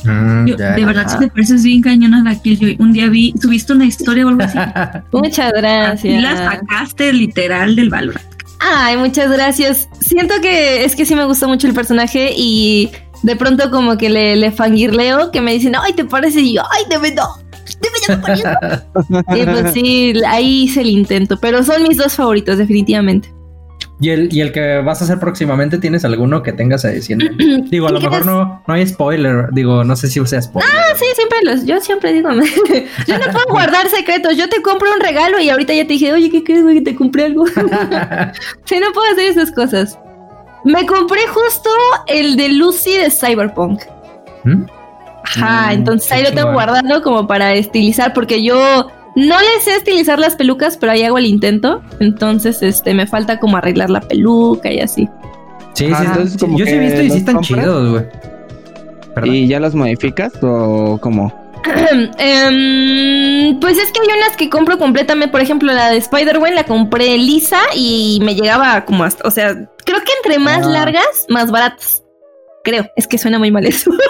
Mm, 0.05 0.47
de 0.47 0.85
verdad, 0.85 1.09
si 1.09 1.19
te 1.19 1.29
pareces 1.29 1.63
bien 1.63 1.83
cañona 1.83 2.23
la 2.25 2.35
Killjoy. 2.35 2.77
Un 2.81 2.93
día 2.93 3.09
vi, 3.09 3.33
tuviste 3.35 3.73
una 3.73 3.85
historia 3.85 4.27
o 4.27 4.31
algo 4.31 4.43
así. 4.43 4.59
muchas 5.13 5.53
gracias. 5.53 6.05
Y 6.13 6.21
la 6.21 6.37
sacaste 6.37 7.13
literal 7.13 7.77
del 7.77 7.91
valor. 7.91 8.21
Ay, 8.59 8.97
muchas 8.97 9.31
gracias. 9.31 9.89
Siento 10.01 10.35
que 10.43 10.85
es 10.85 10.97
que 10.97 11.07
sí 11.07 11.15
me 11.15 11.25
gustó 11.25 11.49
mucho 11.49 11.69
el 11.69 11.75
personaje 11.75 12.33
y 12.37 12.91
de 13.23 13.37
pronto 13.37 13.71
como 13.71 13.97
que 13.97 14.11
le, 14.11 14.35
le 14.37 14.51
fangirleo 14.51 15.31
que 15.31 15.41
me 15.41 15.53
dicen, 15.53 15.75
ay, 15.81 15.93
¿te 15.93 16.05
parece? 16.05 16.41
Y 16.41 16.55
yo, 16.55 16.63
ay, 16.71 16.85
de 16.91 16.99
verdad 16.99 17.25
y 17.81 19.45
pues 19.45 19.73
sí, 19.73 20.13
ahí 20.27 20.65
hice 20.65 20.83
el 20.83 20.89
intento, 20.89 21.39
pero 21.41 21.63
son 21.63 21.83
mis 21.83 21.97
dos 21.97 22.15
favoritos, 22.15 22.59
definitivamente. 22.59 23.33
¿Y 24.03 24.09
el, 24.09 24.33
¿Y 24.33 24.41
el 24.41 24.51
que 24.51 24.79
vas 24.79 25.03
a 25.03 25.05
hacer 25.05 25.19
próximamente 25.19 25.77
tienes 25.77 26.07
alguno 26.07 26.43
que 26.43 26.53
tengas 26.53 26.83
diciendo? 26.91 27.27
digo, 27.71 27.87
a 27.87 27.93
lo 27.93 28.01
mejor 28.01 28.25
no, 28.25 28.63
no 28.67 28.75
hay 28.75 28.87
spoiler. 28.87 29.49
Digo, 29.53 29.85
no 29.85 29.95
sé 29.95 30.09
si 30.09 30.25
sea 30.27 30.41
spoiler. 30.41 30.71
Ah, 30.73 30.95
sí, 30.97 31.05
siempre 31.15 31.39
los. 31.45 31.67
Yo 31.67 31.81
siempre 31.81 32.13
digo. 32.15 32.31
yo 33.07 33.19
no 33.19 33.25
puedo 33.31 33.47
guardar 33.51 33.89
secretos. 33.89 34.39
Yo 34.39 34.49
te 34.49 34.63
compro 34.63 34.91
un 34.91 35.01
regalo 35.01 35.39
y 35.39 35.51
ahorita 35.51 35.75
ya 35.75 35.83
te 35.83 35.93
dije, 35.93 36.13
oye, 36.15 36.31
¿qué 36.31 36.43
crees, 36.43 36.63
güey? 36.63 36.81
Te 36.83 36.95
compré 36.95 37.27
algo. 37.27 37.47
sí, 38.65 38.81
no 38.81 38.93
puedo 38.95 39.13
hacer 39.13 39.27
esas 39.27 39.53
cosas. 39.53 39.99
Me 40.65 40.87
compré 40.87 41.27
justo 41.29 41.71
el 42.07 42.37
de 42.37 42.49
Lucy 42.51 42.97
de 42.97 43.11
Cyberpunk. 43.11 43.83
¿Mm? 44.45 44.65
Ajá, 45.37 45.69
mm, 45.69 45.73
entonces 45.73 46.13
ahí 46.13 46.23
lo 46.23 46.33
tengo 46.33 46.53
guardado 46.53 47.03
como 47.03 47.27
para 47.27 47.55
estilizar, 47.55 48.13
porque 48.13 48.43
yo 48.43 48.57
no 49.17 49.39
le 49.41 49.61
sé 49.61 49.77
estilizar 49.77 50.19
las 50.19 50.37
pelucas, 50.37 50.77
pero 50.77 50.93
ahí 50.93 51.03
hago 51.03 51.19
el 51.19 51.27
intento. 51.27 51.83
Entonces, 51.99 52.63
este, 52.63 52.95
me 52.95 53.07
falta 53.07 53.39
como 53.39 53.57
arreglar 53.57 53.91
la 53.91 54.01
peluca 54.01 54.73
y 54.73 54.81
así. 54.81 55.09
Sí, 55.75 55.87
sí, 55.87 56.05
entonces 56.05 56.39
como 56.39 56.59
yo 56.59 56.67
sí 56.67 56.73
he 56.73 56.79
visto 56.79 57.03
y 57.03 57.11
sí 57.11 57.19
están 57.19 57.41
chidos, 57.41 57.91
güey. 57.91 58.05
¿Y 59.25 59.49
ya 59.49 59.61
los 59.61 59.75
modificas 59.75 60.33
o 60.43 60.99
cómo? 61.01 61.33
Em, 62.19 63.61
pues 63.61 63.77
es 63.77 63.93
que 63.93 64.01
hay 64.01 64.19
unas 64.19 64.37
que 64.37 64.49
compro 64.49 64.79
completamente, 64.79 65.31
por 65.31 65.41
ejemplo, 65.41 65.73
la 65.73 65.91
de 65.91 65.99
Spider-Man 65.99 66.55
la 66.55 66.65
compré 66.65 67.19
lisa 67.19 67.59
y 67.75 68.19
me 68.23 68.35
llegaba 68.35 68.85
como 68.85 69.05
hasta, 69.05 69.27
o 69.29 69.31
sea, 69.31 69.53
creo 69.85 70.01
que 70.01 70.13
entre 70.23 70.39
más 70.39 70.65
ah. 70.65 70.71
largas, 70.71 71.27
más 71.29 71.51
baratas. 71.51 72.00
Creo, 72.63 72.91
es 72.97 73.07
que 73.07 73.19
suena 73.19 73.39
muy 73.39 73.51
mal 73.51 73.65
eso. 73.65 73.91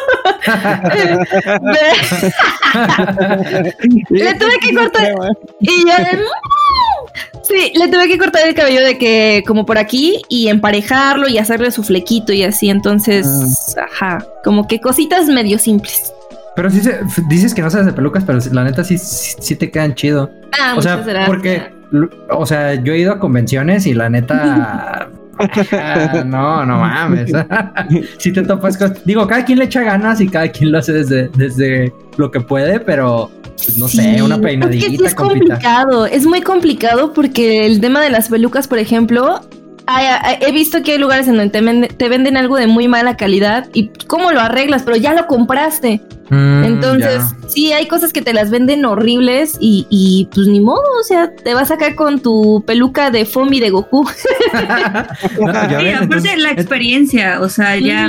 le 4.10 4.34
tuve 4.34 4.58
que 4.60 4.74
cortar. 4.74 5.14
Y 5.60 5.86
yo 5.86 5.94
Sí, 7.42 7.72
le 7.74 7.88
tuve 7.88 8.06
que 8.06 8.18
cortar 8.18 8.46
el 8.46 8.54
cabello 8.54 8.84
de 8.84 8.96
que 8.96 9.42
como 9.46 9.66
por 9.66 9.78
aquí 9.78 10.22
y 10.28 10.48
emparejarlo 10.48 11.28
y 11.28 11.38
hacerle 11.38 11.72
su 11.72 11.82
flequito 11.82 12.32
y 12.32 12.44
así. 12.44 12.70
Entonces, 12.70 13.26
ah. 13.76 13.86
ajá, 13.90 14.24
como 14.44 14.68
que 14.68 14.80
cositas 14.80 15.26
medio 15.26 15.58
simples. 15.58 16.12
Pero 16.54 16.70
sí 16.70 16.80
dices 17.28 17.54
que 17.54 17.62
no 17.62 17.70
sabes 17.70 17.86
de 17.86 17.92
pelucas, 17.92 18.24
pero 18.24 18.38
la 18.52 18.64
neta 18.64 18.84
sí, 18.84 18.98
sí, 18.98 19.56
te 19.56 19.70
quedan 19.70 19.94
chido. 19.94 20.30
Ah, 20.60 20.74
o 20.76 20.82
sea, 20.82 21.02
porque, 21.26 21.72
o 22.28 22.46
sea, 22.46 22.74
yo 22.74 22.92
he 22.92 22.98
ido 22.98 23.12
a 23.12 23.18
convenciones 23.18 23.86
y 23.86 23.94
la 23.94 24.10
neta 24.10 25.08
no, 26.26 26.66
no 26.66 26.78
mames. 26.78 27.32
si 28.18 28.32
te 28.32 28.42
topas 28.42 28.76
con... 28.76 28.94
Digo, 29.04 29.26
cada 29.26 29.44
quien 29.44 29.58
le 29.58 29.64
echa 29.66 29.82
ganas 29.82 30.20
y 30.20 30.28
cada 30.28 30.48
quien 30.48 30.72
lo 30.72 30.78
hace 30.78 30.92
desde, 30.92 31.28
desde 31.28 31.92
lo 32.16 32.30
que 32.30 32.40
puede, 32.40 32.80
pero 32.80 33.30
pues, 33.56 33.76
no 33.78 33.88
sé, 33.88 34.22
una 34.22 34.40
peinadita. 34.40 34.86
Es, 34.86 35.00
es 35.00 35.14
complicado, 35.14 36.06
es 36.06 36.26
muy 36.26 36.40
complicado 36.42 37.12
porque 37.12 37.66
el 37.66 37.80
tema 37.80 38.00
de 38.00 38.10
las 38.10 38.28
pelucas, 38.28 38.68
por 38.68 38.78
ejemplo, 38.78 39.40
he 40.40 40.52
visto 40.52 40.82
que 40.82 40.92
hay 40.92 40.98
lugares 40.98 41.28
en 41.28 41.36
donde 41.36 41.88
te, 41.88 42.08
venden 42.08 42.36
algo 42.36 42.56
de 42.56 42.66
muy 42.66 42.88
mala 42.88 43.16
calidad 43.16 43.68
y 43.72 43.90
cómo 44.06 44.32
lo 44.32 44.40
arreglas, 44.40 44.82
pero 44.82 44.96
ya 44.96 45.14
lo 45.14 45.26
compraste. 45.26 46.00
Mm, 46.30 46.64
Entonces, 46.64 47.24
sí, 47.48 47.72
hay 47.72 47.88
cosas 47.88 48.12
que 48.12 48.22
te 48.22 48.32
las 48.32 48.50
venden 48.50 48.84
horribles 48.84 49.56
y, 49.60 50.28
pues 50.32 50.46
ni 50.46 50.60
modo, 50.60 50.82
o 51.00 51.02
sea, 51.02 51.34
te 51.34 51.54
vas 51.54 51.72
acá 51.72 51.96
con 51.96 52.20
tu 52.20 52.62
peluca 52.64 53.10
de 53.10 53.24
Fomi 53.24 53.58
de 53.58 53.70
Goku. 53.70 54.08
sí, 54.52 55.88
aparte 55.92 56.36
la 56.36 56.52
experiencia, 56.52 57.40
o 57.40 57.48
sea, 57.48 57.76
ya 57.76 58.08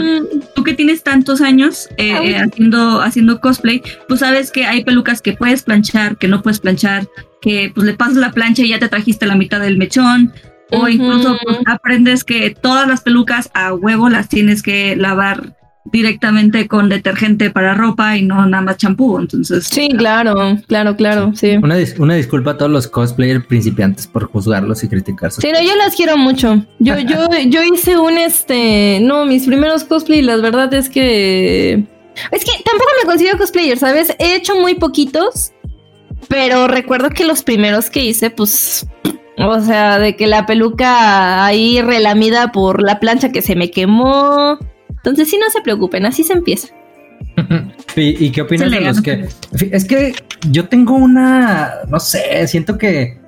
tú 0.54 0.64
que 0.64 0.76
tienes 0.76 1.02
tantos 1.02 1.42
años 1.42 1.90
eh, 1.98 2.16
eh, 2.24 2.38
haciendo, 2.38 3.02
haciendo 3.02 3.42
cosplay, 3.42 3.82
pues 4.08 4.20
sabes 4.20 4.52
que 4.52 4.66
hay 4.66 4.84
pelucas 4.84 5.22
que 5.22 5.34
puedes 5.34 5.64
planchar, 5.64 6.18
que 6.18 6.28
no 6.28 6.44
puedes 6.44 6.60
planchar, 6.60 7.08
que 7.42 7.72
pues 7.74 7.88
le 7.88 7.94
pasas 7.94 8.18
la 8.18 8.32
plancha 8.32 8.62
y 8.62 8.70
ya 8.70 8.78
te 8.78 8.88
trajiste 8.88 9.26
la 9.26 9.36
mitad 9.36 9.60
del 9.60 9.78
mechón. 9.78 10.32
O 10.72 10.88
incluso 10.88 11.38
pues, 11.44 11.60
aprendes 11.66 12.24
que 12.24 12.50
todas 12.52 12.88
las 12.88 13.02
pelucas 13.02 13.50
a 13.54 13.74
huevo 13.74 14.10
las 14.10 14.30
tienes 14.30 14.62
que 14.62 14.96
lavar 14.96 15.56
directamente 15.86 16.68
con 16.68 16.90
detergente 16.90 17.50
para 17.50 17.74
ropa 17.74 18.16
y 18.18 18.24
no 18.24 18.46
nada 18.46 18.62
más 18.62 18.78
champú. 18.78 19.18
Entonces. 19.20 19.66
Sí, 19.66 19.90
claro, 19.90 20.58
claro, 20.68 20.96
claro. 20.96 21.32
Sí. 21.36 21.58
Una, 21.58 21.76
una 21.98 22.16
disculpa 22.16 22.52
a 22.52 22.58
todos 22.58 22.72
los 22.72 22.88
cosplayers 22.88 23.46
principiantes 23.46 24.08
por 24.08 24.26
juzgarlos 24.26 24.84
y 24.84 24.88
criticarlos. 24.88 25.38
Sí, 25.38 25.52
no, 25.52 25.62
yo 25.62 25.76
las 25.76 25.96
quiero 25.96 26.18
mucho. 26.18 26.66
Yo, 26.80 26.98
yo, 27.00 27.28
yo 27.48 27.64
hice 27.64 27.98
un 27.98 28.18
este. 28.18 29.00
No, 29.02 29.26
mis 29.26 29.46
primeros 29.46 29.84
cosplay, 29.84 30.22
la 30.22 30.38
verdad 30.38 30.74
es 30.74 30.90
que. 30.90 31.84
Es 32.32 32.46
que 32.46 32.52
tampoco 32.64 32.90
me 33.02 33.10
considero 33.10 33.38
cosplayer, 33.38 33.78
¿sabes? 33.78 34.16
He 34.20 34.36
hecho 34.36 34.56
muy 34.56 34.76
poquitos. 34.76 35.54
Pero 36.28 36.68
recuerdo 36.68 37.10
que 37.10 37.26
los 37.26 37.44
primeros 37.44 37.90
que 37.90 38.06
hice, 38.06 38.30
pues 38.30 38.88
o 39.50 39.60
sea, 39.62 40.00
de 40.00 40.16
que 40.16 40.28
la 40.28 40.46
peluca 40.46 41.46
ahí 41.46 41.82
relamida 41.82 42.52
por 42.52 42.82
la 42.82 43.00
plancha 43.00 43.32
que 43.32 43.42
se 43.42 43.56
me 43.56 43.72
quemó. 43.72 44.58
Entonces 44.90 45.30
sí, 45.30 45.38
no 45.38 45.50
se 45.50 45.62
preocupen, 45.62 46.06
así 46.06 46.24
se 46.24 46.34
empieza. 46.34 46.70
¿Y, 47.96 48.32
qué 48.32 48.42
opinas 48.42 48.72
de 48.72 48.82
los 48.82 49.02
que... 49.02 49.28
Es 49.72 49.86
que 49.86 50.14
yo 50.50 50.68
tengo 50.68 50.96
una... 50.96 51.72
No 51.88 52.00
sé, 52.00 52.48
siento 52.48 52.78
que 52.78 53.20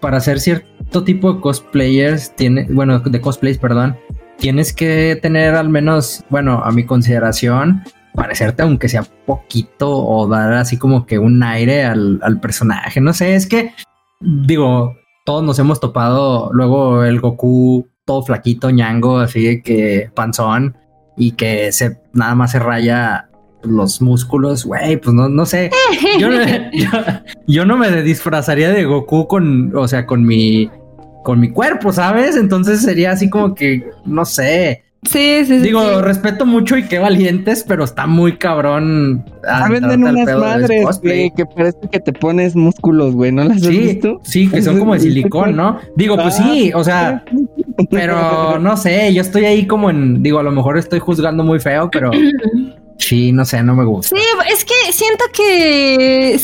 para 0.00 0.16
hacer 0.16 0.40
cierto 0.40 1.04
tipo 1.04 1.32
de 1.32 1.40
cosplayers, 1.40 2.34
tiene, 2.34 2.66
bueno, 2.70 2.98
de 3.00 3.20
cosplays, 3.20 3.58
perdón, 3.58 3.96
tienes 4.38 4.72
que 4.72 5.18
tener 5.20 5.54
al 5.54 5.68
menos, 5.68 6.24
bueno, 6.30 6.62
a 6.64 6.72
mi 6.72 6.84
consideración, 6.84 7.82
parecerte 8.14 8.62
aunque 8.62 8.88
sea 8.88 9.04
poquito 9.26 9.90
o 9.90 10.26
dar 10.26 10.54
así 10.54 10.78
como 10.78 11.06
que 11.06 11.18
un 11.18 11.42
aire 11.42 11.84
al, 11.84 12.18
al 12.22 12.40
personaje. 12.40 13.00
No 13.00 13.12
sé, 13.12 13.34
es 13.34 13.46
que, 13.46 13.72
digo, 14.20 14.96
todos 15.30 15.44
nos 15.44 15.60
hemos 15.60 15.78
topado 15.78 16.50
luego 16.52 17.04
el 17.04 17.20
Goku 17.20 17.86
todo 18.04 18.24
flaquito, 18.24 18.68
ñango, 18.70 19.20
así 19.20 19.62
que 19.62 20.10
panzón 20.12 20.76
y 21.16 21.36
que 21.36 21.70
se 21.70 22.00
nada 22.12 22.34
más 22.34 22.50
se 22.50 22.58
raya 22.58 23.28
los 23.62 24.02
músculos, 24.02 24.64
güey, 24.64 24.96
pues 24.96 25.14
no, 25.14 25.28
no 25.28 25.46
sé. 25.46 25.70
Yo, 27.46 27.64
no 27.64 27.76
me 27.76 28.02
disfrazaría 28.02 28.70
de 28.70 28.84
Goku 28.84 29.28
con, 29.28 29.72
o 29.76 29.86
sea, 29.86 30.04
con 30.04 30.24
mi, 30.24 30.68
con 31.22 31.38
mi 31.38 31.52
cuerpo, 31.52 31.92
¿sabes? 31.92 32.34
Entonces 32.34 32.82
sería 32.82 33.12
así 33.12 33.30
como 33.30 33.54
que, 33.54 33.88
no 34.04 34.24
sé. 34.24 34.82
Sí, 35.02 35.44
sí, 35.46 35.58
Digo, 35.60 36.02
respeto 36.02 36.44
mucho 36.44 36.76
y 36.76 36.84
qué 36.84 36.98
valientes, 36.98 37.64
pero 37.66 37.84
está 37.84 38.06
muy 38.06 38.36
cabrón. 38.36 39.24
Ah, 39.48 39.66
venden 39.70 40.04
unas 40.04 40.36
madres 40.36 41.00
que, 41.00 41.32
que 41.34 41.46
parece 41.46 41.78
que 41.90 42.00
te 42.00 42.12
pones 42.12 42.54
músculos, 42.54 43.14
güey, 43.14 43.32
¿no 43.32 43.44
las 43.44 43.62
has 43.62 43.68
visto? 43.68 44.20
Sí, 44.24 44.48
que 44.48 44.60
son 44.60 44.78
como 44.78 44.92
de 44.92 45.00
silicón, 45.00 45.56
¿no? 45.56 45.78
Digo, 45.96 46.16
pues 46.16 46.36
sí, 46.36 46.70
o 46.74 46.84
sea, 46.84 47.24
pero 47.90 48.58
no 48.58 48.76
sé, 48.76 49.12
yo 49.14 49.22
estoy 49.22 49.46
ahí 49.46 49.66
como 49.66 49.88
en, 49.88 50.22
digo, 50.22 50.38
a 50.38 50.42
lo 50.42 50.52
mejor 50.52 50.76
estoy 50.76 50.98
juzgando 50.98 51.44
muy 51.44 51.60
feo, 51.60 51.90
pero 51.90 52.10
sí, 52.98 53.32
no 53.32 53.46
sé, 53.46 53.62
no 53.62 53.74
me 53.74 53.84
gusta. 53.84 54.14
Sí, 54.14 54.22
es 54.52 54.64
que 54.66 54.92
siento 54.92 55.24
que 55.32 56.38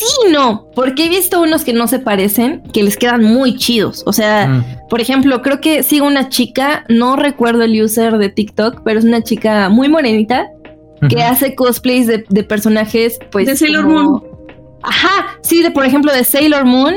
sí 0.00 0.32
no, 0.32 0.68
porque 0.74 1.06
he 1.06 1.08
visto 1.08 1.40
unos 1.40 1.64
que 1.64 1.72
no 1.72 1.86
se 1.86 1.98
parecen, 1.98 2.62
que 2.72 2.82
les 2.82 2.96
quedan 2.96 3.22
muy 3.22 3.56
chidos. 3.56 4.02
O 4.06 4.12
sea, 4.12 4.46
mm. 4.46 4.88
por 4.88 5.00
ejemplo, 5.00 5.42
creo 5.42 5.60
que 5.60 5.82
sigo 5.82 6.06
una 6.06 6.28
chica, 6.28 6.84
no 6.88 7.16
recuerdo 7.16 7.62
el 7.62 7.80
user 7.80 8.18
de 8.18 8.28
TikTok, 8.28 8.82
pero 8.84 8.98
es 8.98 9.04
una 9.04 9.22
chica 9.22 9.68
muy 9.68 9.88
morenita 9.88 10.48
que 11.08 11.22
hace 11.22 11.54
cosplays 11.54 12.06
de, 12.06 12.44
personajes, 12.44 13.18
pues. 13.30 13.46
De 13.46 13.56
Sailor 13.56 13.86
Moon. 13.86 14.22
Ajá, 14.82 15.38
sí, 15.42 15.62
de 15.62 15.70
por 15.70 15.86
ejemplo 15.86 16.12
de 16.12 16.24
Sailor 16.24 16.64
Moon. 16.64 16.96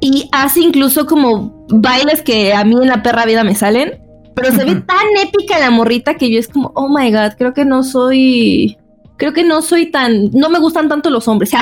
Y 0.00 0.28
hace 0.32 0.60
incluso 0.60 1.06
como 1.06 1.66
bailes 1.68 2.22
que 2.22 2.54
a 2.54 2.64
mí 2.64 2.74
en 2.74 2.88
la 2.88 3.02
perra 3.02 3.26
vida 3.26 3.44
me 3.44 3.54
salen. 3.54 4.02
Pero 4.34 4.52
se 4.52 4.64
ve 4.64 4.76
tan 4.76 5.06
épica 5.22 5.58
la 5.58 5.70
morrita 5.70 6.14
que 6.14 6.30
yo 6.30 6.38
es 6.38 6.48
como, 6.48 6.72
oh 6.74 6.88
my 6.88 7.10
god, 7.10 7.32
creo 7.36 7.52
que 7.52 7.64
no 7.64 7.82
soy 7.82 8.78
creo 9.20 9.34
que 9.34 9.44
no 9.44 9.60
soy 9.60 9.90
tan, 9.90 10.30
no 10.32 10.48
me 10.48 10.58
gustan 10.58 10.88
tanto 10.88 11.10
los 11.10 11.28
hombres. 11.28 11.52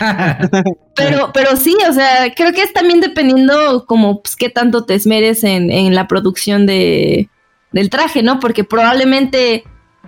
pero, 0.96 1.30
pero 1.34 1.56
sí, 1.58 1.76
o 1.86 1.92
sea, 1.92 2.32
creo 2.34 2.54
que 2.54 2.62
es 2.62 2.72
también 2.72 3.00
dependiendo 3.00 3.84
como 3.84 4.22
pues, 4.22 4.34
qué 4.34 4.48
tanto 4.48 4.86
te 4.86 4.94
esmeres 4.94 5.44
en, 5.44 5.70
en 5.70 5.94
la 5.94 6.08
producción 6.08 6.64
de, 6.64 7.28
del 7.70 7.90
traje, 7.90 8.22
¿no? 8.22 8.40
Porque 8.40 8.64
probablemente 8.64 9.62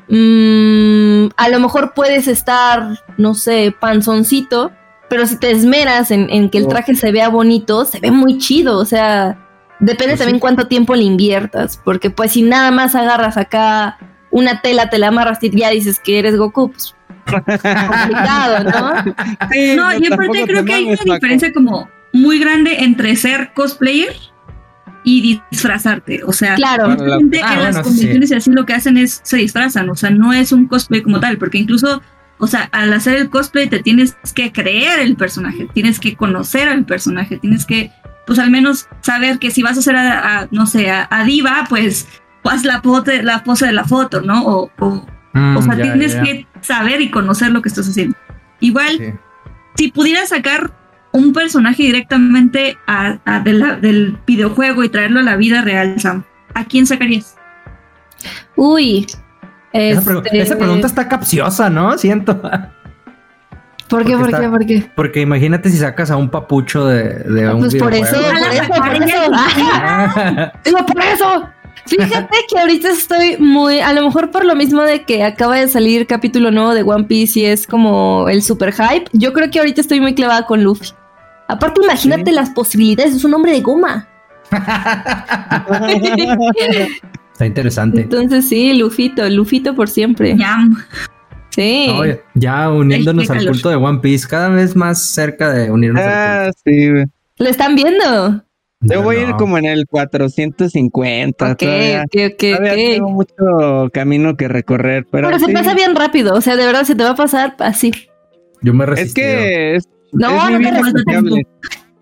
mm, 0.08 1.26
a 1.36 1.48
lo 1.50 1.60
mejor 1.60 1.92
puedes 1.94 2.26
estar, 2.26 2.98
no 3.18 3.34
sé, 3.34 3.74
panzoncito, 3.78 4.72
pero 5.10 5.26
si 5.26 5.38
te 5.38 5.50
esmeras 5.50 6.10
en, 6.10 6.48
que 6.48 6.56
el 6.56 6.64
oh. 6.64 6.68
traje 6.68 6.94
se 6.94 7.12
vea 7.12 7.28
bonito, 7.28 7.84
se 7.84 8.00
ve 8.00 8.10
muy 8.10 8.38
chido, 8.38 8.78
o 8.78 8.86
sea, 8.86 9.46
depende 9.78 10.12
pues 10.12 10.20
también 10.20 10.40
cuánto 10.40 10.68
tiempo 10.68 10.94
le 10.94 11.04
inviertas, 11.04 11.78
porque 11.84 12.08
pues 12.08 12.32
si 12.32 12.40
nada 12.40 12.70
más 12.70 12.94
agarras 12.94 13.36
acá 13.36 13.98
una 14.32 14.60
tela, 14.62 14.90
te 14.90 14.98
la 14.98 15.08
amarras 15.08 15.38
y 15.42 15.50
ya 15.50 15.70
dices 15.70 16.00
que 16.00 16.18
eres 16.18 16.36
Goku, 16.36 16.72
pues 16.72 16.96
complicado, 17.24 18.64
¿no? 18.64 18.94
no, 19.76 19.98
y 19.98 20.12
aparte 20.12 20.44
creo 20.44 20.64
que 20.64 20.72
hay 20.72 20.84
una 20.84 21.14
diferencia 21.14 21.52
como 21.52 21.88
muy 22.12 22.40
grande 22.40 22.82
entre 22.82 23.14
ser 23.14 23.52
cosplayer 23.54 24.14
y 25.04 25.40
disfrazarte. 25.50 26.22
O 26.24 26.32
sea, 26.32 26.54
claro. 26.54 26.92
en 26.92 27.30
ah, 27.42 27.56
las 27.60 27.78
convenciones 27.80 28.30
y 28.30 28.34
así 28.34 28.50
lo 28.50 28.66
que 28.66 28.74
hacen 28.74 28.96
es 28.96 29.20
se 29.22 29.36
disfrazan. 29.36 29.88
O 29.90 29.94
sea, 29.94 30.10
no 30.10 30.32
es 30.32 30.52
un 30.52 30.66
cosplay 30.66 31.02
como 31.02 31.20
tal, 31.20 31.38
porque 31.38 31.58
incluso, 31.58 32.02
o 32.38 32.46
sea, 32.46 32.68
al 32.72 32.92
hacer 32.92 33.16
el 33.16 33.30
cosplay 33.30 33.68
te 33.68 33.80
tienes 33.80 34.16
que 34.34 34.52
creer 34.52 35.00
el 35.00 35.16
personaje, 35.16 35.68
tienes 35.72 36.00
que 36.00 36.16
conocer 36.16 36.68
al 36.68 36.84
personaje, 36.84 37.38
tienes 37.38 37.66
que, 37.66 37.90
pues 38.26 38.38
al 38.38 38.50
menos 38.50 38.88
saber 39.00 39.38
que 39.38 39.50
si 39.50 39.62
vas 39.62 39.76
a 39.76 39.80
hacer 39.80 39.96
a, 39.96 40.48
no 40.50 40.66
sé, 40.66 40.90
a 40.90 41.24
Diva, 41.24 41.66
pues 41.68 42.06
haz 42.44 42.64
la, 42.64 42.82
pose, 42.82 43.22
la 43.22 43.44
pose 43.44 43.66
de 43.66 43.72
la 43.72 43.84
foto, 43.84 44.20
¿no? 44.20 44.44
O, 44.44 44.70
o, 44.78 45.06
mm, 45.32 45.62
sea, 45.62 45.76
tienes 45.76 46.14
que 46.16 46.46
saber 46.60 47.00
y 47.00 47.10
conocer 47.10 47.50
lo 47.50 47.62
que 47.62 47.68
estás 47.68 47.88
haciendo. 47.88 48.16
Igual, 48.60 49.18
si 49.74 49.90
pudieras 49.90 50.30
sacar 50.30 50.72
un 51.12 51.32
personaje 51.32 51.82
directamente 51.82 52.78
a, 52.86 53.18
del 53.44 54.18
videojuego 54.26 54.82
y 54.84 54.88
traerlo 54.88 55.20
a 55.20 55.22
la 55.22 55.36
vida 55.36 55.62
real, 55.62 56.00
Sam, 56.00 56.24
¿a 56.54 56.64
quién 56.64 56.86
sacarías? 56.86 57.36
Uy. 58.56 59.06
Esa, 59.72 60.00
este, 60.32 60.56
pregunta 60.56 60.86
está 60.86 61.08
capciosa, 61.08 61.70
¿no? 61.70 61.96
Siento. 61.96 62.40
¿Por 63.88 64.04
qué? 64.04 64.16
¿Por 64.16 64.30
qué? 64.30 64.48
¿Por 64.48 64.66
qué? 64.66 64.90
Porque 64.94 65.20
imagínate 65.20 65.70
si 65.70 65.78
sacas 65.78 66.10
a 66.10 66.16
un 66.16 66.30
papucho 66.30 66.86
de, 66.86 67.20
de 67.24 67.52
un 67.52 67.60
Pues 67.60 67.74
por 67.76 67.92
eso, 67.94 68.16
por 68.16 68.34
eso, 68.52 68.68
por 68.68 68.94
eso. 68.94 70.86
por 70.86 71.02
eso. 71.02 71.48
Fíjate 71.86 72.36
que 72.48 72.58
ahorita 72.58 72.90
estoy 72.90 73.36
muy, 73.38 73.80
a 73.80 73.92
lo 73.92 74.02
mejor 74.02 74.30
por 74.30 74.44
lo 74.44 74.54
mismo 74.54 74.82
de 74.82 75.02
que 75.04 75.24
acaba 75.24 75.56
de 75.56 75.68
salir 75.68 76.06
capítulo 76.06 76.50
nuevo 76.50 76.74
de 76.74 76.82
One 76.82 77.04
Piece 77.04 77.40
y 77.40 77.44
es 77.44 77.66
como 77.66 78.28
el 78.28 78.42
super 78.42 78.72
hype, 78.72 79.06
yo 79.12 79.32
creo 79.32 79.50
que 79.50 79.58
ahorita 79.58 79.80
estoy 79.80 80.00
muy 80.00 80.14
clavada 80.14 80.46
con 80.46 80.62
Luffy. 80.62 80.90
Aparte, 81.48 81.80
imagínate 81.82 82.32
las 82.32 82.50
posibilidades, 82.50 83.14
es 83.14 83.24
un 83.24 83.34
hombre 83.34 83.52
de 83.52 83.60
goma. 83.60 84.08
Está 87.32 87.46
interesante. 87.46 88.02
Entonces 88.02 88.48
sí, 88.48 88.74
Lufito, 88.74 89.28
Lufito 89.28 89.74
por 89.74 89.88
siempre. 89.88 90.36
Ya. 90.36 90.58
Sí. 91.50 91.88
ya 92.34 92.70
uniéndonos 92.70 93.28
al 93.28 93.46
culto 93.46 93.68
de 93.68 93.76
One 93.76 93.98
Piece, 93.98 94.26
cada 94.26 94.48
vez 94.48 94.74
más 94.74 95.02
cerca 95.02 95.52
de 95.52 95.70
unirnos 95.70 96.02
ah, 96.02 96.50
Sí, 96.64 96.88
¿Lo 97.38 97.48
están 97.48 97.74
viendo? 97.74 98.42
Yo 98.82 99.02
voy 99.02 99.16
a 99.16 99.28
ir 99.28 99.34
como 99.36 99.58
en 99.58 99.64
el 99.64 99.86
450. 99.86 101.52
Ok, 101.52 101.62
ok, 102.04 102.14
ok. 102.24 102.74
Tengo 102.74 103.10
mucho 103.10 103.90
camino 103.92 104.36
que 104.36 104.48
recorrer, 104.48 105.06
pero. 105.10 105.28
Pero 105.28 105.38
se 105.38 105.52
pasa 105.52 105.74
bien 105.74 105.94
rápido, 105.94 106.34
o 106.34 106.40
sea, 106.40 106.56
de 106.56 106.66
verdad 106.66 106.84
se 106.84 106.94
te 106.94 107.04
va 107.04 107.10
a 107.10 107.14
pasar 107.14 107.54
así. 107.58 107.92
Yo 108.60 108.74
me 108.74 108.86
resistí. 108.86 109.20
Es 109.20 109.26
que 109.26 109.76
es, 109.76 109.88
no, 110.12 110.50
no 110.50 110.58
te 110.58 111.46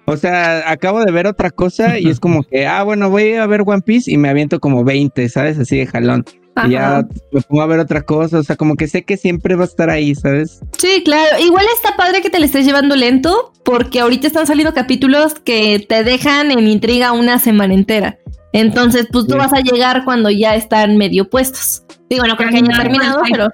O 0.05 0.17
sea, 0.17 0.71
acabo 0.71 1.05
de 1.05 1.13
ver 1.13 1.27
otra 1.27 1.51
cosa 1.51 1.99
y 1.99 2.09
es 2.09 2.19
como 2.19 2.43
que, 2.51 2.67
ah, 2.67 2.83
bueno, 2.83 3.11
voy 3.11 3.35
a 3.35 3.47
ver 3.47 3.63
One 3.65 3.83
Piece 3.83 4.11
y 4.11 4.17
me 4.17 4.29
aviento 4.29 4.59
como 4.61 4.85
20, 4.85 5.29
¿sabes? 5.29 5.59
Así 5.59 5.79
de 5.79 5.87
jalón. 5.87 6.25
Y 6.65 6.71
ya 6.71 7.07
me 7.33 7.41
pongo 7.43 7.63
a 7.63 7.67
ver 7.67 7.81
otra 7.81 8.03
cosa, 8.03 8.39
o 8.39 8.43
sea, 8.43 8.57
como 8.57 8.77
que 8.77 8.89
sé 8.89 9.05
que 9.05 9.17
siempre 9.17 9.55
va 9.55 9.63
a 9.63 9.67
estar 9.67 9.89
ahí, 9.89 10.15
¿sabes? 10.15 10.61
Sí, 10.79 11.03
claro. 11.05 11.39
Igual 11.41 11.65
está 11.75 11.97
padre 11.97 12.21
que 12.21 12.31
te 12.31 12.39
le 12.39 12.47
estés 12.47 12.67
llevando 12.67 12.97
lento, 12.97 13.53
porque 13.65 14.01
ahorita 14.01 14.27
están 14.27 14.47
saliendo 14.47 14.75
capítulos 14.75 15.35
que 15.35 15.85
te 15.89 16.05
dejan 16.05 16.51
en 16.51 16.67
intriga 16.67 17.13
una 17.13 17.39
semana 17.39 17.75
entera. 17.75 18.19
Entonces, 18.53 19.07
pues 19.13 19.27
tú 19.27 19.37
vas 19.37 19.53
a 19.53 19.61
llegar 19.61 20.05
cuando 20.05 20.31
ya 20.31 20.55
están 20.57 20.97
medio 20.97 21.31
puestos. 21.31 21.85
Digo, 22.09 22.27
no 22.27 22.37
creo 22.37 22.51
que 22.51 22.57
haya 22.57 22.77
terminado, 22.77 23.23
pero. 23.31 23.49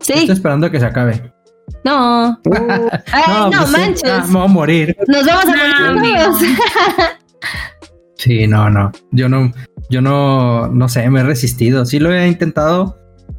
Sí. 0.00 0.12
Estoy 0.12 0.36
esperando 0.36 0.70
que 0.70 0.78
se 0.78 0.86
acabe. 0.86 1.32
No. 1.84 2.38
Ay, 3.12 3.50
no, 3.50 3.50
pues 3.50 3.66
sí. 3.66 3.76
manches. 3.76 4.10
Ah, 4.10 4.24
me 4.28 4.34
voy 4.34 4.44
a 4.44 4.46
morir. 4.46 4.96
Nos 5.08 5.26
vamos 5.26 5.44
a 5.46 5.92
morir 5.92 6.14
todos. 6.16 6.42
Sí, 8.18 8.46
no, 8.46 8.68
no. 8.68 8.92
Yo 9.12 9.28
no, 9.28 9.52
yo 9.90 10.00
no, 10.02 10.66
no 10.68 10.88
sé, 10.88 11.08
me 11.08 11.20
he 11.20 11.22
resistido. 11.22 11.84
Sí 11.86 11.98
lo 11.98 12.12
he 12.12 12.26
intentado. 12.28 12.96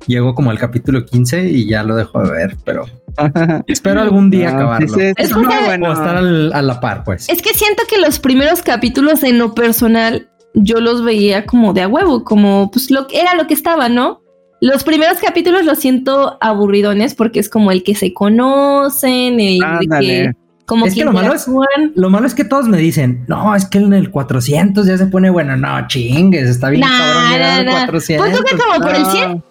Llego 0.07 0.33
como 0.33 0.49
al 0.51 0.57
capítulo 0.59 1.05
15 1.05 1.49
y 1.49 1.67
ya 1.67 1.83
lo 1.83 1.95
dejo 1.95 2.23
de 2.23 2.31
ver, 2.31 2.57
pero 2.63 2.85
espero 3.67 3.99
algún 4.01 4.29
día 4.29 4.51
No, 4.51 4.57
acabarlo. 4.57 4.87
sí, 4.87 4.93
sí, 5.01 5.13
Es 5.17 5.27
sí, 5.29 5.33
que 5.35 5.41
no, 5.41 5.51
sabe- 5.51 5.65
bueno. 5.65 5.89
O 5.89 5.93
estar 5.93 6.15
al- 6.15 6.53
a 6.53 6.61
la 6.61 6.79
par, 6.79 7.03
pues. 7.03 7.27
Es 7.27 7.41
que 7.41 7.53
siento 7.53 7.83
que 7.89 7.97
los 7.99 8.19
primeros 8.19 8.61
capítulos 8.61 9.23
en 9.23 9.37
lo 9.37 9.53
personal 9.53 10.29
yo 10.53 10.79
los 10.79 11.03
veía 11.03 11.45
como 11.45 11.73
de 11.73 11.81
a 11.81 11.87
huevo, 11.87 12.23
como 12.23 12.71
pues 12.71 12.89
lo 12.91 13.07
que 13.07 13.19
era 13.19 13.35
lo 13.35 13.45
que 13.47 13.53
estaba, 13.53 13.89
¿no? 13.89 14.21
Los 14.61 14.83
primeros 14.83 15.17
capítulos 15.19 15.65
los 15.65 15.79
siento 15.79 16.37
aburridones 16.41 17.13
porque 17.15 17.39
es 17.39 17.49
como 17.49 17.71
el 17.71 17.83
que 17.83 17.95
se 17.95 18.13
conocen, 18.13 19.39
el 19.39 19.59
de 19.59 19.87
que 19.99 20.31
como 20.69 20.85
Es 20.85 20.93
que 20.93 21.03
lo 21.03 21.11
malo 21.11 21.33
es-. 21.33 21.47
Lo 21.95 22.09
malo 22.11 22.27
es 22.27 22.35
que 22.35 22.43
todos 22.43 22.67
me 22.67 22.77
dicen, 22.77 23.25
no, 23.27 23.55
es 23.55 23.65
que 23.65 23.79
en 23.79 23.91
el 23.91 24.11
400 24.11 24.85
ya 24.85 24.99
se 24.99 25.07
pone 25.07 25.31
bueno. 25.31 25.57
No, 25.57 25.87
chingues, 25.87 26.47
está 26.47 26.69
bien 26.69 26.81
Nah, 26.81 26.97
cabrón 26.97 27.31
llegar 27.31 27.49
al 27.49 27.65
nah, 27.65 27.71
nah. 27.71 27.85
400. 27.85 28.29
Pues 28.29 28.41
que 28.43 28.57
como 28.57 28.79
por 28.79 28.95
el 28.95 29.05
100. 29.07 29.43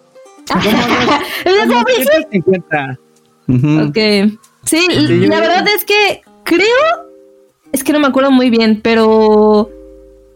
Como 1.69 1.85
150. 1.85 2.99
Ujú. 3.49 3.81
Ok. 3.81 3.97
Sí, 4.63 4.87
la 5.27 5.41
verdad 5.41 5.65
es 5.75 5.83
que 5.83 6.21
creo, 6.43 6.65
es 7.71 7.83
que 7.83 7.93
no 7.93 7.99
me 7.99 8.07
acuerdo 8.07 8.31
muy 8.31 8.49
bien, 8.49 8.79
pero 8.81 9.69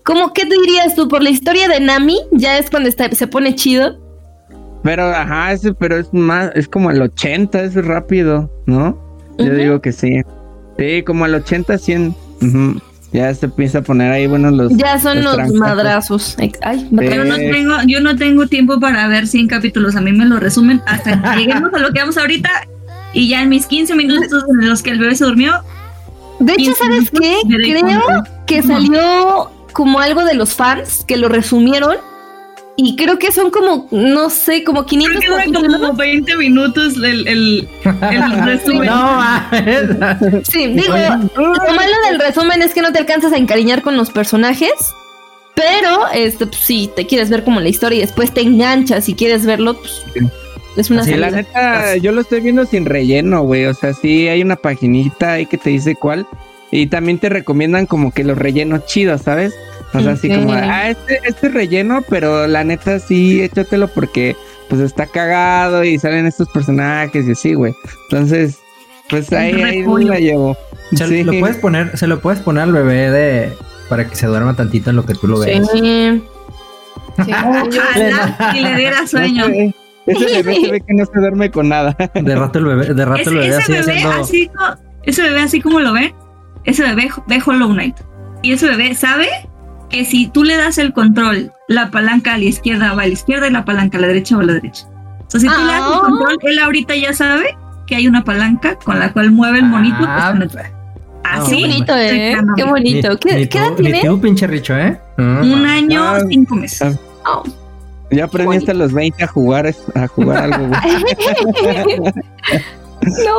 ¿cómo 0.04 0.34
qué 0.34 0.46
te 0.46 0.56
dirías 0.60 0.96
tú 0.96 1.08
por 1.08 1.24
la 1.24 1.30
historia 1.30 1.68
de 1.68 1.80
Nami? 1.80 2.20
Ya 2.32 2.58
es 2.58 2.70
cuando 2.70 2.90
está, 2.90 3.10
se 3.10 3.26
pone 3.26 3.56
chido. 3.56 3.98
Pero, 4.84 5.06
ajá, 5.06 5.54
ese, 5.54 5.74
pero 5.74 5.98
es 5.98 6.14
más, 6.14 6.52
es 6.54 6.68
como 6.68 6.92
el 6.92 7.02
80, 7.02 7.64
es 7.64 7.74
rápido, 7.74 8.52
¿no? 8.66 8.98
Yo 9.40 9.54
digo 9.56 9.82
que 9.82 9.92
sí. 9.92 10.22
Sí, 10.78 11.04
como 11.04 11.26
el 11.26 11.36
80, 11.36 11.78
100. 11.78 12.16
ujú. 12.42 12.82
Ya 13.12 13.32
se 13.36 13.46
empieza 13.46 13.78
a 13.78 13.82
poner 13.84 14.12
ahí, 14.12 14.26
bueno, 14.26 14.50
los. 14.50 14.76
Ya 14.76 15.00
son 15.00 15.24
los 15.24 15.38
madrazos. 15.54 16.36
Ay, 16.40 16.52
Sí. 16.90 16.90
Yo 17.16 17.24
no 17.26 17.36
tengo, 17.36 17.76
yo 17.86 18.00
no 18.02 18.16
tengo 18.16 18.48
tiempo 18.48 18.80
para 18.80 19.08
ver 19.08 19.28
100 19.28 19.48
capítulos. 19.48 19.96
A 19.96 20.02
mí 20.02 20.12
me 20.12 20.26
lo 20.26 20.40
resumen 20.40 20.82
hasta 20.88 21.22
que 21.22 21.28
lleguemos 21.42 21.72
a 21.76 21.78
lo 21.78 21.92
que 21.94 22.00
vamos 22.00 22.18
ahorita. 22.18 22.50
Y 23.14 23.30
ya 23.30 23.44
en 23.44 23.50
mis 23.50 23.68
15 23.68 23.94
minutos 23.94 24.44
en 24.60 24.68
los 24.68 24.82
que 24.82 24.90
el 24.90 24.98
bebé 24.98 25.14
se 25.14 25.26
durmió, 25.26 25.62
De 26.40 26.54
hecho, 26.54 26.74
15 26.74 26.84
¿sabes 26.84 27.12
qué? 27.12 27.36
Creo 27.48 27.82
cuenta. 28.02 28.24
que 28.48 28.64
salió 28.64 29.52
como 29.74 30.00
algo 30.00 30.26
de 30.26 30.34
los 30.34 30.56
fans 30.56 31.06
que 31.08 31.16
lo 31.18 31.30
resumieron. 31.30 31.98
Y 32.76 32.96
creo 32.96 33.20
que 33.20 33.32
son 33.32 33.52
como, 33.52 33.88
no 33.92 34.30
sé, 34.32 34.64
como 34.64 34.86
500 34.86 35.24
creo 35.24 35.38
que 35.38 35.52
dura 35.52 35.80
como 35.80 35.94
20 35.94 36.38
minutos 36.38 36.96
el, 36.98 37.28
el, 37.28 37.70
el 37.84 38.46
resumen. 38.46 38.88
No. 38.88 39.22
Sí, 40.44 40.68
digo, 40.68 40.96
lo 41.36 41.74
malo 41.74 41.94
del 42.10 42.20
resumen 42.20 42.64
es 42.64 42.74
que 42.74 42.82
no 42.82 42.92
te 42.92 43.00
alcanzas 43.00 43.32
a 43.32 43.38
encariñar 43.38 43.84
con 43.84 43.96
los 43.96 44.10
personajes. 44.10 44.74
Pero, 45.56 46.08
este, 46.16 46.48
pues, 46.48 46.62
si 46.62 46.90
te 46.96 47.06
quieres 47.06 47.30
ver 47.30 47.44
como 47.44 47.60
la 47.60 47.70
historia 47.70 48.00
y 48.00 48.02
después 48.02 48.34
te 48.34 48.42
enganchas 48.42 49.08
y 49.08 49.14
quieres 49.14 49.46
verlo, 49.46 49.78
pues 49.80 50.04
es 50.76 50.90
una 50.90 51.04
Sí, 51.04 51.14
la 51.14 51.30
neta, 51.30 51.96
yo 51.98 52.12
lo 52.12 52.22
estoy 52.22 52.42
viendo 52.42 52.66
sin 52.66 52.86
relleno, 52.86 53.44
güey. 53.44 53.66
O 53.66 53.74
sea, 53.76 53.94
sí 53.94 54.28
hay 54.28 54.42
una 54.42 54.56
paginita 54.56 55.34
ahí 55.34 55.46
que 55.46 55.60
te 55.60 55.70
dice 55.70 55.96
cuál. 55.96 56.26
Y 56.72 56.88
también 56.88 57.20
te 57.20 57.30
recomiendan 57.30 57.86
como 57.86 58.12
que 58.12 58.24
los 58.24 58.36
rellenos 58.36 58.88
chidos, 58.88 59.22
¿sabes? 59.22 59.54
O 59.94 60.00
sea, 60.00 60.12
así 60.14 60.30
como, 60.30 60.54
ah, 60.54 60.90
este, 60.90 61.20
este 61.26 61.50
relleno, 61.50 62.04
pero 62.10 62.48
la 62.48 62.64
neta 62.64 63.00
sí, 63.00 63.42
échatelo 63.42 63.88
porque 63.88 64.36
pues 64.70 64.82
está 64.82 65.06
cagado 65.06 65.84
y 65.84 66.00
salen 66.00 66.26
estos 66.26 66.50
personajes 66.50 67.28
y 67.28 67.32
así, 67.34 67.54
güey. 67.54 67.74
Entonces, 68.10 68.58
pues 69.10 69.32
ahí, 69.34 69.62
ahí 69.62 69.84
la 70.04 70.20
llevo. 70.20 70.58
Se, 70.96 71.08
Sí. 71.08 71.24
lo 71.24 71.40
puedes 71.40 71.58
poner, 71.58 71.98
se 71.98 72.08
lo 72.08 72.20
puedes 72.22 72.40
poner 72.40 72.64
al 72.64 72.72
bebé 72.72 73.12
de 73.12 73.54
para 73.90 74.08
que 74.08 74.16
se 74.16 74.26
duerma 74.28 74.56
tantito 74.56 74.90
en 74.90 74.96
lo 74.96 75.06
que 75.06 75.14
tú 75.14 75.28
lo 75.28 75.40
ves. 75.40 75.68
Sí. 75.74 76.24
Sí. 77.26 77.32
Ojalá 77.32 78.54
y 78.56 78.62
le 78.62 78.76
diera 78.76 79.06
sueño. 79.06 79.46
Ese, 79.46 80.26
ese 80.26 80.42
bebé 80.44 80.56
se 80.62 80.72
ve 80.72 80.82
que 80.82 80.94
no 80.96 81.06
se 81.06 81.20
duerme 81.20 81.52
con 81.52 81.70
nada. 81.70 81.96
De 82.16 82.36
rato 82.36 82.58
el 82.58 82.66
bebé, 82.66 82.94
de 82.94 83.06
rato 83.06 83.22
Ese, 83.22 83.30
el 83.30 83.36
bebé 83.38 83.48
ese 83.50 83.58
así 83.60 83.72
bebé 83.72 83.82
haciendo. 84.04 84.22
así 84.22 84.48
co- 84.48 84.82
ese 85.04 85.22
bebé 85.22 85.42
así 85.42 85.62
como 85.62 85.80
lo 85.80 85.94
ve, 85.94 86.14
ese 86.66 86.82
bebé 86.82 87.10
ve 87.28 87.42
Hollow 87.46 87.70
Knight. 87.72 87.98
Y 88.42 88.54
ese 88.54 88.68
bebé 88.68 88.96
sabe 88.96 89.28
que 89.94 90.04
si 90.06 90.28
tú 90.28 90.44
le 90.44 90.58
das 90.58 90.78
el 90.80 90.92
control, 90.92 91.52
la 91.68 91.92
palanca 91.92 92.34
a 92.34 92.38
la 92.38 92.46
izquierda 92.46 92.94
va 92.94 93.04
a 93.04 93.08
la 93.08 93.14
izquierda 93.14 93.48
y 93.48 93.52
la 93.52 93.64
palanca 93.64 93.98
a 94.00 94.02
la 94.02 94.08
derecha 94.08 94.36
va 94.36 94.42
a 94.44 94.46
la 94.48 94.54
derecha. 94.54 94.86
O 95.28 95.30
sea, 95.30 95.40
si 95.40 95.48
tú 95.48 95.54
le 95.54 95.68
das 95.68 95.78
el 95.88 95.94
Ah. 95.94 96.00
control, 96.02 96.38
él 96.42 96.60
ahorita 96.60 96.96
ya 96.96 97.14
sabe 97.14 97.56
que 97.88 97.96
hay 97.96 98.08
una 98.08 98.24
palanca 98.24 98.76
con 98.84 98.98
la 99.00 99.14
cual 99.14 99.32
mueve 99.32 99.60
el 99.60 99.66
monito. 99.66 99.98
pues, 100.00 100.10
Ah, 100.10 100.32
con 100.32 100.42
el- 100.42 100.50
Qué 100.50 100.60
así. 101.24 101.62
bonito, 101.62 101.96
¿eh? 101.96 102.38
Qué 102.56 102.64
bonito. 102.64 103.10
Ni- 103.12 103.18
¿Qué, 103.18 103.36
ni 103.36 103.48
qué 103.48 103.58
edad 103.60 103.68
tú, 103.76 103.84
ni 103.84 103.92
tiene? 103.92 104.10
tú, 104.10 104.20
pinche 104.22 104.48
Richo, 104.48 104.76
¿eh? 104.76 105.00
Ah, 105.18 105.42
Un 105.44 105.66
año, 105.66 106.04
Ah. 106.04 106.20
cinco 106.28 106.56
meses. 106.56 106.98
Oh. 107.26 107.44
Ya 108.12 108.26
aprendí 108.26 108.58
hasta 108.58 108.74
los 108.74 108.92
20 108.94 109.24
a 109.24 109.28
jugar, 109.28 109.74
a 109.96 110.08
jugar 110.08 110.44
algo, 110.44 110.68
no. 113.26 113.38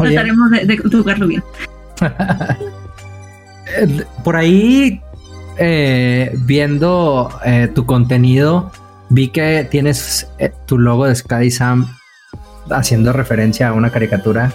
Oye, 0.00 0.12
Trataremos 0.12 0.50
de, 0.50 0.64
de 0.64 0.76
jugarlo 0.78 1.26
bien. 1.26 1.42
eh, 3.76 4.04
por 4.24 4.36
ahí, 4.36 5.00
eh, 5.58 6.32
viendo 6.44 7.30
eh, 7.44 7.68
tu 7.74 7.86
contenido, 7.86 8.70
vi 9.08 9.28
que 9.28 9.66
tienes 9.70 10.28
eh, 10.38 10.52
tu 10.66 10.78
logo 10.78 11.06
de 11.06 11.14
Sky 11.14 11.50
Sam 11.50 11.86
haciendo 12.70 13.12
referencia 13.12 13.68
a 13.68 13.72
una 13.72 13.90
caricatura. 13.90 14.52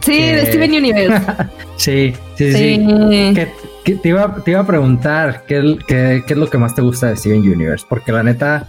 Sí, 0.00 0.12
Que- 0.18 0.36
de 0.36 0.46
Steven 0.46 0.72
Universe. 0.72 1.22
Sí, 1.76 2.14
sí, 2.36 2.52
sí. 2.52 2.76
Sí. 2.76 2.84
Que, 3.34 3.48
que 3.84 3.94
te, 3.96 4.08
iba, 4.10 4.32
te 4.44 4.52
iba 4.52 4.60
a 4.60 4.66
preguntar 4.66 5.42
¿qué, 5.46 5.76
qué, 5.88 6.22
qué 6.26 6.32
es 6.34 6.38
lo 6.38 6.48
que 6.48 6.56
más 6.56 6.74
te 6.74 6.82
gusta 6.82 7.08
de 7.08 7.16
Steven 7.16 7.40
Universe, 7.40 7.84
porque 7.88 8.12
la 8.12 8.22
neta, 8.22 8.66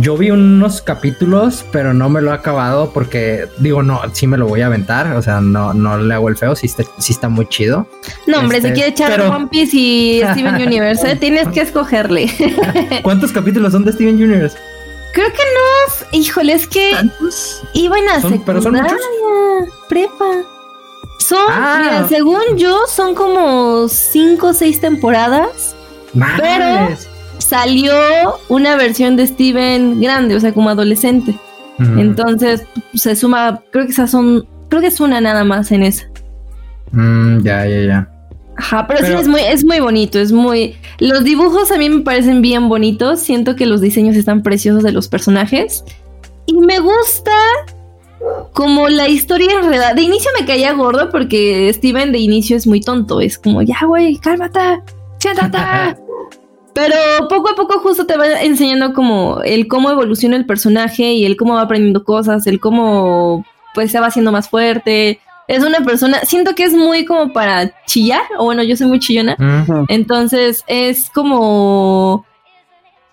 yo 0.00 0.16
vi 0.16 0.30
unos 0.30 0.82
capítulos, 0.82 1.64
pero 1.72 1.94
no 1.94 2.08
me 2.08 2.20
lo 2.20 2.30
he 2.30 2.34
acabado 2.34 2.90
porque 2.92 3.46
digo, 3.58 3.82
no, 3.82 4.00
sí 4.12 4.26
me 4.26 4.36
lo 4.36 4.46
voy 4.46 4.60
a 4.60 4.66
aventar, 4.66 5.16
o 5.16 5.22
sea, 5.22 5.40
no, 5.40 5.72
no 5.74 5.96
le 5.98 6.12
hago 6.14 6.28
el 6.28 6.36
feo, 6.36 6.54
sí 6.54 6.66
está, 6.66 6.84
sí 6.98 7.12
está 7.12 7.28
muy 7.28 7.46
chido. 7.48 7.86
No, 8.26 8.40
hombre, 8.40 8.58
Este, 8.58 8.68
se 8.68 8.74
quiere 8.74 8.90
echar 8.90 9.10
pero- 9.10 9.30
One 9.30 9.46
Piece 9.48 9.76
y 9.76 10.20
Steven 10.32 10.54
Universe. 10.56 11.10
¿eh? 11.10 11.16
Tienes 11.16 11.48
que 11.48 11.60
escogerle. 11.62 12.30
¿Cuántos 13.02 13.32
capítulos 13.32 13.72
son 13.72 13.84
de 13.84 13.92
Steven 13.92 14.16
Universe? 14.16 14.56
Creo 15.14 15.28
que 15.32 15.38
no. 15.38 16.06
Híjole, 16.18 16.52
es 16.52 16.66
que 16.66 16.90
Tantos. 16.92 17.62
iban 17.72 18.06
a 18.08 18.20
Son- 18.20 18.42
pero 18.44 18.60
prepa. 19.88 20.24
Son, 21.18 21.38
Ah. 21.50 21.80
mira, 21.82 22.08
según 22.08 22.56
yo, 22.56 22.80
son 22.88 23.14
como 23.14 23.88
cinco 23.88 24.48
o 24.48 24.52
seis 24.52 24.80
temporadas. 24.80 25.74
Madres. 26.12 27.08
Salió 27.38 27.92
una 28.48 28.76
versión 28.76 29.16
de 29.16 29.26
Steven 29.26 30.00
grande, 30.00 30.34
o 30.36 30.40
sea, 30.40 30.52
como 30.52 30.70
adolescente. 30.70 31.34
Entonces 31.78 32.64
se 32.94 33.14
suma, 33.16 33.60
creo 33.70 33.84
que 33.84 33.92
esas 33.92 34.10
son, 34.10 34.46
creo 34.70 34.80
que 34.80 34.86
es 34.88 34.98
una 34.98 35.20
nada 35.20 35.44
más 35.44 35.70
en 35.72 35.82
esa. 35.82 36.06
Mm, 36.92 37.42
ya, 37.42 37.66
ya, 37.66 37.80
ya. 37.82 38.08
Ajá, 38.56 38.86
pero, 38.86 39.00
Pero- 39.02 39.16
sí 39.16 39.22
es 39.22 39.28
muy, 39.28 39.40
es 39.42 39.64
muy 39.66 39.80
bonito, 39.80 40.18
es 40.18 40.32
muy. 40.32 40.76
Los 40.98 41.24
dibujos 41.24 41.70
a 41.70 41.76
mí 41.76 41.90
me 41.90 42.00
parecen 42.00 42.40
bien 42.40 42.70
bonitos. 42.70 43.20
Siento 43.20 43.54
que 43.56 43.66
los 43.66 43.82
diseños 43.82 44.16
están 44.16 44.42
preciosos 44.42 44.82
de 44.82 44.92
los 44.92 45.08
personajes. 45.08 45.84
Y 46.46 46.54
me 46.54 46.78
gusta 46.78 47.32
como 48.54 48.88
la 48.88 49.08
historia 49.08 49.50
enredada. 49.60 49.92
De 49.92 50.00
inicio 50.00 50.30
me 50.40 50.46
caía 50.46 50.72
gordo 50.72 51.10
porque 51.10 51.70
Steven 51.74 52.12
de 52.12 52.18
inicio 52.20 52.56
es 52.56 52.66
muy 52.66 52.80
tonto. 52.80 53.20
Es 53.20 53.36
como, 53.38 53.60
ya, 53.60 53.80
güey, 53.86 54.16
cálmate, 54.16 54.80
siéntate. 55.18 55.58
Pero 56.76 56.94
poco 57.30 57.48
a 57.48 57.54
poco 57.54 57.78
justo 57.78 58.04
te 58.04 58.18
va 58.18 58.42
enseñando 58.42 58.92
como 58.92 59.40
el 59.42 59.66
cómo 59.66 59.90
evoluciona 59.90 60.36
el 60.36 60.44
personaje 60.44 61.14
y 61.14 61.24
el 61.24 61.34
cómo 61.34 61.54
va 61.54 61.62
aprendiendo 61.62 62.04
cosas, 62.04 62.46
el 62.46 62.60
cómo 62.60 63.46
pues 63.72 63.90
se 63.90 63.98
va 63.98 64.08
haciendo 64.08 64.30
más 64.30 64.50
fuerte. 64.50 65.18
Es 65.48 65.64
una 65.64 65.80
persona, 65.80 66.20
siento 66.24 66.54
que 66.54 66.64
es 66.64 66.74
muy 66.74 67.06
como 67.06 67.32
para 67.32 67.72
chillar, 67.86 68.20
o 68.36 68.44
bueno, 68.44 68.62
yo 68.62 68.76
soy 68.76 68.88
muy 68.88 68.98
chillona. 68.98 69.38
Entonces 69.88 70.64
es 70.66 71.08
como 71.08 72.26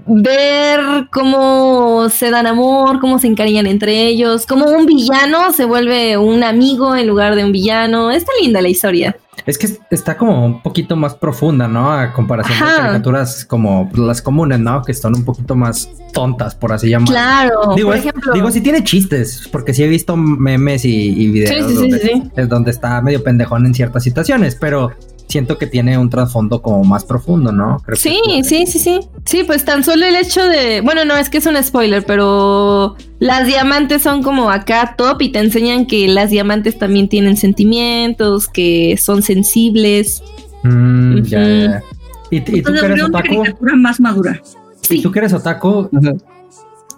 ver 0.06 0.82
cómo 1.10 2.10
se 2.10 2.32
dan 2.32 2.48
amor, 2.48 3.00
cómo 3.00 3.18
se 3.18 3.28
encariñan 3.28 3.66
entre 3.66 4.08
ellos, 4.08 4.46
como 4.46 4.66
un 4.66 4.86
villano 4.86 5.54
se 5.54 5.64
vuelve 5.64 6.18
un 6.18 6.44
amigo 6.44 6.98
en 6.98 7.08
lugar 7.08 7.36
de 7.36 7.46
un 7.46 7.54
villano. 7.54 8.12
Está 8.12 8.34
linda 8.42 8.62
la 8.62 8.68
historia. 8.68 9.16
Es 9.46 9.58
que 9.58 9.68
está 9.90 10.18
como 10.18 10.46
un 10.46 10.62
poquito 10.62 10.96
más 10.96 11.16
profunda, 11.16 11.68
¿no? 11.68 11.92
A 11.92 12.14
comparación 12.14 12.58
de 12.58 12.66
caricaturas 12.66 13.46
como 13.46 13.90
las 13.94 14.22
comunes, 14.22 14.60
¿no? 14.60 14.82
Que 14.84 14.94
son 14.94 15.16
un 15.16 15.26
poquito 15.26 15.56
más 15.56 15.90
tontas, 16.14 16.56
por 16.56 16.72
así 16.72 16.90
llamarlo. 16.90 17.14
Claro. 17.14 17.76
Digo, 17.76 17.90
por 17.90 17.98
ejemplo, 17.98 18.34
digo, 18.34 18.52
sí 18.52 18.62
tiene 18.62 18.84
chistes, 18.84 19.50
porque 19.52 19.74
sí 19.74 19.84
he 19.84 19.88
visto 19.88 20.16
memes 20.16 20.86
y, 20.86 21.28
videos 21.28 21.74
donde, 21.74 22.48
donde, 22.48 22.72
está 22.72 23.02
medio 23.02 23.24
pendejón 23.24 23.66
en 23.66 23.74
ciertas 23.74 24.04
situaciones, 24.04 24.56
pero 24.56 24.92
siento 25.28 25.58
que 25.58 25.68
tiene 25.68 25.98
un 25.98 26.10
trasfondo 26.10 26.62
como 26.62 26.84
más 26.84 27.06
profundo, 27.06 27.52
¿no? 27.52 27.78
sí, 27.94 28.20
sí, 28.44 28.66
sí, 28.66 28.80
sí. 28.80 29.00
Sí, 29.26 29.44
pues 29.46 29.66
tan 29.66 29.84
solo 29.84 30.06
el 30.06 30.16
hecho 30.16 30.46
de, 30.46 30.82
bueno, 30.82 31.06
no 31.06 31.16
es 31.18 31.30
que 31.30 31.40
es 31.40 31.46
un 31.46 31.62
spoiler, 31.62 32.06
pero 32.06 32.96
las 33.20 33.48
diamantes 33.48 34.02
son 34.02 34.22
como 34.24 34.50
acá 34.50 34.96
top 34.98 35.22
y 35.22 35.32
te 35.32 35.40
enseñan 35.40 35.86
que 35.86 36.08
las 36.08 36.30
diamantes 36.30 36.78
también 36.78 37.10
tienen 37.10 37.38
sentimientos, 37.38 38.48
que 38.48 38.98
son 38.98 39.22
sensibles. 39.22 40.22
Mm, 40.64 41.22
ya, 41.22 41.82
¿Y, 42.30 42.42
tú 42.42 42.74
que 42.74 42.86
eres 42.86 43.04
otaku? 43.04 43.44
más 43.78 44.00
madura. 44.00 44.42
¿Y 44.90 45.02
tú 45.02 45.12
que 45.12 45.20
eres 45.20 45.34
otaku? 45.34 45.90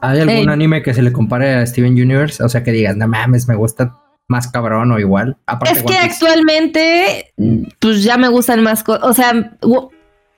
¿Hay 0.01 0.19
algún 0.19 0.49
anime 0.49 0.81
que 0.81 0.93
se 0.93 1.01
le 1.01 1.11
compare 1.11 1.55
a 1.55 1.65
Steven 1.65 1.93
Universe? 1.93 2.43
O 2.43 2.49
sea, 2.49 2.63
que 2.63 2.71
digas, 2.71 2.95
no 2.95 3.07
mames, 3.07 3.47
me 3.47 3.55
gusta 3.55 3.97
más 4.27 4.47
cabrón 4.47 4.91
o 4.91 4.99
igual. 4.99 5.37
es 5.71 5.83
que 5.83 5.97
actualmente, 5.97 7.33
pues 7.79 8.03
ya 8.03 8.17
me 8.17 8.27
gustan 8.27 8.63
más 8.63 8.83
cosas. 8.83 9.03
O 9.03 9.13
sea, 9.13 9.57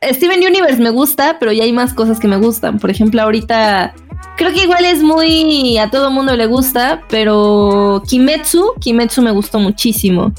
Steven 0.04 0.39
Universe 0.39 0.82
me 0.82 0.89
gusta, 0.89 1.38
pero 1.39 1.52
ya 1.52 1.63
hay 1.63 1.73
más 1.73 1.93
cosas 1.93 2.19
que 2.19 2.28
me 2.28 2.38
gustan. 2.38 2.80
Por 2.80 2.89
ejemplo, 2.89 3.21
ahorita 3.21 3.93
creo 4.38 4.54
que 4.54 4.63
igual 4.63 4.86
es 4.86 5.02
muy 5.02 5.78
a 5.78 5.89
todo 5.89 6.12
mundo 6.12 6.36
le 6.36 6.45
gusta, 6.45 7.04
pero 7.10 8.04
Kimetsu, 8.08 8.73
Kimetsu 8.80 9.21
me 9.21 9.32
gustó 9.32 9.60
muchísimo. 9.60 10.34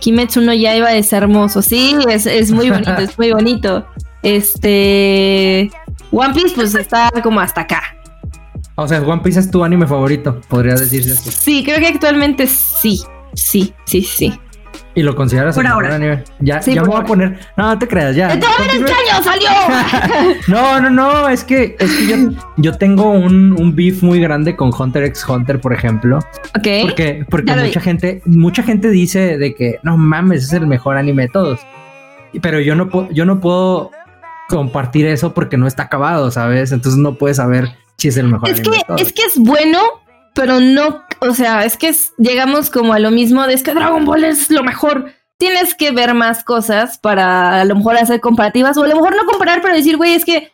Kimetsu 0.00 0.40
no 0.40 0.54
ya 0.54 0.76
iba 0.76 0.88
a 0.88 1.02
ser 1.02 1.24
hermoso, 1.24 1.60
sí, 1.60 1.96
es, 2.08 2.26
es 2.26 2.50
muy 2.52 2.70
bonito, 2.70 2.92
es 2.98 3.18
muy 3.18 3.32
bonito. 3.32 3.86
Este 4.22 5.70
One 6.10 6.34
Piece 6.34 6.54
pues 6.54 6.74
está 6.74 7.10
como 7.22 7.40
hasta 7.40 7.62
acá. 7.62 7.97
O 8.80 8.86
sea, 8.86 9.02
One 9.02 9.22
Piece 9.22 9.40
es 9.40 9.50
tu 9.50 9.64
anime 9.64 9.88
favorito, 9.88 10.40
podría 10.46 10.76
decirse 10.76 11.10
así. 11.10 11.30
Sí, 11.32 11.64
creo 11.64 11.80
que 11.80 11.88
actualmente 11.88 12.46
sí. 12.46 13.02
Sí, 13.34 13.74
sí, 13.84 14.02
sí. 14.02 14.32
¿Y 14.94 15.02
lo 15.02 15.16
consideras 15.16 15.56
por 15.56 15.66
ahora? 15.66 15.96
Anime? 15.96 16.22
Ya, 16.38 16.60
ya 16.60 16.82
me 16.82 16.88
voy 16.88 17.00
a 17.00 17.04
poner. 17.04 17.40
No, 17.56 17.66
no 17.70 17.78
te 17.78 17.88
creas, 17.88 18.14
ya. 18.14 18.28
¡Te 18.28 18.38
qué 18.38 18.92
año 18.92 19.24
salió! 19.24 19.50
no, 20.48 20.80
no, 20.80 20.90
no. 20.90 21.28
Es 21.28 21.42
que, 21.42 21.74
es 21.76 21.92
que 21.92 22.06
yo, 22.06 22.16
yo 22.56 22.72
tengo 22.78 23.10
un, 23.10 23.60
un, 23.60 23.74
beef 23.74 24.04
muy 24.04 24.20
grande 24.20 24.54
con 24.54 24.70
Hunter 24.72 25.02
x 25.04 25.28
Hunter, 25.28 25.60
por 25.60 25.72
ejemplo. 25.72 26.18
Ok. 26.56 26.68
Porque, 26.82 27.26
porque 27.28 27.56
mucha 27.56 27.80
gente, 27.80 28.22
mucha 28.26 28.62
gente 28.62 28.90
dice 28.90 29.38
de 29.38 29.56
que 29.56 29.80
no 29.82 29.96
mames, 29.96 30.44
es 30.44 30.52
el 30.52 30.68
mejor 30.68 30.96
anime 30.96 31.22
de 31.22 31.28
todos. 31.30 31.58
Pero 32.40 32.60
yo 32.60 32.76
no 32.76 33.10
yo 33.10 33.24
no 33.24 33.40
puedo 33.40 33.90
compartir 34.48 35.06
eso 35.06 35.34
porque 35.34 35.56
no 35.56 35.66
está 35.66 35.84
acabado, 35.84 36.30
¿sabes? 36.30 36.70
Entonces 36.70 37.00
no 37.00 37.14
puedes 37.14 37.38
saber 37.38 37.70
es 38.06 38.16
el 38.16 38.28
mejor. 38.28 38.48
Es 38.48 38.60
que, 38.60 38.70
es 38.98 39.12
que 39.12 39.22
es 39.22 39.36
bueno, 39.36 39.80
pero 40.34 40.60
no, 40.60 41.02
o 41.20 41.34
sea, 41.34 41.64
es 41.64 41.76
que 41.76 41.92
llegamos 42.16 42.70
como 42.70 42.92
a 42.92 43.00
lo 43.00 43.10
mismo 43.10 43.46
de 43.46 43.54
es 43.54 43.64
que 43.64 43.74
Dragon 43.74 44.04
Ball 44.04 44.22
es 44.22 44.50
lo 44.50 44.62
mejor. 44.62 45.12
Tienes 45.36 45.74
que 45.74 45.90
ver 45.90 46.14
más 46.14 46.44
cosas 46.44 46.98
para 46.98 47.60
a 47.60 47.64
lo 47.64 47.74
mejor 47.74 47.96
hacer 47.96 48.20
comparativas 48.20 48.76
o 48.76 48.84
a 48.84 48.88
lo 48.88 48.94
mejor 48.94 49.16
no 49.16 49.24
comparar, 49.24 49.62
pero 49.62 49.74
decir, 49.74 49.96
güey, 49.96 50.14
es 50.14 50.24
que 50.24 50.52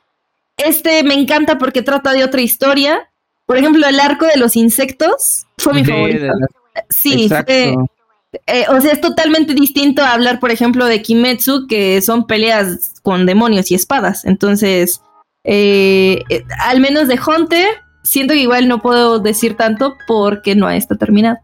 este 0.56 1.02
me 1.02 1.14
encanta 1.14 1.58
porque 1.58 1.82
trata 1.82 2.12
de 2.12 2.24
otra 2.24 2.40
historia. 2.40 3.10
Por 3.46 3.58
ejemplo, 3.58 3.86
el 3.86 4.00
arco 4.00 4.24
de 4.26 4.38
los 4.38 4.56
insectos 4.56 5.46
fue 5.58 5.74
mi 5.74 5.84
favorito. 5.84 6.32
Sí, 6.88 7.28
eh, 8.46 8.66
o 8.68 8.80
sea, 8.80 8.92
es 8.92 9.00
totalmente 9.00 9.54
distinto 9.54 10.02
a 10.02 10.12
hablar, 10.12 10.40
por 10.40 10.50
ejemplo, 10.50 10.86
de 10.86 11.02
Kimetsu, 11.02 11.66
que 11.68 12.00
son 12.02 12.26
peleas 12.26 12.94
con 13.02 13.26
demonios 13.26 13.70
y 13.70 13.74
espadas. 13.74 14.24
Entonces, 14.24 15.00
eh, 15.44 16.22
eh, 16.30 16.44
al 16.64 16.80
menos 16.80 17.06
de 17.06 17.18
Hunter, 17.24 17.66
siento 18.02 18.34
que 18.34 18.40
igual 18.40 18.68
no 18.68 18.80
puedo 18.80 19.18
decir 19.18 19.56
tanto 19.56 19.96
porque 20.06 20.54
no 20.54 20.70
está 20.70 20.96
terminado. 20.96 21.36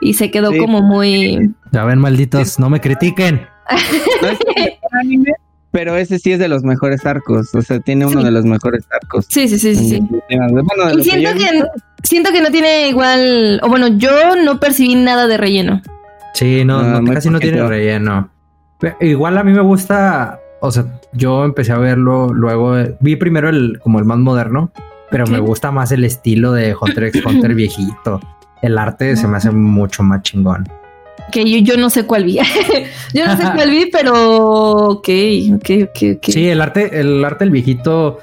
Y 0.00 0.14
se 0.14 0.30
quedó 0.30 0.56
como 0.56 0.82
muy. 0.82 1.54
Ya 1.70 1.84
ven, 1.84 1.98
malditos, 1.98 2.58
no 2.58 2.70
me 2.70 2.80
critiquen. 2.80 3.46
pero 5.70 5.96
ese 5.96 6.18
sí 6.18 6.32
es 6.32 6.40
de 6.40 6.48
los 6.48 6.64
mejores 6.64 7.06
arcos. 7.06 7.54
O 7.54 7.62
sea, 7.62 7.78
tiene 7.78 8.06
uno 8.06 8.24
de 8.24 8.32
los 8.32 8.44
mejores 8.44 8.84
arcos. 8.90 9.26
Sí, 9.28 9.48
sí, 9.48 9.58
sí, 9.58 9.76
sí. 9.76 10.02
y 10.28 11.04
siento 11.04 11.34
que, 11.34 11.64
siento 12.02 12.32
que 12.32 12.40
no 12.40 12.50
tiene 12.50 12.88
igual. 12.88 13.60
O 13.62 13.68
bueno, 13.68 13.88
yo 13.88 14.34
no 14.44 14.58
percibí 14.58 14.96
nada 14.96 15.28
de 15.28 15.36
relleno. 15.36 15.82
Sí, 16.34 16.64
no, 16.64 17.04
casi 17.12 17.30
no 17.30 17.38
tiene 17.38 17.66
relleno. 17.66 18.28
igual 19.00 19.38
a 19.38 19.44
mí 19.44 19.52
me 19.52 19.62
gusta 19.62 20.40
o 20.64 20.70
sea, 20.70 20.84
yo 21.12 21.44
empecé 21.44 21.72
a 21.72 21.78
verlo 21.78 22.32
luego, 22.32 22.74
vi 23.00 23.16
primero 23.16 23.48
el 23.48 23.78
como 23.80 23.98
el 23.98 24.04
más 24.04 24.18
moderno, 24.18 24.72
pero 25.10 25.26
me 25.26 25.38
gusta 25.38 25.70
más 25.70 25.92
el 25.92 26.04
estilo 26.04 26.52
de 26.52 26.74
Hunter 26.74 27.04
x 27.04 27.24
Hunter 27.24 27.54
viejito. 27.54 28.20
El 28.62 28.78
arte 28.78 29.16
se 29.16 29.28
me 29.28 29.36
hace 29.36 29.50
mucho 29.50 30.02
más 30.02 30.22
chingón. 30.22 30.68
Que 31.30 31.48
yo, 31.48 31.58
yo 31.58 31.76
no 31.76 31.90
sé 31.90 32.06
cuál 32.06 32.24
vi. 32.24 32.38
yo 33.14 33.26
no 33.26 33.36
sé 33.36 33.42
cuál 33.54 33.70
vi, 33.70 33.90
pero 33.92 34.14
ok, 34.88 35.08
ok, 35.54 35.70
ok, 35.82 36.02
ok. 36.16 36.24
Sí, 36.24 36.48
el 36.48 36.60
arte, 36.60 36.98
el 36.98 37.24
arte 37.24 37.44
del 37.44 37.52
viejito. 37.52 38.18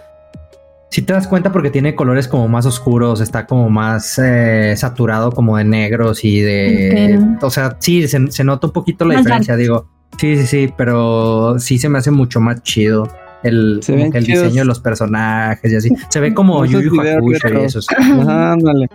Si 0.89 1.03
te 1.03 1.13
das 1.13 1.27
cuenta 1.27 1.51
porque 1.51 1.69
tiene 1.69 1.93
colores 1.93 2.27
como 2.27 2.47
más 2.47 2.65
oscuros, 2.65 3.21
está 3.21 3.45
como 3.45 3.69
más 3.69 4.17
eh, 4.17 4.73
saturado 4.75 5.31
como 5.31 5.55
de 5.55 5.63
negros 5.63 6.25
y 6.25 6.41
de... 6.41 7.19
O 7.41 7.51
sea, 7.51 7.77
sí, 7.77 8.07
se, 8.07 8.31
se, 8.31 8.43
nota 8.43 8.65
un 8.65 8.73
poquito 8.73 9.05
la 9.05 9.17
diferencia, 9.17 9.55
digo. 9.55 9.87
Sí, 10.19 10.35
sí, 10.35 10.47
sí, 10.47 10.73
pero 10.75 11.57
sí 11.59 11.79
se 11.79 11.87
me 11.87 11.97
hace 11.97 12.11
mucho 12.11 12.41
más 12.41 12.61
chido 12.61 13.09
el, 13.41 13.79
el 13.87 14.25
diseño 14.25 14.63
de 14.63 14.65
los 14.65 14.81
personajes 14.81 15.71
y 15.71 15.75
así. 15.77 15.89
Se 16.09 16.19
ve 16.19 16.33
como 16.33 16.65
Yu 16.65 16.81
Yu 16.81 16.99
Hakusho 16.99 17.47
y 17.47 17.63
eso. 17.63 17.79
Ándale. 18.27 18.89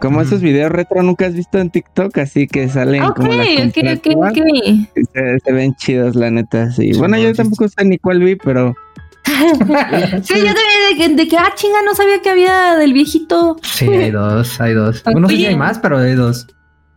Como 0.00 0.20
esos 0.20 0.42
videos 0.42 0.70
retro 0.70 1.02
nunca 1.02 1.24
has 1.24 1.34
visto 1.34 1.58
en 1.58 1.70
TikTok, 1.70 2.18
así 2.18 2.46
que 2.46 2.68
salen 2.68 3.02
como 3.14 3.32
la 3.32 3.44
okay, 3.44 3.72
se, 5.14 5.38
se, 5.42 5.52
ven 5.52 5.74
chidos, 5.76 6.14
la 6.14 6.30
neta, 6.30 6.70
sí. 6.70 6.92
bueno, 6.98 7.16
yo 7.16 7.32
tampoco 7.32 7.66
sé 7.66 7.82
ni 7.86 7.96
cuál 7.96 8.20
vi, 8.20 8.36
pero... 8.36 8.74
sí, 9.24 9.34
yo 9.38 10.52
también 10.54 11.16
de, 11.16 11.16
de, 11.16 11.28
que, 11.28 11.38
ah, 11.38 11.52
chinga, 11.54 11.82
no 11.82 11.94
sabía 11.94 12.20
que 12.20 12.28
había 12.28 12.76
del 12.76 12.92
viejito. 12.92 13.56
Sí, 13.62 13.88
hay 13.88 14.10
dos, 14.10 14.60
hay 14.60 14.74
dos. 14.74 15.02
no 15.06 15.26
sé 15.28 15.36
si 15.36 15.46
hay 15.46 15.56
más, 15.56 15.78
pero 15.78 15.96
hay 15.96 16.14
dos. 16.14 16.46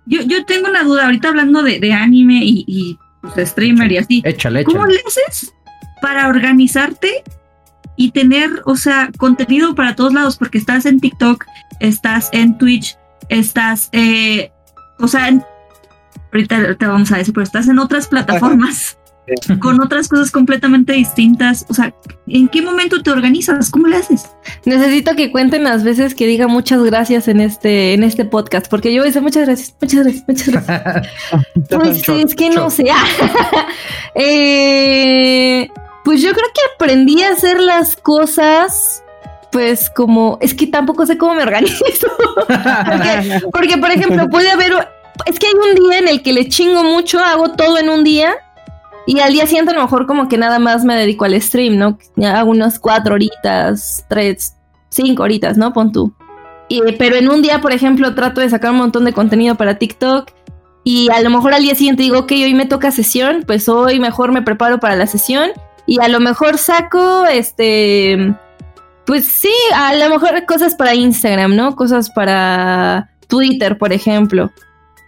Yo, 0.05 0.21
yo 0.23 0.43
tengo 0.43 0.67
una 0.67 0.83
duda, 0.83 1.05
ahorita 1.05 1.29
hablando 1.29 1.63
de, 1.63 1.79
de 1.79 1.93
anime 1.93 2.41
y, 2.43 2.65
y 2.67 2.99
pues, 3.21 3.49
streamer 3.49 3.91
y 3.91 3.97
así. 3.97 4.21
Échale, 4.25 4.63
¿Cómo 4.63 4.85
le 4.85 4.99
haces 5.05 5.53
para 6.01 6.27
organizarte 6.27 7.23
y 7.95 8.11
tener, 8.11 8.49
o 8.65 8.75
sea, 8.75 9.09
contenido 9.17 9.75
para 9.75 9.95
todos 9.95 10.13
lados? 10.13 10.37
Porque 10.37 10.57
estás 10.57 10.85
en 10.85 10.99
TikTok, 10.99 11.45
estás 11.79 12.29
en 12.31 12.57
Twitch, 12.57 12.97
estás, 13.29 13.89
eh, 13.91 14.51
o 14.99 15.07
sea, 15.07 15.29
ahorita 16.31 16.75
te 16.75 16.85
vamos 16.85 17.11
a 17.11 17.17
decir, 17.17 17.33
pero 17.33 17.43
estás 17.43 17.67
en 17.67 17.79
otras 17.79 18.07
plataformas. 18.07 18.98
con 19.59 19.81
otras 19.81 20.07
cosas 20.07 20.31
completamente 20.31 20.93
distintas. 20.93 21.65
O 21.69 21.73
sea, 21.73 21.93
¿en 22.27 22.47
qué 22.47 22.61
momento 22.61 23.01
te 23.01 23.11
organizas? 23.11 23.69
¿Cómo 23.69 23.87
le 23.87 23.97
haces? 23.97 24.29
Necesito 24.65 25.15
que 25.15 25.31
cuenten 25.31 25.63
las 25.63 25.83
veces 25.83 26.15
que 26.15 26.27
diga 26.27 26.47
muchas 26.47 26.83
gracias 26.83 27.27
en 27.27 27.41
este, 27.41 27.93
en 27.93 28.03
este 28.03 28.25
podcast, 28.25 28.67
porque 28.69 28.93
yo 28.93 29.01
voy 29.01 29.07
a 29.07 29.09
decir 29.09 29.21
muchas 29.21 29.45
gracias, 29.45 29.75
muchas 29.81 30.03
gracias, 30.03 30.23
muchas 30.27 30.49
gracias. 30.67 31.07
pues 31.69 32.09
es 32.09 32.35
que 32.35 32.49
no 32.49 32.69
sé. 32.69 32.85
eh, 34.15 35.69
pues 36.03 36.21
yo 36.21 36.31
creo 36.31 36.47
que 36.53 36.61
aprendí 36.75 37.21
a 37.23 37.31
hacer 37.31 37.59
las 37.59 37.95
cosas 37.95 39.03
pues 39.51 39.89
como 39.89 40.37
es 40.41 40.53
que 40.53 40.67
tampoco 40.67 41.07
sé 41.07 41.17
cómo 41.17 41.33
me 41.33 41.41
organizo. 41.41 42.07
porque, 42.45 43.41
porque, 43.51 43.77
por 43.77 43.89
ejemplo, 43.89 44.29
puede 44.29 44.51
haber 44.51 44.73
es 45.25 45.39
que 45.39 45.47
hay 45.47 45.53
un 45.53 45.75
día 45.75 45.99
en 45.99 46.07
el 46.07 46.21
que 46.21 46.33
le 46.33 46.47
chingo 46.47 46.83
mucho, 46.83 47.19
hago 47.19 47.51
todo 47.51 47.77
en 47.77 47.89
un 47.89 48.03
día 48.03 48.35
y 49.09 49.19
al 49.21 49.33
día 49.33 49.47
siguiente 49.47 49.71
a 49.71 49.73
lo 49.73 49.81
mejor 49.81 50.05
como 50.05 50.27
que 50.27 50.37
nada 50.37 50.59
más 50.59 50.85
me 50.85 50.95
dedico 50.95 51.25
al 51.25 51.41
stream, 51.41 51.79
¿no? 51.79 51.97
Hago 52.23 52.51
unas 52.51 52.77
cuatro 52.77 53.15
horitas, 53.15 54.05
tres, 54.07 54.53
cinco 54.89 55.23
horitas, 55.23 55.57
¿no? 55.57 55.73
Pon 55.73 55.91
tú. 55.91 56.13
Y, 56.67 56.79
pero 56.99 57.15
en 57.15 57.27
un 57.27 57.41
día, 57.41 57.59
por 57.59 57.71
ejemplo, 57.71 58.13
trato 58.13 58.39
de 58.39 58.51
sacar 58.51 58.69
un 58.69 58.77
montón 58.77 59.05
de 59.05 59.13
contenido 59.13 59.55
para 59.55 59.79
TikTok. 59.79 60.29
Y 60.83 61.09
a 61.09 61.21
lo 61.21 61.31
mejor 61.31 61.55
al 61.55 61.63
día 61.63 61.73
siguiente 61.73 62.03
digo, 62.03 62.19
ok, 62.19 62.33
hoy 62.33 62.53
me 62.53 62.67
toca 62.67 62.91
sesión, 62.91 63.45
pues 63.47 63.67
hoy 63.67 63.99
mejor 63.99 64.31
me 64.31 64.43
preparo 64.43 64.79
para 64.79 64.95
la 64.95 65.07
sesión. 65.07 65.49
Y 65.87 65.99
a 65.99 66.07
lo 66.07 66.19
mejor 66.19 66.59
saco, 66.59 67.25
este, 67.25 68.35
pues 69.07 69.25
sí, 69.25 69.55
a 69.73 69.95
lo 69.95 70.07
mejor 70.07 70.45
cosas 70.45 70.75
para 70.75 70.93
Instagram, 70.93 71.55
¿no? 71.55 71.75
Cosas 71.75 72.11
para 72.11 73.09
Twitter, 73.27 73.75
por 73.79 73.91
ejemplo. 73.91 74.51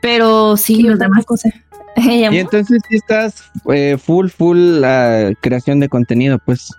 Pero 0.02 0.58
sí, 0.58 0.82
los 0.82 0.98
demás 0.98 1.24
cosas. 1.24 1.54
Y 1.96 2.38
entonces 2.38 2.82
si 2.88 2.96
estás 2.96 3.52
eh, 3.74 3.98
full, 3.98 4.30
full 4.30 4.58
la 4.58 5.32
creación 5.42 5.80
de 5.80 5.90
contenido, 5.90 6.40
pues. 6.46 6.72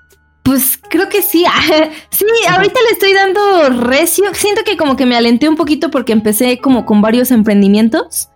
Pues 0.43 0.79
creo 0.89 1.09
que 1.09 1.23
sí. 1.23 1.45
sí, 2.11 2.25
ahorita 2.49 2.81
le 2.87 2.91
estoy 2.93 3.13
dando 3.13 3.83
recio. 3.85 4.25
Siento 4.35 4.63
que 4.65 4.77
como 4.77 4.97
que 4.97 5.07
me 5.07 5.17
alenté 5.17 5.49
un 5.49 5.57
poquito 5.57 5.91
porque 5.91 6.13
empecé 6.13 6.59
como 6.59 6.85
con 6.85 7.01
varios 7.01 7.31
emprendimientos. 7.31 8.29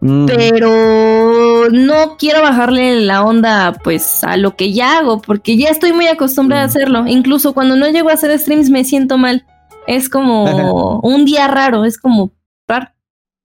Mm. 0.00 0.26
Pero 0.26 1.68
no 1.70 2.16
quiero 2.18 2.42
bajarle 2.42 3.00
la 3.00 3.24
onda 3.24 3.76
pues 3.82 4.22
a 4.22 4.36
lo 4.36 4.54
que 4.54 4.72
ya 4.72 4.98
hago, 4.98 5.20
porque 5.20 5.56
ya 5.56 5.70
estoy 5.70 5.92
muy 5.92 6.06
acostumbrada 6.06 6.62
a 6.62 6.66
mm. 6.66 6.70
hacerlo. 6.70 7.06
Incluso 7.06 7.52
cuando 7.54 7.74
no 7.74 7.88
llego 7.88 8.10
a 8.10 8.14
hacer 8.14 8.36
streams 8.38 8.70
me 8.70 8.84
siento 8.84 9.18
mal. 9.18 9.44
Es 9.86 10.08
como 10.08 11.00
un 11.02 11.24
día 11.24 11.48
raro, 11.48 11.84
es 11.84 11.98
como 11.98 12.32
raro. 12.68 12.92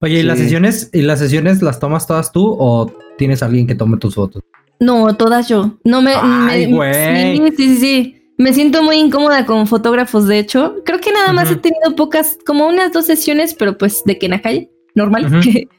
Oye, 0.04 0.20
¿y 0.20 0.24
las 0.24 0.38
sesiones, 0.38 0.90
y 0.92 1.02
las 1.02 1.20
sesiones 1.20 1.62
las 1.62 1.80
tomas 1.80 2.06
todas 2.06 2.34
tú 2.34 2.58
o 2.60 2.92
tienes 3.18 3.42
alguien 3.42 3.66
que 3.66 3.74
tome 3.74 3.96
tus 3.96 4.16
fotos? 4.16 4.44
No, 4.82 5.16
todas 5.16 5.48
yo. 5.48 5.78
No 5.86 6.02
me, 6.02 6.12
Ay, 6.14 6.70
güey. 6.74 7.38
Sí, 7.38 7.54
sí, 7.56 7.78
sí, 7.78 8.16
Me 8.38 8.52
siento 8.52 8.84
muy 8.84 8.98
incómoda 8.98 9.46
con 9.46 9.66
fotógrafos, 9.66 10.28
de 10.28 10.40
hecho. 10.40 10.76
Creo 10.84 11.00
que 11.00 11.14
nada 11.14 11.32
más 11.32 11.50
he 11.50 11.56
tenido 11.56 11.96
pocas, 11.96 12.38
como 12.46 12.68
unas 12.68 12.92
dos 12.92 13.06
sesiones, 13.06 13.54
pero 13.54 13.78
pues 13.78 14.04
de 14.04 14.20
que 14.20 14.26
en 14.26 14.32
la 14.32 14.42
calle, 14.42 14.70
normal. 14.94 15.42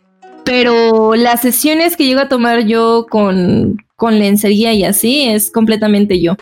Pero 0.46 1.14
las 1.14 1.40
sesiones 1.40 1.96
que 1.96 2.04
llego 2.04 2.20
a 2.20 2.28
tomar 2.28 2.66
yo 2.66 3.06
con, 3.08 3.78
con 3.96 4.18
lencería 4.18 4.74
y 4.74 4.84
así 4.84 5.22
es 5.22 5.50
completamente 5.50 6.20
yo. 6.20 6.36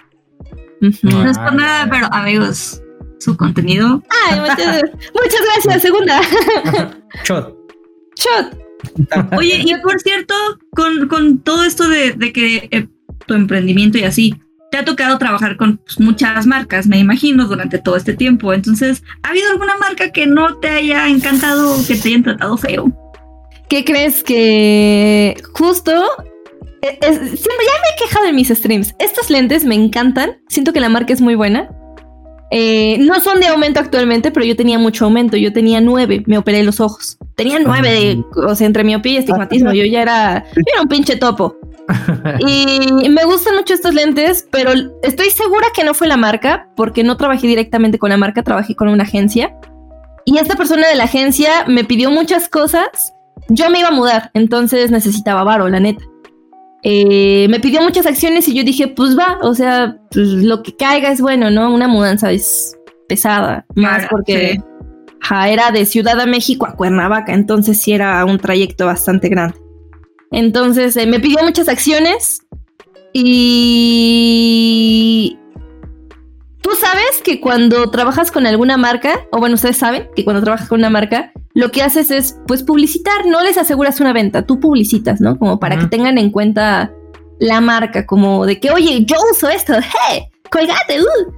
No 0.81 1.31
es 1.31 1.39
por 1.39 1.55
nada, 1.55 1.89
pero 1.89 2.13
amigos, 2.13 2.83
su 3.21 3.37
contenido. 3.37 4.03
Ay, 4.29 4.41
muchas, 4.41 4.83
muchas 5.15 5.41
gracias, 5.55 5.83
segunda. 5.83 6.21
Shot. 7.25 7.62
Shot. 8.23 9.37
Oye, 9.37 9.63
y 9.65 9.75
por 9.81 10.01
cierto, 10.01 10.35
con, 10.71 11.09
con 11.09 11.39
todo 11.39 11.65
esto 11.65 11.89
de, 11.89 12.13
de 12.13 12.33
que 12.33 12.69
eh, 12.71 12.89
tu 13.27 13.35
emprendimiento 13.35 13.99
y 13.99 14.05
así, 14.05 14.35
te 14.71 14.79
ha 14.79 14.85
tocado 14.85 15.19
trabajar 15.19 15.57
con 15.57 15.77
pues, 15.77 16.01
muchas 16.01 16.47
marcas, 16.47 16.87
me 16.87 16.99
imagino, 16.99 17.47
durante 17.47 17.79
todo 17.79 17.97
este 17.97 18.15
tiempo. 18.15 18.53
Entonces, 18.53 19.03
¿ha 19.23 19.29
habido 19.29 19.51
alguna 19.51 19.77
marca 19.77 20.11
que 20.11 20.27
no 20.27 20.59
te 20.59 20.69
haya 20.69 21.09
encantado 21.09 21.75
o 21.79 21.87
que 21.87 21.95
te 21.95 22.09
hayan 22.09 22.23
tratado 22.23 22.57
feo? 22.57 22.91
¿Qué 23.69 23.85
crees 23.85 24.23
que 24.23 25.37
justo 25.53 25.93
eh, 26.83 26.99
siempre 27.01 27.37
ya 27.39 27.73
me 27.73 27.95
he 27.95 28.07
quejado 28.09 28.27
en 28.27 28.35
mis 28.35 28.49
streams. 28.49 28.95
Estos 28.99 29.31
lentes 29.31 29.65
me 29.65 29.77
encantan. 29.77 30.43
Siento 30.49 30.73
que 30.73 30.81
la 30.81 30.89
marca 30.89 31.13
es 31.13 31.21
muy 31.21 31.37
buena. 31.37 31.69
Eh, 32.55 32.99
no 33.01 33.19
son 33.21 33.41
de 33.41 33.47
aumento 33.47 33.81
actualmente, 33.81 34.31
pero 34.31 34.45
yo 34.45 34.55
tenía 34.55 34.79
mucho 34.79 35.07
aumento. 35.07 35.37
Yo 35.37 35.53
tenía 35.53 35.81
nueve, 35.81 36.23
me 36.27 36.39
operé 36.39 36.63
los 36.63 36.81
ojos. 36.81 37.17
Tenía 37.35 37.59
nueve, 37.59 37.91
de, 37.91 38.25
o 38.47 38.55
sea, 38.55 38.67
entre 38.67 38.85
miopía 38.85 39.15
y 39.15 39.17
estigmatismo. 39.17 39.73
Yo 39.73 39.85
ya 39.85 40.03
era, 40.03 40.45
yo 40.55 40.63
era 40.73 40.83
un 40.83 40.89
pinche 40.89 41.17
topo. 41.17 41.57
y 42.47 43.09
me 43.09 43.25
gustan 43.25 43.57
mucho 43.57 43.75
estos 43.75 43.95
lentes, 43.95 44.47
pero 44.51 44.73
estoy 45.03 45.31
segura 45.31 45.67
que 45.75 45.83
no 45.83 45.95
fue 45.95 46.07
la 46.07 46.17
marca, 46.17 46.69
porque 46.77 47.03
no 47.03 47.17
trabajé 47.17 47.47
directamente 47.47 47.99
con 47.99 48.11
la 48.11 48.17
marca, 48.17 48.43
trabajé 48.43 48.75
con 48.75 48.89
una 48.89 49.05
agencia. 49.05 49.57
Y 50.25 50.39
esta 50.39 50.55
persona 50.55 50.87
de 50.89 50.95
la 50.95 51.05
agencia 51.05 51.65
me 51.67 51.85
pidió 51.85 52.11
muchas 52.11 52.49
cosas 52.49 53.13
yo 53.49 53.71
me 53.71 53.81
iba 53.81 53.89
a 53.89 53.93
mudar, 53.93 54.31
entonces 54.35 54.91
necesitaba 54.91 55.45
varo, 55.45 55.69
la 55.69 55.81
neta. 55.81 56.05
Eh, 56.85 57.47
me 57.49 57.61
pidió 57.61 57.81
muchas 57.83 58.07
acciones 58.07 58.49
y 58.49 58.55
yo 58.55 58.65
dije, 58.65 58.89
pues 58.89 59.17
va, 59.17 59.39
o 59.43 59.55
sea, 59.55 59.99
pues 60.11 60.27
lo 60.27 60.63
que 60.63 60.75
caiga 60.75 61.13
es 61.13 61.21
bueno, 61.21 61.51
¿no? 61.51 61.73
Una 61.73 61.87
mudanza 61.87 62.33
es 62.33 62.77
pesada, 63.09 63.65
más 63.75 64.07
porque 64.11 64.61
era 65.47 65.71
de 65.71 65.87
Ciudad 65.87 66.17
de 66.17 66.27
México 66.27 66.67
a 66.67 66.75
Cuernavaca, 66.75 67.33
entonces 67.33 67.81
sí 67.81 67.93
era 67.93 68.25
un 68.25 68.39
trayecto 68.39 68.87
bastante 68.87 69.29
grande. 69.29 69.57
Entonces 70.33 70.97
eh, 70.97 71.07
me 71.07 71.21
pidió 71.21 71.39
muchas 71.43 71.69
acciones 71.69 72.41
y 73.13 75.39
Tú 76.63 76.71
sabes 76.81 77.21
que 77.25 77.41
cuando 77.41 77.91
trabajas 77.91 78.31
con 78.31 78.47
alguna 78.47 78.77
marca, 78.77 79.27
o 79.33 79.39
bueno, 79.39 79.57
ustedes 79.57 79.77
saben 79.77 80.09
que 80.15 80.25
cuando 80.25 80.43
trabajas 80.43 80.69
con 80.69 80.79
una 80.79 80.91
marca, 80.91 81.33
lo 81.55 81.73
que 81.73 81.83
haces 81.83 82.11
es, 82.11 82.39
pues, 82.47 82.63
publicitar, 82.63 83.27
no 83.27 83.43
les 83.43 83.59
aseguras 83.59 84.01
una 84.01 84.13
venta, 84.13 84.47
tú 84.47 84.61
publicitas, 84.61 85.21
¿no? 85.21 85.39
Como 85.39 85.59
para 85.59 85.77
que 85.77 85.87
tengan 85.87 86.19
en 86.19 86.31
cuenta 86.31 86.93
la 87.41 87.61
marca, 87.61 88.07
como 88.07 88.47
de 88.47 88.61
que, 88.61 88.71
oye, 88.71 89.05
yo 89.05 89.17
uso 89.33 89.49
esto, 89.49 89.75
hey, 90.09 90.23
colgate, 90.51 91.03
uh. 91.03 91.33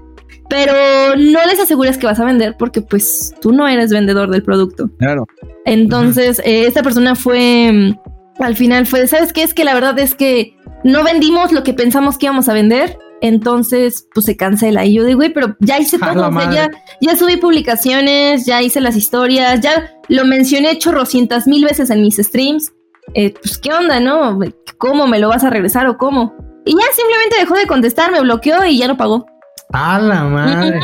Pero 0.50 0.74
no 1.16 1.44
les 1.46 1.58
aseguras 1.58 1.96
que 1.96 2.06
vas 2.06 2.20
a 2.20 2.24
vender 2.26 2.56
porque, 2.58 2.82
pues, 2.82 3.34
tú 3.40 3.52
no 3.52 3.66
eres 3.66 3.90
vendedor 3.90 4.30
del 4.30 4.42
producto. 4.42 4.90
Claro. 4.98 5.26
Entonces, 5.64 6.38
eh, 6.44 6.66
esta 6.66 6.82
persona 6.82 7.14
fue, 7.14 7.72
mm, 7.72 8.42
al 8.42 8.54
final 8.54 8.86
fue, 8.86 9.06
¿sabes 9.06 9.32
qué? 9.32 9.42
Es 9.42 9.54
que 9.54 9.64
la 9.64 9.72
verdad 9.72 9.98
es 9.98 10.14
que 10.14 10.54
no 10.84 11.02
vendimos 11.02 11.50
lo 11.50 11.62
que 11.62 11.72
pensamos 11.72 12.18
que 12.18 12.26
íbamos 12.26 12.50
a 12.50 12.52
vender 12.52 12.98
entonces, 13.24 14.06
pues 14.12 14.26
se 14.26 14.36
cancela. 14.36 14.84
Y 14.84 14.92
yo 14.92 15.04
digo, 15.04 15.20
güey, 15.20 15.32
pero 15.32 15.56
ya 15.60 15.78
hice 15.78 15.98
todo, 16.12 16.30
ya, 16.52 16.70
ya 17.00 17.16
subí 17.16 17.38
publicaciones, 17.38 18.44
ya 18.44 18.60
hice 18.60 18.82
las 18.82 18.96
historias, 18.96 19.60
ya 19.62 19.98
lo 20.08 20.26
mencioné 20.26 20.76
chorrocientas 20.76 21.46
mil 21.46 21.64
veces 21.64 21.88
en 21.88 22.02
mis 22.02 22.16
streams. 22.16 22.72
Eh, 23.14 23.32
pues, 23.42 23.56
¿qué 23.56 23.72
onda, 23.72 23.98
no? 23.98 24.38
¿Cómo 24.76 25.06
me 25.06 25.18
lo 25.18 25.28
vas 25.28 25.42
a 25.42 25.48
regresar 25.48 25.86
o 25.86 25.96
cómo? 25.96 26.34
Y 26.66 26.72
ya 26.72 26.84
simplemente 26.94 27.36
dejó 27.38 27.54
de 27.54 27.66
contestar, 27.66 28.12
me 28.12 28.20
bloqueó 28.20 28.62
y 28.66 28.76
ya 28.76 28.88
no 28.88 28.98
pagó. 28.98 29.24
¡A 29.72 29.98
la 29.98 30.24
madre! 30.24 30.78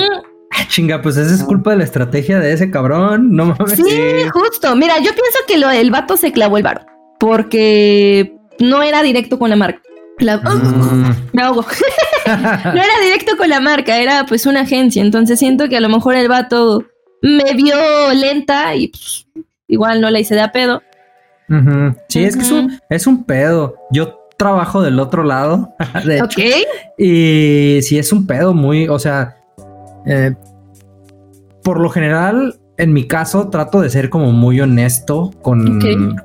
Chinga, 0.69 1.03
pues 1.03 1.19
esa 1.19 1.35
es 1.35 1.43
culpa 1.43 1.73
de 1.73 1.77
la 1.77 1.85
estrategia 1.85 2.41
de 2.41 2.55
ese 2.55 2.71
cabrón, 2.71 3.33
no 3.33 3.47
mames. 3.47 3.77
Sí, 3.77 4.29
justo. 4.33 4.75
Mira, 4.77 4.97
yo 4.99 5.13
pienso 5.13 5.39
que 5.47 5.59
lo, 5.59 5.71
el 5.71 5.91
vato 5.91 6.17
se 6.17 6.33
clavó 6.33 6.57
el 6.57 6.63
varo. 6.63 6.87
Porque 7.19 8.35
no 8.59 8.83
era 8.83 9.03
directo 9.03 9.39
con 9.39 9.51
la 9.51 9.57
marca. 9.57 9.83
Mm. 10.21 11.15
Me 11.33 11.43
ahogo. 11.43 11.63
no 12.27 12.83
era 12.83 13.01
directo 13.03 13.37
con 13.37 13.49
la 13.49 13.61
marca, 13.61 13.99
era 13.99 14.25
pues 14.27 14.47
una 14.47 14.61
agencia. 14.61 15.03
Entonces 15.03 15.39
siento 15.39 15.69
que 15.69 15.77
a 15.77 15.81
lo 15.81 15.89
mejor 15.89 16.15
el 16.15 16.29
vato 16.29 16.85
me 17.23 17.55
vio 17.55 17.77
lenta 18.15 18.75
y 18.75 18.89
pues, 18.89 19.27
igual 19.69 20.01
no 20.01 20.11
la 20.11 20.21
hice 20.21 20.35
de 20.35 20.43
a 20.43 20.53
pedo. 20.53 20.83
Sí, 22.09 22.23
es 22.23 22.37
que 22.37 22.43
es 22.43 22.51
un, 22.53 22.79
es 22.89 23.07
un 23.07 23.25
pedo. 23.25 23.77
Yo 23.91 24.21
trabajo 24.37 24.83
del 24.83 24.99
otro 25.01 25.25
lado. 25.25 25.75
de 26.05 26.23
ok. 26.23 26.39
y 26.97 27.81
sí, 27.83 27.99
es 27.99 28.13
un 28.13 28.27
pedo 28.27 28.55
muy, 28.55 28.89
o 28.89 28.99
sea, 28.99 29.37
eh, 30.07 30.35
por 31.63 31.81
lo 31.81 31.91
general, 31.91 32.59
en 32.79 32.93
mi 32.93 33.07
caso, 33.07 33.49
trato 33.51 33.81
de 33.81 33.91
ser 33.91 34.09
como 34.09 34.33
muy 34.33 34.61
honesto 34.61 35.33
con, 35.43 35.81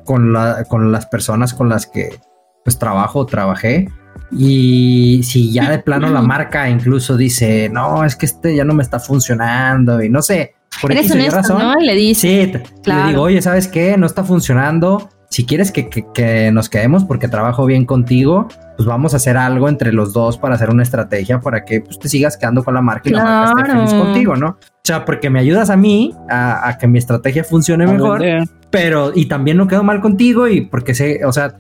con, 0.06 0.32
la, 0.32 0.64
con 0.66 0.92
las 0.92 1.08
personas 1.08 1.54
con 1.54 1.68
las 1.70 1.88
que 1.88 2.20
pues 2.66 2.78
trabajo, 2.80 3.26
trabajé. 3.26 3.90
Y 4.32 5.22
si 5.24 5.54
ya 5.54 5.70
de 5.70 5.80
plano 5.80 6.10
la 6.10 6.22
marca 6.24 6.68
incluso 6.68 7.16
dice, 7.16 7.70
no, 7.72 8.04
es 8.04 8.18
que 8.18 8.26
este 8.26 8.56
ya 8.56 8.66
no 8.66 8.74
me 8.74 8.84
está 8.84 9.00
funcionando 9.00 10.04
y 10.04 10.10
no 10.10 10.22
sé, 10.22 10.56
por 10.82 10.92
Eres 10.92 11.32
razón. 11.32 11.60
¿no? 11.60 11.76
Le 11.76 11.94
dice. 11.94 12.64
Sí, 12.84 12.92
le 12.92 13.04
digo, 13.08 13.22
oye, 13.22 13.42
¿sabes 13.42 13.68
qué? 13.68 13.96
No 13.98 14.08
está 14.08 14.24
funcionando. 14.24 15.10
Si 15.30 15.46
quieres 15.46 15.72
que, 15.72 16.52
nos 16.52 16.70
quedemos 16.70 17.04
porque 17.04 17.28
trabajo 17.28 17.66
bien 17.66 17.86
contigo, 17.86 18.48
pues 18.78 18.88
vamos 18.88 19.14
a 19.14 19.18
hacer 19.18 19.38
algo 19.38 19.70
entre 19.70 19.94
los 19.94 20.14
dos 20.14 20.38
para 20.38 20.56
hacer 20.56 20.70
una 20.70 20.84
estrategia 20.84 21.40
para 21.40 21.66
que 21.66 21.82
pues, 21.82 22.00
te 22.00 22.10
sigas 22.10 22.38
quedando 22.38 22.64
con 22.64 22.74
la 22.74 22.82
marca 22.82 23.10
y 23.10 23.14
la 23.14 23.24
marca 23.24 23.62
esté 23.62 23.72
feliz 23.72 23.94
contigo, 23.94 24.36
¿no? 24.36 24.50
O 24.50 24.58
sea, 24.84 25.04
porque 25.04 25.30
me 25.30 25.40
ayudas 25.40 25.70
a 25.70 25.78
mí 25.78 26.14
a, 26.30 26.78
que 26.80 26.88
mi 26.88 27.00
estrategia 27.00 27.44
funcione 27.44 27.86
mejor, 27.86 28.24
pero 28.70 29.12
y 29.14 29.26
también 29.26 29.58
no 29.58 29.68
quedo 29.68 29.84
mal 29.84 30.00
contigo 30.00 30.48
y 30.48 30.62
porque 30.62 30.94
sé, 30.94 31.26
o 31.26 31.32
sea, 31.32 31.58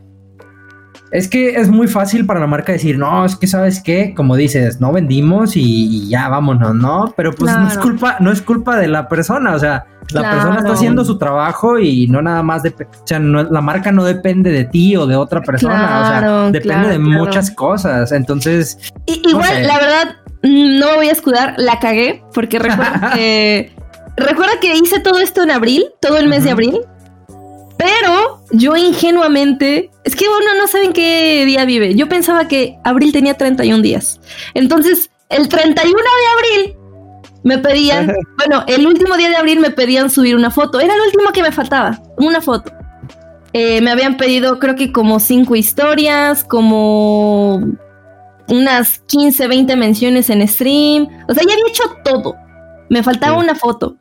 es 1.15 1.29
que 1.29 1.55
es 1.55 1.69
muy 1.69 1.87
fácil 1.87 2.25
para 2.25 2.39
la 2.39 2.47
marca 2.47 2.73
decir, 2.73 2.97
no, 2.97 3.23
es 3.25 3.35
que 3.35 3.47
sabes 3.47 3.81
qué, 3.81 4.13
como 4.13 4.35
dices, 4.35 4.81
no 4.81 4.91
vendimos 4.91 5.55
y, 5.55 6.09
ya 6.09 6.27
vámonos, 6.27 6.75
¿no? 6.75 7.13
Pero 7.15 7.33
pues 7.33 7.55
no 7.57 7.67
es 7.67 7.77
culpa, 7.77 8.17
no 8.19 8.31
es 8.31 8.41
culpa 8.41 8.77
de 8.77 8.89
la 8.89 9.07
persona, 9.07 9.55
o 9.55 9.59
sea, 9.59 9.85
la 10.11 10.29
persona 10.29 10.57
está 10.57 10.73
haciendo 10.73 11.05
su 11.05 11.17
trabajo 11.17 11.79
y 11.79 12.07
no 12.07 12.21
nada 12.21 12.43
más 12.43 12.63
de, 12.63 12.69
o 12.69 13.07
sea, 13.07 13.19
la 13.19 13.61
marca 13.61 13.91
no 13.91 14.03
depende 14.03 14.51
de 14.51 14.65
ti 14.65 14.95
o 14.97 15.07
de 15.07 15.15
otra 15.15 15.41
persona, 15.41 16.01
o 16.01 16.07
sea, 16.07 16.51
depende 16.51 16.89
de 16.89 16.99
muchas 16.99 17.49
cosas. 17.49 18.11
Entonces, 18.11 18.77
igual, 19.05 19.65
la 19.65 19.79
verdad, 19.79 20.15
no 20.43 20.87
me 20.91 20.95
voy 20.97 21.07
a 21.07 21.13
escudar, 21.13 21.55
la 21.57 21.79
cagué, 21.79 22.23
porque 22.33 22.59
recuerda 22.59 23.11
que 23.15 23.73
recuerda 24.17 24.53
que 24.59 24.75
hice 24.75 24.99
todo 24.99 25.19
esto 25.19 25.43
en 25.43 25.51
abril, 25.51 25.85
todo 26.01 26.17
el 26.17 26.27
mes 26.27 26.43
de 26.43 26.51
abril. 26.51 26.81
Pero 27.77 28.41
yo 28.51 28.75
ingenuamente, 28.77 29.91
es 30.03 30.15
que 30.15 30.25
uno 30.27 30.55
no 30.57 30.67
sabe 30.67 30.85
en 30.85 30.93
qué 30.93 31.43
día 31.45 31.65
vive. 31.65 31.95
Yo 31.95 32.07
pensaba 32.07 32.47
que 32.47 32.77
abril 32.83 33.11
tenía 33.11 33.35
31 33.35 33.81
días. 33.81 34.19
Entonces, 34.53 35.09
el 35.29 35.49
31 35.49 35.93
de 35.93 36.61
abril 36.61 36.77
me 37.43 37.57
pedían, 37.57 38.13
bueno, 38.37 38.63
el 38.67 38.87
último 38.87 39.17
día 39.17 39.29
de 39.29 39.35
abril 39.35 39.59
me 39.59 39.71
pedían 39.71 40.09
subir 40.09 40.35
una 40.35 40.51
foto. 40.51 40.79
Era 40.79 40.95
lo 40.95 41.03
último 41.03 41.31
que 41.31 41.43
me 41.43 41.51
faltaba, 41.51 42.01
una 42.17 42.41
foto. 42.41 42.71
Eh, 43.53 43.81
me 43.81 43.91
habían 43.91 44.17
pedido 44.17 44.59
creo 44.59 44.75
que 44.75 44.91
como 44.91 45.19
cinco 45.19 45.55
historias, 45.55 46.43
como 46.43 47.61
unas 48.49 48.99
15, 49.07 49.47
20 49.47 49.75
menciones 49.75 50.29
en 50.29 50.47
stream. 50.47 51.07
O 51.27 51.33
sea, 51.33 51.43
ya 51.47 51.53
había 51.53 51.67
hecho 51.69 51.83
todo. 52.03 52.35
Me 52.89 53.01
faltaba 53.03 53.37
una 53.37 53.55
foto. 53.55 53.97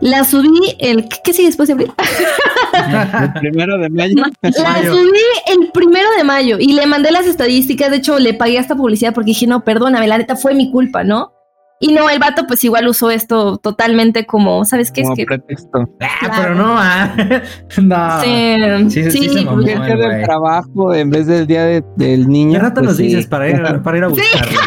La 0.00 0.24
subí 0.24 0.76
el. 0.78 1.08
¿Qué 1.24 1.32
sigue 1.32 1.48
después 1.48 1.66
de 1.68 1.72
abril? 1.74 1.92
el 3.22 3.32
primero 3.40 3.78
de 3.78 3.88
mayo. 3.88 4.14
La 4.42 4.82
subí 4.84 5.20
el 5.46 5.70
primero 5.72 6.08
de 6.16 6.24
mayo 6.24 6.56
y 6.60 6.72
le 6.74 6.86
mandé 6.86 7.10
las 7.10 7.26
estadísticas. 7.26 7.90
De 7.90 7.96
hecho, 7.98 8.18
le 8.18 8.34
pagué 8.34 8.58
esta 8.58 8.76
publicidad 8.76 9.14
porque 9.14 9.28
dije, 9.28 9.46
no, 9.46 9.64
perdóname, 9.64 10.06
la 10.06 10.18
neta 10.18 10.36
fue 10.36 10.54
mi 10.54 10.70
culpa, 10.70 11.02
¿no? 11.04 11.32
Y 11.78 11.92
no, 11.92 12.08
el 12.08 12.18
vato 12.18 12.46
pues 12.46 12.64
igual 12.64 12.88
usó 12.88 13.10
esto 13.10 13.58
totalmente 13.58 14.24
como, 14.24 14.64
¿sabes 14.64 14.90
qué? 14.90 15.02
Como 15.02 15.12
es 15.12 15.18
que 15.18 15.26
pretexto. 15.26 15.84
Ah, 16.00 16.32
pero 16.40 16.54
no, 16.54 16.74
ah. 16.74 17.14
no. 17.82 18.20
Sí, 18.22 18.90
Sí, 19.02 19.10
sí, 19.10 19.10
sí, 19.10 19.28
se 19.28 19.44
mamó 19.44 19.60
Voy 19.60 19.68
a 19.70 19.74
el 19.74 19.82
hacer 19.82 19.96
güey. 19.98 20.16
el 20.20 20.22
trabajo 20.24 20.94
en 20.94 21.10
vez 21.10 21.26
del 21.26 21.46
día 21.46 21.64
de- 21.66 21.84
del 21.96 22.28
niño. 22.28 22.52
¿Qué 22.54 22.58
rato 22.60 22.74
pues 22.76 22.86
nos 22.86 22.96
sí. 22.96 23.02
dices 23.04 23.26
para 23.26 23.50
ir, 23.50 23.62
para 23.82 23.98
ir 23.98 24.04
a 24.04 24.08
buscarlo? 24.08 24.60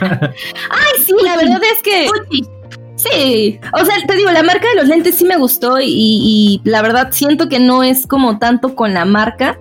Ay, 0.00 1.02
sí, 1.06 1.14
la 1.24 1.36
verdad 1.36 1.60
es 1.62 1.82
que 1.82 2.08
Uchi. 2.10 2.44
Sí. 3.10 3.58
O 3.72 3.84
sea, 3.84 3.94
te 4.06 4.14
digo, 4.16 4.30
la 4.30 4.42
marca 4.42 4.66
de 4.68 4.76
los 4.80 4.88
lentes 4.88 5.16
sí 5.16 5.24
me 5.24 5.36
gustó 5.36 5.80
y, 5.80 5.86
y 5.88 6.60
la 6.64 6.82
verdad 6.82 7.08
siento 7.12 7.48
que 7.48 7.58
no 7.60 7.82
es 7.82 8.06
como 8.06 8.38
tanto 8.38 8.74
con 8.74 8.94
la 8.94 9.04
marca, 9.04 9.58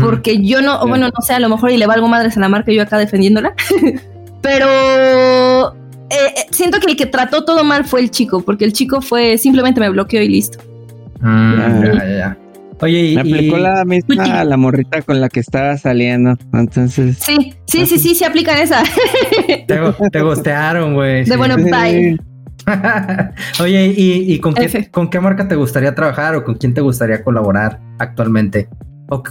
porque 0.00 0.42
yo 0.42 0.60
no, 0.60 0.80
o 0.82 0.86
bueno, 0.88 1.06
no 1.08 1.22
sé, 1.22 1.32
a 1.34 1.40
lo 1.40 1.48
mejor 1.48 1.70
y 1.70 1.78
le 1.78 1.86
valgo 1.86 2.06
madres 2.06 2.36
a 2.36 2.40
la 2.40 2.48
marca 2.50 2.70
yo 2.70 2.82
acá 2.82 2.98
defendiéndola, 2.98 3.54
pero 4.42 5.72
eh, 6.10 6.16
eh, 6.36 6.46
siento 6.50 6.80
que 6.80 6.90
el 6.90 6.96
que 6.96 7.06
trató 7.06 7.44
todo 7.44 7.64
mal 7.64 7.84
fue 7.84 8.00
el 8.00 8.10
chico, 8.10 8.42
porque 8.42 8.64
el 8.64 8.72
chico 8.72 9.00
fue 9.00 9.38
simplemente 9.38 9.80
me 9.80 9.88
bloqueó 9.90 10.20
y 10.22 10.28
listo. 10.28 10.58
Mm, 11.20 11.54
Ah. 11.60 11.82
ya, 11.94 12.08
ya. 12.08 12.36
Oye, 12.82 12.98
y, 13.08 13.14
Me 13.14 13.20
aplicó 13.20 13.58
y- 13.58 13.60
la 13.60 13.84
misma 13.84 14.40
a 14.40 14.44
la 14.44 14.56
morrita 14.56 15.02
con 15.02 15.20
la 15.20 15.28
que 15.28 15.40
estaba 15.40 15.76
saliendo. 15.76 16.38
Entonces. 16.54 17.18
Sí, 17.18 17.54
sí, 17.66 17.84
sí, 17.84 17.98
sí, 17.98 18.14
se 18.14 18.24
aplican 18.24 18.56
esa. 18.58 18.82
te, 19.66 19.78
te 20.10 20.22
gustearon, 20.22 20.94
güey. 20.94 21.24
De 21.24 21.32
sí. 21.32 21.36
bueno, 21.36 21.56
bye. 21.56 22.18
Oye, 23.60 23.94
¿y, 23.96 24.32
y 24.32 24.40
con, 24.40 24.54
qué, 24.54 24.88
con 24.90 25.10
qué 25.10 25.20
marca 25.20 25.48
te 25.48 25.54
gustaría 25.56 25.94
trabajar 25.94 26.34
o 26.36 26.44
con 26.44 26.54
quién 26.54 26.74
te 26.74 26.80
gustaría 26.80 27.22
colaborar 27.22 27.80
actualmente? 27.98 28.68
¿O 29.08 29.22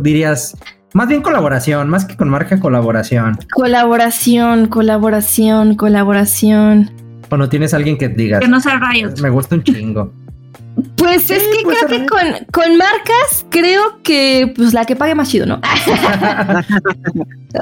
dirías, 0.00 0.56
más 0.94 1.08
bien 1.08 1.22
colaboración, 1.22 1.88
más 1.88 2.04
que 2.04 2.16
con 2.16 2.28
marca, 2.28 2.60
colaboración? 2.60 3.38
Colaboración, 3.52 4.68
colaboración, 4.68 5.74
colaboración. 5.74 6.90
¿O 7.28 7.36
no 7.36 7.48
tienes 7.48 7.74
alguien 7.74 7.98
que 7.98 8.08
digas, 8.08 8.40
Que 8.40 8.48
no 8.48 8.60
sea 8.60 8.78
Riot. 8.78 9.16
me 9.20 9.30
gusta 9.30 9.56
un 9.56 9.64
chingo? 9.64 10.12
Pues 10.96 11.30
es 11.30 11.42
que 11.42 11.62
creo 11.62 11.88
que 11.88 12.06
con, 12.06 12.46
con 12.52 12.76
marcas, 12.76 13.46
creo 13.50 14.02
que 14.02 14.52
pues 14.54 14.74
la 14.74 14.84
que 14.84 14.94
pague 14.94 15.14
más 15.14 15.30
chido, 15.30 15.46
¿no? 15.46 15.60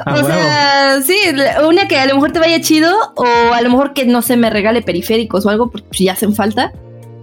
Ah, 0.05 0.13
o 0.19 0.25
sea, 0.25 1.01
sí, 1.01 1.17
una 1.65 1.87
que 1.87 1.97
a 1.97 2.05
lo 2.05 2.15
mejor 2.15 2.33
te 2.33 2.39
vaya 2.39 2.59
chido 2.59 2.93
o 3.15 3.53
a 3.53 3.61
lo 3.61 3.69
mejor 3.69 3.93
que 3.93 4.05
no 4.05 4.21
se 4.21 4.35
me 4.35 4.49
regale 4.49 4.81
periféricos 4.81 5.45
o 5.45 5.49
algo 5.49 5.71
porque 5.71 5.87
pues, 5.87 5.99
ya 5.99 6.11
hacen 6.11 6.35
falta. 6.35 6.73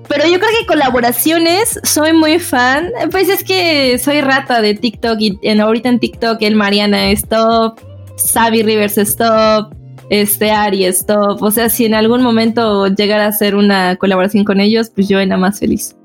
Pero 0.09 0.25
yo 0.25 0.39
creo 0.39 0.51
que 0.59 0.67
colaboraciones, 0.67 1.79
soy 1.83 2.15
muy 2.15 2.39
fan. 2.39 2.91
Pues 3.11 3.29
es 3.29 3.45
que 3.45 3.99
soy 3.99 4.23
rata 4.23 4.63
de 4.63 4.75
TikTok 4.75 5.21
y 5.21 5.39
en, 5.43 5.61
ahorita 5.61 5.91
en 5.91 6.01
TikTok 6.01 6.41
el 6.41 6.55
Mariana 6.55 7.11
es 7.11 7.29
top, 7.29 7.79
Savi 8.17 8.63
Rivers 8.63 8.97
es 8.97 9.17
top, 9.17 9.75
este 10.11 10.51
Ari 10.51 10.85
es 10.85 11.07
top. 11.07 11.43
O 11.43 11.51
sea, 11.51 11.69
si 11.69 11.87
en 11.87 11.95
algún 11.95 12.23
momento 12.23 12.87
llegara 12.89 13.25
a 13.27 13.29
hacer 13.29 13.57
una 13.57 13.97
colaboración 13.97 14.45
con 14.45 14.61
ellos, 14.61 14.91
pues 14.95 15.09
yo 15.09 15.19
era 15.19 15.37
más 15.37 15.59
feliz. 15.59 15.97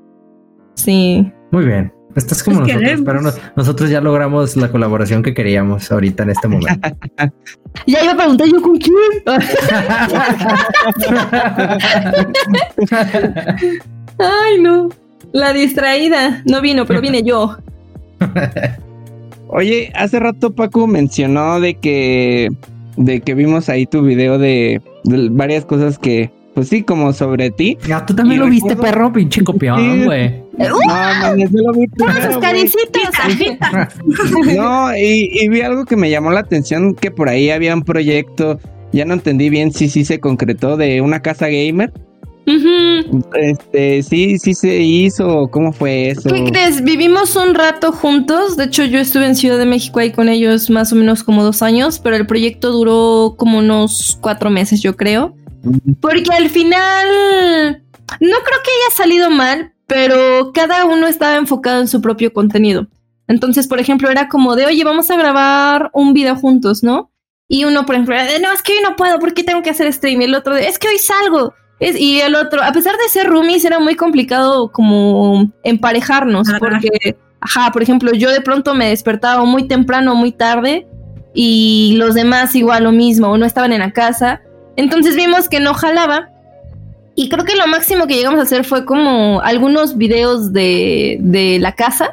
Sí. 0.74 1.30
Muy 1.50 1.64
bien. 1.66 1.92
Estás 2.16 2.42
como 2.42 2.60
Pues 2.60 2.74
nosotros, 2.74 3.02
pero 3.04 3.20
no- 3.20 3.30
nosotros 3.54 3.90
ya 3.90 4.00
logramos 4.00 4.56
la 4.56 4.70
colaboración 4.72 5.22
que 5.22 5.34
queríamos 5.34 5.92
ahorita 5.92 6.24
en 6.24 6.30
este 6.30 6.48
momento. 6.48 6.88
Ya 7.86 8.02
iba 8.02 8.12
a 8.12 8.16
preguntar 8.16 8.48
yo 8.48 8.60
con 8.60 8.76
quién. 8.78 8.94
Ay, 14.18 14.60
no. 14.60 14.88
La 15.32 15.52
distraída. 15.52 16.42
No 16.46 16.60
vino, 16.60 16.86
pero 16.86 17.00
vine 17.00 17.22
yo. 17.22 17.56
Oye, 19.48 19.92
hace 19.94 20.18
rato 20.18 20.54
Paco 20.54 20.86
mencionó 20.86 21.60
de 21.60 21.74
que 21.74 22.48
de 22.98 23.20
que 23.20 23.34
vimos 23.34 23.68
ahí 23.68 23.86
tu 23.86 24.02
video 24.02 24.38
de, 24.38 24.82
de 25.04 25.28
varias 25.30 25.64
cosas 25.64 25.98
que, 25.98 26.30
pues 26.54 26.68
sí, 26.68 26.82
como 26.82 27.12
sobre 27.12 27.50
ti. 27.50 27.78
Ah, 27.92 28.04
tú 28.04 28.14
también 28.14 28.40
Y 28.40 28.44
lo 28.44 28.50
viste, 28.50 28.76
perro, 28.76 29.12
pinche 29.12 29.42
copión, 29.44 30.04
güey. 30.04 30.42
No, 30.58 30.76
mames, 30.86 31.50
yo 31.52 31.58
lo 31.62 31.72
vi 31.72 31.86
primero, 31.86 32.16
Sus 32.16 32.36
güey. 32.36 32.40
caricitas. 32.40 33.94
No, 34.56 34.96
y, 34.96 35.30
y 35.32 35.48
vi 35.48 35.60
algo 35.60 35.84
que 35.84 35.96
me 35.96 36.10
llamó 36.10 36.30
la 36.30 36.40
atención, 36.40 36.94
que 36.94 37.10
por 37.10 37.28
ahí 37.28 37.50
había 37.50 37.74
un 37.74 37.82
proyecto, 37.82 38.58
ya 38.92 39.04
no 39.04 39.14
entendí 39.14 39.48
bien 39.50 39.72
si 39.72 39.88
sí 39.88 40.04
se 40.04 40.18
concretó, 40.20 40.76
de 40.76 41.00
una 41.00 41.20
casa 41.20 41.46
gamer. 41.48 41.92
Este, 43.34 44.02
sí, 44.02 44.38
sí 44.38 44.54
se 44.54 44.78
hizo, 44.78 45.48
¿cómo 45.50 45.72
fue 45.72 46.10
eso? 46.10 46.30
¿Qué 46.30 46.44
crees? 46.44 46.82
Vivimos 46.82 47.36
un 47.36 47.54
rato 47.54 47.92
juntos. 47.92 48.56
De 48.56 48.64
hecho, 48.64 48.84
yo 48.84 48.98
estuve 48.98 49.26
en 49.26 49.36
Ciudad 49.36 49.58
de 49.58 49.66
México 49.66 50.00
ahí 50.00 50.12
con 50.12 50.28
ellos 50.28 50.70
más 50.70 50.92
o 50.92 50.96
menos 50.96 51.22
como 51.22 51.44
dos 51.44 51.62
años, 51.62 51.98
pero 51.98 52.16
el 52.16 52.26
proyecto 52.26 52.72
duró 52.72 53.34
como 53.36 53.58
unos 53.58 54.18
cuatro 54.20 54.50
meses, 54.50 54.80
yo 54.80 54.96
creo. 54.96 55.34
Porque 56.00 56.30
al 56.32 56.48
final 56.48 57.82
no 58.20 58.36
creo 58.36 58.58
que 58.64 58.70
haya 58.70 58.96
salido 58.96 59.30
mal, 59.30 59.72
pero 59.86 60.52
cada 60.52 60.84
uno 60.84 61.06
estaba 61.06 61.36
enfocado 61.36 61.80
en 61.80 61.88
su 61.88 62.00
propio 62.00 62.32
contenido. 62.32 62.86
Entonces, 63.26 63.66
por 63.66 63.78
ejemplo, 63.78 64.08
era 64.08 64.28
como 64.28 64.56
de, 64.56 64.66
oye, 64.66 64.84
vamos 64.84 65.10
a 65.10 65.16
grabar 65.16 65.90
un 65.92 66.14
video 66.14 66.36
juntos, 66.36 66.82
¿no? 66.82 67.10
Y 67.46 67.64
uno, 67.64 67.86
por 67.86 67.94
ejemplo, 67.94 68.14
era 68.14 68.24
de, 68.24 68.40
no, 68.40 68.52
es 68.52 68.62
que 68.62 68.72
hoy 68.72 68.78
no 68.82 68.96
puedo, 68.96 69.18
¿por 69.18 69.34
qué 69.34 69.44
tengo 69.44 69.62
que 69.62 69.70
hacer 69.70 69.92
stream? 69.92 70.22
Y 70.22 70.24
el 70.24 70.34
otro, 70.34 70.54
de, 70.54 70.66
es 70.66 70.78
que 70.78 70.88
hoy 70.88 70.98
salgo. 70.98 71.54
Es- 71.80 71.98
y 71.98 72.20
el 72.20 72.34
otro, 72.34 72.62
a 72.62 72.72
pesar 72.72 72.94
de 72.96 73.08
ser 73.08 73.26
roomies, 73.28 73.64
era 73.64 73.78
muy 73.78 73.94
complicado 73.94 74.70
como 74.72 75.52
emparejarnos, 75.62 76.48
porque, 76.58 77.16
ajá, 77.40 77.70
por 77.72 77.82
ejemplo, 77.82 78.12
yo 78.12 78.30
de 78.30 78.40
pronto 78.40 78.74
me 78.74 78.88
despertaba 78.88 79.44
muy 79.44 79.68
temprano 79.68 80.12
o 80.12 80.14
muy 80.16 80.32
tarde 80.32 80.86
y 81.34 81.94
los 81.98 82.14
demás 82.14 82.54
igual 82.56 82.84
lo 82.84 82.92
mismo, 82.92 83.28
o 83.28 83.38
no 83.38 83.46
estaban 83.46 83.72
en 83.72 83.78
la 83.80 83.92
casa. 83.92 84.40
Entonces 84.76 85.14
vimos 85.16 85.48
que 85.48 85.60
no 85.60 85.74
jalaba. 85.74 86.30
Y 87.14 87.28
creo 87.28 87.44
que 87.44 87.56
lo 87.56 87.66
máximo 87.66 88.06
que 88.06 88.14
llegamos 88.14 88.38
a 88.38 88.44
hacer 88.44 88.64
fue 88.64 88.84
como 88.84 89.40
algunos 89.40 89.96
videos 89.96 90.52
de, 90.52 91.18
de 91.20 91.58
la 91.58 91.72
casa, 91.72 92.12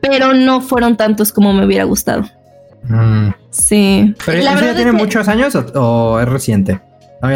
pero 0.00 0.34
no 0.34 0.60
fueron 0.60 0.96
tantos 0.96 1.32
como 1.32 1.52
me 1.54 1.64
hubiera 1.64 1.84
gustado. 1.84 2.24
Mm. 2.86 3.28
Sí. 3.50 4.14
¿Pero 4.26 4.42
La 4.42 4.52
eso 4.54 4.64
ya 4.66 4.74
tiene 4.74 4.90
que- 4.90 4.96
muchos 4.98 5.26
años 5.28 5.54
o, 5.54 5.60
o 5.80 6.20
es 6.20 6.28
reciente? 6.28 6.80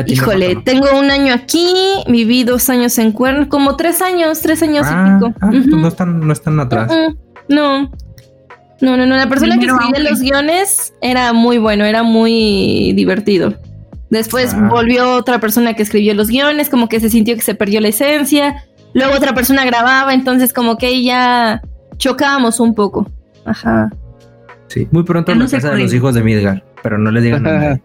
Híjole, 0.06 0.56
tengo 0.64 0.86
un 0.98 1.10
año 1.10 1.32
aquí, 1.34 1.72
viví 2.08 2.44
dos 2.44 2.68
años 2.70 2.98
en 2.98 3.12
Cuerno, 3.12 3.48
como 3.48 3.76
tres 3.76 4.02
años, 4.02 4.40
tres 4.40 4.62
años 4.62 4.86
Ah, 4.88 5.06
y 5.08 5.14
pico. 5.14 5.34
ah, 5.40 5.48
pues 5.50 5.66
Ujú. 5.66 5.76
no 5.76 5.88
están, 5.88 6.20
no 6.26 6.32
están 6.32 6.60
atrás. 6.60 6.90
No. 7.48 7.90
No, 8.80 8.96
no, 8.96 9.06
no. 9.06 9.16
La 9.16 9.28
persona 9.28 9.56
Primero 9.56 9.76
que 9.78 9.84
escribía 9.86 10.10
los 10.10 10.20
guiones 10.20 10.92
era 11.00 11.32
muy 11.32 11.58
bueno, 11.58 11.84
era 11.84 12.02
muy 12.02 12.92
divertido. 12.94 13.54
Después 14.10 14.54
Ah. 14.54 14.68
volvió 14.70 15.14
otra 15.16 15.40
persona 15.40 15.74
que 15.74 15.82
escribió 15.82 16.14
los 16.14 16.28
guiones, 16.28 16.68
como 16.68 16.88
que 16.88 17.00
se 17.00 17.10
sintió 17.10 17.34
que 17.34 17.42
se 17.42 17.54
perdió 17.54 17.80
la 17.80 17.88
esencia. 17.88 18.64
Luego 18.94 19.14
otra 19.16 19.34
persona 19.34 19.64
grababa, 19.64 20.14
entonces 20.14 20.52
como 20.52 20.76
que 20.78 21.02
ya 21.02 21.60
chocábamos 21.98 22.60
un 22.60 22.74
poco. 22.74 23.10
Ajá. 23.44 23.90
Sí, 24.68 24.86
muy 24.90 25.02
pronto 25.02 25.32
en 25.32 25.38
no 25.38 25.44
la 25.44 25.48
se 25.50 25.56
casa 25.56 25.70
de 25.74 25.82
los 25.82 25.92
hijos 25.94 26.14
de 26.14 26.22
Midgar, 26.22 26.62
pero 26.82 26.98
no 26.98 27.10
le 27.10 27.20
digan 27.20 27.42
nada. 27.42 27.80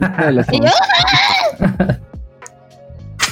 Y 0.52 0.60
yo- 0.60 1.86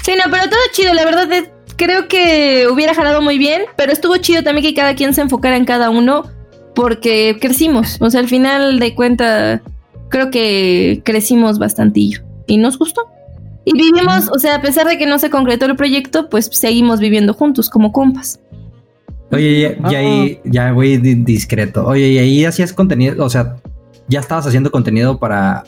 Sí, 0.02 0.12
no, 0.16 0.30
pero 0.30 0.44
todo 0.50 0.58
chido, 0.72 0.92
la 0.92 1.04
verdad 1.04 1.32
es- 1.32 1.50
creo 1.76 2.08
que 2.08 2.66
hubiera 2.70 2.94
jalado 2.94 3.22
muy 3.22 3.38
bien, 3.38 3.62
pero 3.76 3.92
estuvo 3.92 4.16
chido 4.18 4.42
también 4.42 4.66
que 4.66 4.74
cada 4.74 4.94
quien 4.94 5.14
se 5.14 5.22
enfocara 5.22 5.56
en 5.56 5.64
cada 5.64 5.90
uno 5.90 6.24
porque 6.74 7.38
crecimos, 7.40 7.96
o 8.00 8.10
sea, 8.10 8.20
al 8.20 8.28
final 8.28 8.78
de 8.80 8.94
cuenta 8.94 9.62
creo 10.10 10.30
que 10.30 11.00
crecimos 11.04 11.58
bastantillo 11.58 12.20
y 12.46 12.58
nos 12.58 12.78
gustó. 12.78 13.02
Y 13.64 13.72
vivimos, 13.72 14.28
o 14.30 14.38
sea, 14.38 14.56
a 14.56 14.60
pesar 14.60 14.86
de 14.86 14.98
que 14.98 15.06
no 15.06 15.18
se 15.18 15.30
concretó 15.30 15.64
el 15.64 15.74
proyecto, 15.76 16.28
pues 16.28 16.50
seguimos 16.52 17.00
viviendo 17.00 17.32
juntos 17.32 17.70
como 17.70 17.92
compas. 17.92 18.38
Oye, 19.32 19.60
ya, 19.82 19.90
ya 19.90 19.98
ahí, 19.98 20.38
ya 20.44 20.72
voy 20.72 20.98
di- 20.98 21.14
discreto. 21.14 21.86
Oye, 21.86 22.08
y 22.08 22.18
ahí 22.18 22.44
hacías 22.44 22.74
contenido, 22.74 23.24
o 23.24 23.30
sea, 23.30 23.56
ya 24.06 24.20
estabas 24.20 24.46
haciendo 24.46 24.70
contenido 24.70 25.18
para 25.18 25.64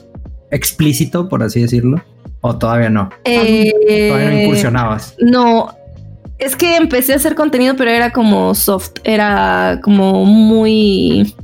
explícito, 0.50 1.28
por 1.28 1.42
así 1.42 1.60
decirlo, 1.60 2.02
o 2.40 2.56
todavía 2.56 2.90
no. 2.90 3.10
Eh, 3.24 4.08
Todavía 4.10 4.30
no 4.30 4.40
incursionabas. 4.42 5.14
No, 5.18 5.74
es 6.38 6.54
que 6.56 6.76
empecé 6.76 7.12
a 7.12 7.16
hacer 7.16 7.34
contenido, 7.34 7.74
pero 7.76 7.90
era 7.90 8.10
como 8.12 8.54
soft, 8.54 8.92
era 9.04 9.80
como 9.82 10.24
muy... 10.24 11.34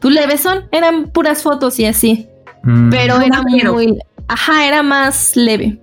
¿Tú 0.00 0.08
leves 0.10 0.40
son? 0.40 0.64
Eran 0.72 1.08
puras 1.08 1.42
fotos 1.42 1.78
y 1.78 1.84
así, 1.86 2.26
Mm. 2.62 2.90
pero 2.90 3.20
era 3.20 3.42
muy... 3.42 3.98
Ajá, 4.28 4.66
era 4.66 4.82
más 4.82 5.34
leve. 5.34 5.78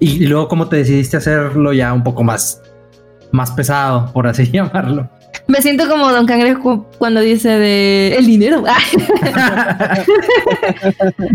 Y, 0.00 0.24
y 0.24 0.26
luego, 0.26 0.48
¿cómo 0.48 0.68
te 0.68 0.76
decidiste 0.76 1.16
hacerlo 1.18 1.72
ya 1.72 1.92
un 1.92 2.02
poco 2.02 2.24
más, 2.24 2.60
más 3.32 3.50
pesado, 3.50 4.12
por 4.12 4.26
así 4.26 4.46
llamarlo? 4.52 5.08
Me 5.48 5.60
siento 5.60 5.88
como 5.88 6.12
Don 6.12 6.26
Cangrejo 6.26 6.86
cuando 6.98 7.20
dice 7.20 7.48
de 7.48 8.14
el 8.16 8.26
dinero. 8.26 8.62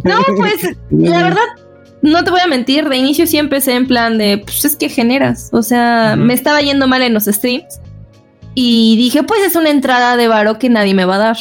no, 0.04 0.16
pues 0.38 0.78
la 0.92 1.24
verdad, 1.24 1.42
no 2.02 2.24
te 2.24 2.32
voy 2.32 2.40
a 2.40 2.48
mentir, 2.48 2.88
de 2.88 2.96
inicio 2.96 3.28
sí 3.28 3.38
empecé 3.38 3.74
en 3.74 3.88
plan 3.88 4.18
de, 4.18 4.38
pues 4.38 4.64
es 4.66 4.76
que 4.76 4.90
generas. 4.90 5.50
O 5.52 5.62
sea, 5.64 6.16
me 6.16 6.34
estaba 6.34 6.62
yendo 6.62 6.88
mal 6.88 7.02
en 7.02 7.14
los 7.14 7.26
streams 7.26 7.82
y 8.54 8.96
dije, 8.98 9.24
pues 9.24 9.42
es 9.44 9.56
una 9.56 9.70
entrada 9.70 10.16
de 10.16 10.28
varo 10.28 10.58
que 10.58 10.70
nadie 10.70 10.94
me 10.94 11.06
va 11.06 11.16
a 11.16 11.20
dar. 11.20 11.38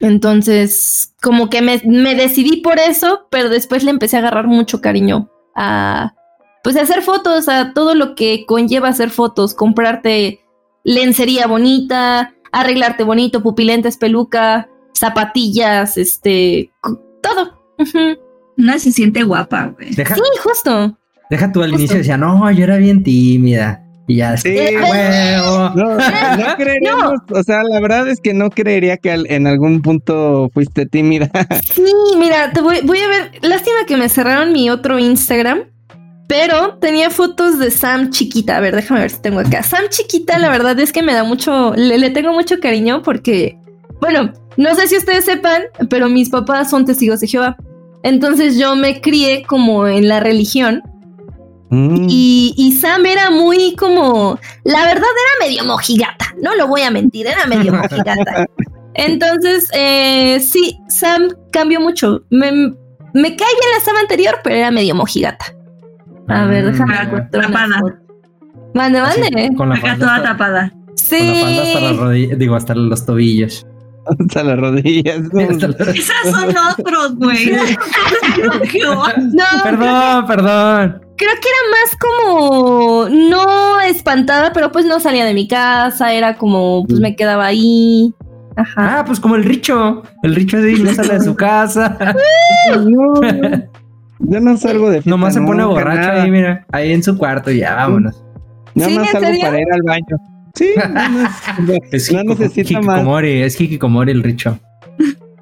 Entonces, 0.00 1.14
como 1.22 1.50
que 1.50 1.60
me, 1.60 1.80
me, 1.84 2.14
decidí 2.14 2.62
por 2.62 2.78
eso, 2.78 3.28
pero 3.30 3.50
después 3.50 3.84
le 3.84 3.90
empecé 3.90 4.16
a 4.16 4.20
agarrar 4.20 4.46
mucho 4.46 4.80
cariño 4.80 5.30
a, 5.54 6.14
pues, 6.62 6.76
hacer 6.76 7.02
fotos, 7.02 7.48
a 7.48 7.72
todo 7.72 7.94
lo 7.94 8.14
que 8.14 8.44
conlleva 8.46 8.88
hacer 8.88 9.10
fotos, 9.10 9.54
comprarte 9.54 10.40
lencería 10.84 11.46
bonita, 11.46 12.34
arreglarte 12.52 13.04
bonito, 13.04 13.42
pupilentes, 13.42 13.96
peluca, 13.96 14.68
zapatillas, 14.94 15.96
este, 15.96 16.70
todo. 17.22 17.60
Una 18.56 18.78
se 18.78 18.92
siente 18.92 19.22
guapa, 19.22 19.74
güey. 19.76 19.92
sí, 19.92 20.02
justo. 20.42 20.96
Deja 21.30 21.52
tú 21.52 21.62
al 21.62 21.72
inicio 21.72 21.98
decía, 21.98 22.16
no, 22.16 22.50
yo 22.50 22.64
era 22.64 22.76
bien 22.76 23.02
tímida. 23.02 23.84
Y 24.08 24.16
ya, 24.16 24.36
sí, 24.36 24.50
huevo. 24.50 25.70
No, 25.76 25.94
no 26.36 26.56
creeríamos, 26.56 27.20
o 27.32 27.42
sea, 27.44 27.62
la 27.62 27.80
verdad 27.80 28.08
es 28.08 28.20
que 28.20 28.34
no 28.34 28.50
creería 28.50 28.96
que 28.96 29.12
en 29.12 29.46
algún 29.46 29.80
punto 29.82 30.50
fuiste 30.52 30.86
tímida. 30.86 31.30
Sí, 31.62 31.94
mira, 32.18 32.50
te 32.52 32.60
voy, 32.60 32.80
voy 32.82 32.98
a 32.98 33.08
ver, 33.08 33.30
lástima 33.42 33.86
que 33.86 33.96
me 33.96 34.08
cerraron 34.08 34.52
mi 34.52 34.68
otro 34.68 34.98
Instagram, 34.98 35.60
pero 36.30 36.78
tenía 36.80 37.10
fotos 37.10 37.58
de 37.58 37.72
Sam 37.72 38.10
chiquita. 38.10 38.56
A 38.56 38.60
ver, 38.60 38.76
déjame 38.76 39.00
ver 39.00 39.10
si 39.10 39.20
tengo 39.20 39.40
acá. 39.40 39.64
Sam 39.64 39.88
chiquita, 39.88 40.38
la 40.38 40.48
verdad 40.48 40.78
es 40.78 40.92
que 40.92 41.02
me 41.02 41.12
da 41.12 41.24
mucho, 41.24 41.74
le, 41.74 41.98
le 41.98 42.10
tengo 42.10 42.32
mucho 42.32 42.60
cariño 42.60 43.02
porque, 43.02 43.58
bueno, 44.00 44.32
no 44.56 44.74
sé 44.76 44.86
si 44.86 44.96
ustedes 44.96 45.24
sepan, 45.24 45.64
pero 45.88 46.08
mis 46.08 46.30
papás 46.30 46.70
son 46.70 46.84
testigos 46.84 47.18
de 47.18 47.26
Jehová. 47.26 47.56
Entonces 48.04 48.56
yo 48.56 48.76
me 48.76 49.00
crié 49.00 49.42
como 49.44 49.88
en 49.88 50.06
la 50.06 50.20
religión 50.20 50.84
Mm. 51.70 52.06
Y, 52.10 52.78
Sam 52.80 53.06
era 53.06 53.30
muy 53.30 53.76
como, 53.76 54.38
la 54.64 54.84
verdad 54.86 54.96
era 55.04 55.46
medio 55.46 55.64
mojigata, 55.64 56.34
no 56.42 56.56
lo 56.56 56.66
voy 56.66 56.82
a 56.82 56.90
mentir, 56.90 57.28
era 57.28 57.46
medio 57.46 57.72
mojigata. 57.72 58.46
Entonces, 58.94 59.68
eh, 59.72 60.40
sí, 60.40 60.76
Sam 60.88 61.28
cambió 61.52 61.80
mucho. 61.80 62.22
Me, 62.28 62.50
me 62.50 63.36
cae 63.36 63.54
bien 63.54 63.70
la 63.78 63.84
Sam 63.84 63.96
anterior, 64.00 64.40
pero 64.42 64.56
era 64.56 64.72
medio 64.72 64.96
mojigata. 64.96 65.54
A 66.28 66.44
ver, 66.46 66.64
mm, 66.64 66.72
déjame 66.72 66.94
Tapada. 67.30 67.80
Mande, 68.74 69.00
mande. 69.00 69.50
con 69.56 69.68
la 69.68 69.74
Acá 69.74 69.96
toda 69.98 70.22
tapada. 70.22 70.72
Sí. 70.94 71.18
Con 71.18 71.26
la 71.26 71.42
panda 71.42 71.62
hasta 71.62 71.80
las 71.80 71.96
rodillas, 71.96 72.38
digo, 72.38 72.54
hasta 72.54 72.74
los 72.74 73.06
tobillos. 73.06 73.66
Hasta 74.06 74.44
las 74.44 74.58
rodillas. 74.58 75.16
Esas 75.94 76.30
son 76.30 76.54
otros, 76.78 77.16
güey. 77.16 77.52
no, 78.82 79.62
perdón, 79.62 80.26
perdón 80.26 81.10
creo 81.20 81.34
que 81.34 81.48
era 81.48 81.58
más 81.70 81.96
como 82.00 83.08
no 83.10 83.80
espantada, 83.82 84.52
pero 84.54 84.72
pues 84.72 84.86
no 84.86 85.00
salía 85.00 85.26
de 85.26 85.34
mi 85.34 85.46
casa, 85.46 86.14
era 86.14 86.38
como 86.38 86.86
pues 86.86 86.98
me 86.98 87.14
quedaba 87.14 87.44
ahí. 87.44 88.14
Ajá. 88.56 89.00
Ah, 89.00 89.04
pues 89.04 89.20
como 89.20 89.36
el 89.36 89.44
Richo. 89.44 90.02
El 90.22 90.34
Richo 90.34 90.60
de 90.60 90.72
no 90.72 90.94
sale 90.94 91.14
de 91.14 91.20
su 91.20 91.36
casa. 91.36 91.98
Yo 94.20 94.40
no 94.40 94.56
salgo 94.56 94.90
de 94.90 95.02
Nomás 95.04 95.34
se 95.34 95.40
pone 95.40 95.64
borracho 95.64 96.10
ahí, 96.12 96.30
mira, 96.30 96.66
ahí 96.72 96.92
en 96.92 97.02
su 97.02 97.16
cuarto, 97.16 97.50
ya 97.50 97.74
vámonos. 97.74 98.22
Nada 98.74 98.90
más 98.90 99.10
salgo 99.10 99.40
para 99.40 99.60
ir 99.60 99.72
al 99.72 99.82
baño. 99.82 100.16
Sí, 100.54 100.70
no, 101.60 101.74
es 101.90 102.12
no 102.12 102.24
necesita 102.24 102.80
más. 102.80 103.24
Es 103.24 103.60
Hikikomori 103.60 104.12
el 104.12 104.22
Richo. 104.22 104.58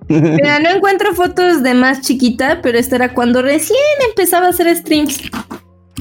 Mira, 0.09 0.59
no 0.59 0.71
encuentro 0.71 1.15
fotos 1.15 1.63
de 1.63 1.75
más 1.75 2.01
chiquita, 2.01 2.61
pero 2.63 2.79
esta 2.79 2.97
era 2.97 3.13
cuando 3.13 3.43
recién 3.43 3.79
empezaba 4.09 4.47
a 4.47 4.51
hacer 4.51 4.75
streams. 4.75 5.31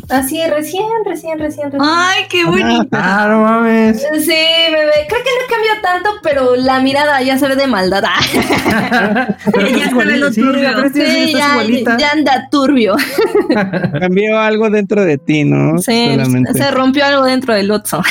Así, 0.10 0.41
recién, 0.47 0.86
recién, 1.05 1.38
recién, 1.38 1.70
recién. 1.70 1.82
Ay, 1.82 2.24
qué 2.30 2.45
bonito. 2.45 2.88
Ah, 2.91 3.28
no 3.30 3.41
mames. 3.41 4.01
Sí, 4.01 4.28
bebé. 4.72 5.05
Creo 5.08 5.22
que 5.24 5.30
no 5.30 5.47
cambió 5.49 5.72
tanto, 5.82 6.10
pero 6.24 6.55
la 6.55 6.80
mirada 6.80 7.22
ya 7.22 7.38
se 7.38 7.47
ve 7.47 7.55
de 7.58 7.68
maldad. 7.68 8.03
ya 8.34 9.89
se 9.89 9.95
ve 9.95 10.18
lo 10.18 10.32
turbio. 10.32 10.89
Sí, 10.93 11.34
ya, 11.34 11.97
ya, 11.97 12.12
anda 12.12 12.47
turbio. 12.49 12.95
Cambió 13.99 14.39
algo 14.39 14.70
dentro 14.70 15.03
de 15.03 15.18
ti, 15.18 15.43
¿no? 15.43 15.78
Sí, 15.80 16.18
se 16.53 16.72
rompió 16.72 17.05
algo 17.05 17.26
dentro 17.26 17.53
del 17.53 17.70
Otso. 17.72 18.01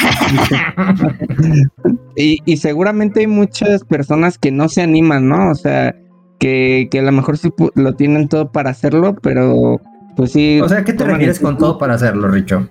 y, 2.17 2.39
y 2.45 2.57
seguramente 2.59 3.21
hay 3.21 3.27
muchas 3.27 3.85
personas 3.85 4.37
que 4.37 4.51
no 4.51 4.69
se 4.69 4.83
animan, 4.83 5.29
¿no? 5.29 5.51
O 5.51 5.55
sea, 5.55 5.95
que, 6.39 6.89
que 6.91 6.99
a 6.99 7.03
lo 7.03 7.13
mejor 7.13 7.39
sí 7.39 7.51
lo 7.75 7.95
tienen 7.95 8.29
todo 8.29 8.53
para 8.53 8.71
hacerlo, 8.71 9.15
pero 9.23 9.81
pues 10.17 10.33
sí. 10.33 10.61
O 10.61 10.69
sea, 10.69 10.83
¿qué 10.83 10.93
te 10.93 11.05
refieres 11.05 11.39
con 11.39 11.59
todo 11.59 11.79
para 11.79 11.95
hacerlo, 11.95 12.29
Richo? 12.29 12.69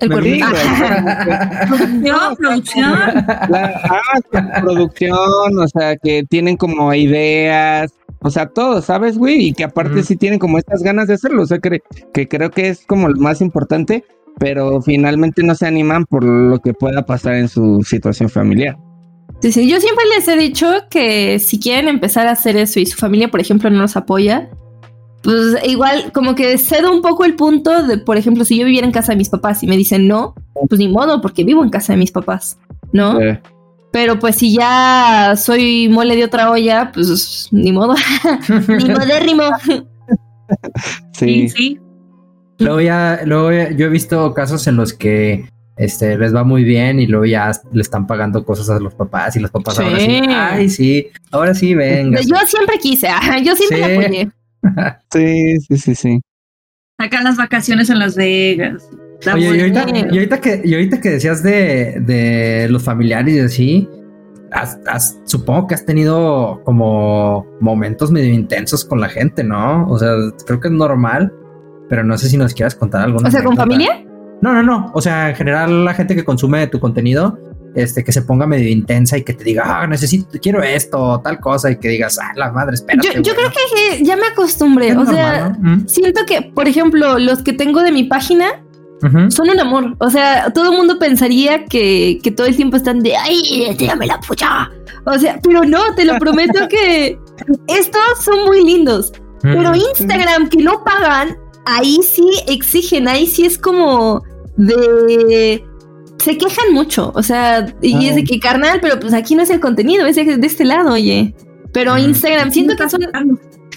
El 0.00 0.10
cuerpito. 0.10 0.46
producción, 1.68 2.36
producción. 2.36 2.92
ah, 2.94 4.60
producción, 4.60 5.58
o 5.58 5.68
sea, 5.68 5.96
que 5.96 6.24
tienen 6.28 6.56
como 6.56 6.92
ideas, 6.94 7.92
o 8.20 8.30
sea, 8.30 8.46
todo, 8.46 8.82
¿sabes, 8.82 9.18
güey? 9.18 9.48
Y 9.48 9.52
que 9.52 9.64
aparte 9.64 10.02
sí 10.02 10.16
tienen 10.16 10.38
como 10.38 10.58
estas 10.58 10.82
ganas 10.82 11.08
de 11.08 11.14
hacerlo, 11.14 11.42
o 11.42 11.46
sea, 11.46 11.58
que, 11.58 11.80
que 12.12 12.28
creo 12.28 12.50
que 12.50 12.68
es 12.68 12.84
como 12.86 13.08
lo 13.08 13.20
más 13.20 13.40
importante, 13.40 14.04
pero 14.38 14.82
finalmente 14.82 15.42
no 15.42 15.54
se 15.54 15.66
animan 15.66 16.04
por 16.06 16.24
lo 16.24 16.58
que 16.58 16.74
pueda 16.74 17.06
pasar 17.06 17.34
en 17.34 17.48
su 17.48 17.82
situación 17.82 18.28
familiar. 18.28 18.76
Sí, 19.40 19.52
sí, 19.52 19.68
yo 19.68 19.78
siempre 19.80 20.04
les 20.16 20.26
he 20.26 20.36
dicho 20.36 20.66
que 20.90 21.38
si 21.38 21.60
quieren 21.60 21.88
empezar 21.88 22.26
a 22.26 22.32
hacer 22.32 22.56
eso 22.56 22.80
y 22.80 22.86
su 22.86 22.96
familia, 22.96 23.30
por 23.30 23.40
ejemplo, 23.40 23.68
no 23.68 23.80
los 23.82 23.96
apoya, 23.96 24.48
pues 25.24 25.56
igual 25.66 26.12
como 26.12 26.34
que 26.34 26.58
cedo 26.58 26.92
un 26.92 27.00
poco 27.00 27.24
el 27.24 27.34
punto 27.34 27.82
de, 27.86 27.96
por 27.96 28.18
ejemplo, 28.18 28.44
si 28.44 28.58
yo 28.58 28.66
viviera 28.66 28.86
en 28.86 28.92
casa 28.92 29.12
de 29.12 29.16
mis 29.16 29.30
papás 29.30 29.62
y 29.62 29.66
me 29.66 29.76
dicen 29.76 30.06
no, 30.06 30.34
pues 30.68 30.78
ni 30.78 30.86
modo, 30.86 31.22
porque 31.22 31.44
vivo 31.44 31.64
en 31.64 31.70
casa 31.70 31.94
de 31.94 31.98
mis 31.98 32.12
papás, 32.12 32.58
¿no? 32.92 33.18
Pero 33.90 34.18
pues 34.18 34.36
si 34.36 34.52
ya 34.52 35.34
soy 35.36 35.88
mole 35.88 36.14
de 36.16 36.24
otra 36.24 36.50
olla, 36.50 36.90
pues 36.92 37.48
ni 37.52 37.72
modo, 37.72 37.94
ni 38.68 38.88
modérrimo. 38.90 39.44
sí. 41.12 41.48
sí. 41.48 41.80
Luego 42.58 42.80
ya, 42.82 43.20
luego 43.24 43.50
yo 43.50 43.86
he 43.86 43.88
visto 43.88 44.34
casos 44.34 44.66
en 44.66 44.76
los 44.76 44.92
que 44.92 45.48
este, 45.76 46.18
les 46.18 46.34
va 46.34 46.44
muy 46.44 46.64
bien 46.64 47.00
y 47.00 47.06
luego 47.06 47.24
ya 47.24 47.50
le 47.72 47.80
están 47.80 48.06
pagando 48.06 48.44
cosas 48.44 48.68
a 48.68 48.78
los 48.78 48.94
papás 48.94 49.36
y 49.36 49.40
los 49.40 49.50
papás 49.50 49.78
ahora 49.78 49.98
sí, 49.98 50.22
ay 50.28 50.68
sí, 50.68 51.08
ahora 51.30 51.54
sí 51.54 51.74
venga. 51.74 52.20
Yo 52.20 52.36
siempre 52.46 52.78
quise, 52.78 53.08
yo 53.42 53.56
siempre 53.56 53.84
apoyé. 53.84 54.28
Sí, 55.12 55.60
sí, 55.60 55.76
sí, 55.76 55.94
sí. 55.94 56.20
Acá 56.98 57.22
las 57.22 57.36
vacaciones 57.36 57.90
en 57.90 57.98
Las 57.98 58.16
Vegas. 58.16 58.88
Oye, 59.32 59.56
y 59.56 59.60
ahorita, 59.60 60.40
que, 60.40 60.60
y 60.64 60.74
ahorita 60.74 61.00
que 61.00 61.10
decías 61.10 61.42
de, 61.42 62.00
de 62.00 62.68
los 62.68 62.82
familiares 62.82 63.34
y 63.34 63.40
así, 63.40 63.88
supongo 65.24 65.66
que 65.66 65.74
has 65.74 65.84
tenido 65.84 66.60
como 66.64 67.46
momentos 67.60 68.10
medio 68.10 68.32
intensos 68.32 68.84
con 68.84 69.00
la 69.00 69.08
gente, 69.08 69.42
¿no? 69.42 69.88
O 69.88 69.98
sea, 69.98 70.12
creo 70.46 70.60
que 70.60 70.68
es 70.68 70.74
normal, 70.74 71.32
pero 71.88 72.04
no 72.04 72.16
sé 72.18 72.28
si 72.28 72.36
nos 72.36 72.54
quieras 72.54 72.74
contar 72.74 73.02
algo. 73.02 73.18
O 73.24 73.30
sea, 73.30 73.42
¿con 73.42 73.56
familia? 73.56 74.04
No, 74.40 74.52
no, 74.52 74.62
no. 74.62 74.90
O 74.94 75.00
sea, 75.00 75.30
en 75.30 75.36
general 75.36 75.84
la 75.84 75.94
gente 75.94 76.14
que 76.14 76.24
consume 76.24 76.66
tu 76.66 76.78
contenido, 76.78 77.38
este, 77.74 78.04
que 78.04 78.12
se 78.12 78.22
ponga 78.22 78.46
medio 78.46 78.68
intensa 78.68 79.18
y 79.18 79.22
que 79.22 79.34
te 79.34 79.44
diga, 79.44 79.62
ah, 79.66 79.86
necesito, 79.86 80.38
quiero 80.40 80.62
esto, 80.62 81.20
tal 81.22 81.40
cosa, 81.40 81.70
y 81.70 81.76
que 81.76 81.88
digas, 81.88 82.18
ah, 82.22 82.32
la 82.36 82.52
madre, 82.52 82.74
espera. 82.74 83.02
Yo, 83.02 83.20
yo 83.20 83.34
creo 83.34 83.50
que 83.50 84.04
ya 84.04 84.16
me 84.16 84.26
acostumbré. 84.26 84.96
o 84.96 85.04
sea, 85.04 85.56
siento 85.86 86.24
que, 86.26 86.42
por 86.42 86.68
ejemplo, 86.68 87.18
los 87.18 87.42
que 87.42 87.52
tengo 87.52 87.82
de 87.82 87.92
mi 87.92 88.04
página 88.04 88.62
son 89.28 89.50
un 89.50 89.60
amor. 89.60 89.96
O 89.98 90.08
sea, 90.08 90.50
todo 90.52 90.70
el 90.70 90.76
mundo 90.76 90.98
pensaría 90.98 91.66
que, 91.66 92.18
que 92.22 92.30
todo 92.30 92.46
el 92.46 92.56
tiempo 92.56 92.76
están 92.76 93.00
de, 93.00 93.16
ay, 93.16 93.74
tírame 93.76 94.06
la 94.06 94.18
pucha. 94.20 94.70
O 95.04 95.18
sea, 95.18 95.38
pero 95.42 95.64
no, 95.64 95.94
te 95.94 96.04
lo 96.04 96.18
prometo 96.18 96.66
que 96.68 97.18
estos 97.66 98.02
son 98.20 98.44
muy 98.46 98.64
lindos. 98.64 99.12
Pero 99.42 99.74
Instagram, 99.74 100.48
que 100.48 100.62
no 100.62 100.82
pagan, 100.84 101.36
ahí 101.66 102.00
sí 102.02 102.26
exigen, 102.48 103.06
ahí 103.06 103.26
sí 103.26 103.44
es 103.44 103.58
como 103.58 104.22
de 104.56 105.62
se 106.18 106.38
quejan 106.38 106.72
mucho, 106.72 107.12
o 107.14 107.22
sea, 107.22 107.66
y 107.82 108.06
es 108.06 108.14
de 108.14 108.24
que 108.24 108.38
carnal, 108.38 108.78
pero 108.80 108.98
pues 108.98 109.12
aquí 109.12 109.34
no 109.34 109.42
es 109.42 109.50
el 109.50 109.60
contenido, 109.60 110.06
es 110.06 110.16
de, 110.16 110.38
este 110.46 110.64
lado, 110.64 110.92
oye. 110.92 111.34
Pero 111.72 111.98
Instagram, 111.98 112.52
siento 112.52 112.76
que 112.76 112.88
son. 112.88 113.00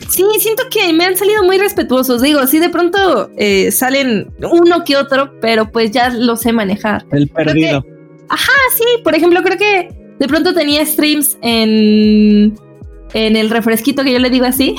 Sí, 0.09 0.23
siento 0.39 0.63
que 0.69 0.93
me 0.93 1.05
han 1.05 1.17
salido 1.17 1.43
muy 1.43 1.57
respetuosos. 1.57 2.21
Digo, 2.21 2.45
sí, 2.45 2.59
de 2.59 2.69
pronto 2.69 3.31
eh, 3.37 3.71
salen 3.71 4.31
uno 4.51 4.83
que 4.85 4.95
otro, 4.95 5.33
pero 5.41 5.71
pues 5.71 5.91
ya 5.91 6.09
lo 6.09 6.37
sé 6.37 6.53
manejar. 6.53 7.05
El 7.11 7.27
perdido. 7.27 7.83
ajá, 8.29 8.51
sí. 8.77 8.85
Por 9.03 9.15
ejemplo, 9.15 9.41
creo 9.41 9.57
que 9.57 9.89
de 10.19 10.27
pronto 10.27 10.53
tenía 10.53 10.85
streams 10.85 11.37
en 11.41 12.53
en 13.13 13.35
el 13.35 13.49
refresquito 13.49 14.03
que 14.03 14.13
yo 14.13 14.19
le 14.19 14.29
digo 14.29 14.45
así. 14.45 14.75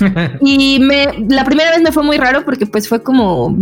y 0.40 0.78
me, 0.80 1.06
la 1.28 1.44
primera 1.44 1.70
vez 1.70 1.82
me 1.82 1.92
fue 1.92 2.02
muy 2.02 2.16
raro 2.16 2.44
porque 2.44 2.66
pues 2.66 2.88
fue 2.88 3.02
como, 3.02 3.56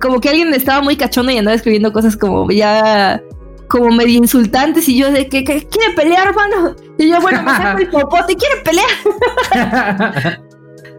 como 0.00 0.20
que 0.20 0.28
alguien 0.28 0.52
estaba 0.54 0.82
muy 0.82 0.96
cachondo 0.96 1.32
y 1.32 1.38
andaba 1.38 1.56
escribiendo 1.56 1.92
cosas 1.92 2.16
como 2.16 2.50
ya 2.50 3.22
como 3.68 3.90
medio 3.90 4.16
insultantes 4.16 4.88
y 4.88 4.98
yo 4.98 5.12
de 5.12 5.28
que, 5.28 5.44
quiere 5.44 5.94
pelear, 5.94 6.28
hermano. 6.28 6.74
Y 6.96 7.10
yo, 7.10 7.20
bueno, 7.20 7.42
me 7.42 7.50
saco 7.50 7.78
el 7.78 7.88
popote, 7.90 8.34
quiere 8.34 8.62
pelear. 8.64 10.40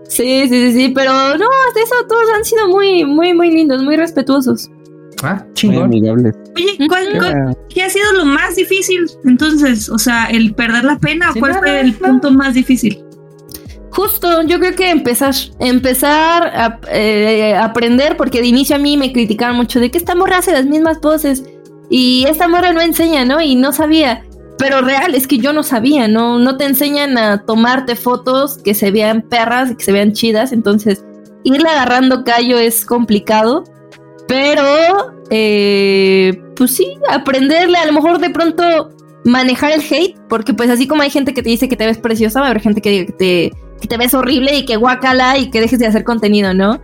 sí, 0.07 0.47
sí, 0.47 0.49
sí, 0.49 0.73
sí, 0.73 0.89
pero 0.89 1.11
no, 1.11 1.47
de 1.75 1.81
eso 1.81 1.95
todos 2.07 2.29
han 2.35 2.45
sido 2.45 2.67
muy, 2.67 3.05
muy, 3.05 3.33
muy 3.33 3.51
lindos, 3.51 3.81
muy 3.81 3.97
respetuosos. 3.97 4.69
Ah, 5.23 5.45
chingón. 5.53 5.89
Oye, 5.89 6.33
¿cuál, 6.87 7.55
qué 7.69 7.83
ha 7.83 7.89
sido 7.89 8.13
lo 8.13 8.25
más 8.25 8.55
difícil 8.55 9.05
entonces? 9.25 9.89
O 9.89 9.97
sea, 9.97 10.25
el 10.25 10.53
perder 10.53 10.85
la 10.85 10.97
pena, 10.97 11.31
¿cuál 11.37 11.55
fue 11.55 11.81
el 11.81 11.93
punto 11.93 12.31
más 12.31 12.53
difícil? 12.53 13.03
Justo, 13.91 14.43
yo 14.43 14.59
creo 14.59 14.75
que 14.75 14.89
empezar, 14.91 15.33
empezar 15.59 16.47
a 16.47 16.79
eh, 16.91 17.55
aprender, 17.55 18.15
porque 18.17 18.39
de 18.39 18.47
inicio 18.47 18.75
a 18.75 18.79
mí 18.79 18.97
me 18.97 19.11
criticaban 19.11 19.55
mucho 19.55 19.79
de 19.79 19.89
que 19.89 19.97
esta 19.97 20.15
morra 20.15 20.37
hace 20.37 20.51
las 20.51 20.65
mismas 20.65 20.99
poses 20.99 21.43
y 21.89 22.25
esta 22.27 22.47
morra 22.47 22.71
no 22.71 22.81
enseña, 22.81 23.25
¿no? 23.25 23.41
Y 23.41 23.55
no 23.55 23.73
sabía. 23.73 24.23
Pero 24.57 24.81
real, 24.81 25.15
es 25.15 25.25
que 25.25 25.37
yo 25.37 25.53
no 25.53 25.63
sabía, 25.63 26.07
¿no? 26.07 26.37
No 26.37 26.57
te 26.57 26.65
enseñan 26.65 27.17
a 27.17 27.45
tomarte 27.45 27.95
fotos 27.95 28.57
que 28.57 28.73
se 28.73 28.91
vean 28.91 29.21
perras, 29.23 29.75
que 29.75 29.83
se 29.83 29.91
vean 29.91 30.13
chidas, 30.13 30.51
entonces 30.51 31.03
irle 31.43 31.69
agarrando 31.69 32.23
callo 32.23 32.57
es 32.57 32.85
complicado. 32.85 33.63
Pero, 34.29 35.15
eh, 35.31 36.39
pues 36.55 36.75
sí, 36.75 36.87
aprenderle, 37.09 37.79
a 37.79 37.87
lo 37.87 37.93
mejor 37.93 38.19
de 38.19 38.29
pronto 38.29 38.91
manejar 39.25 39.71
el 39.71 39.81
hate, 39.81 40.15
porque 40.29 40.53
pues 40.53 40.69
así 40.69 40.87
como 40.87 41.01
hay 41.01 41.09
gente 41.09 41.33
que 41.33 41.41
te 41.41 41.49
dice 41.49 41.67
que 41.67 41.75
te 41.75 41.87
ves 41.87 41.97
preciosa, 41.97 42.39
va 42.39 42.45
a 42.45 42.49
haber 42.51 42.61
gente 42.61 42.79
que 42.79 42.91
diga 42.91 43.05
que 43.07 43.13
te, 43.13 43.51
que 43.81 43.87
te 43.87 43.97
ves 43.97 44.13
horrible 44.13 44.55
y 44.55 44.65
que 44.65 44.75
guacala 44.75 45.39
y 45.39 45.49
que 45.49 45.59
dejes 45.59 45.79
de 45.79 45.87
hacer 45.87 46.03
contenido, 46.03 46.53
¿no? 46.53 46.79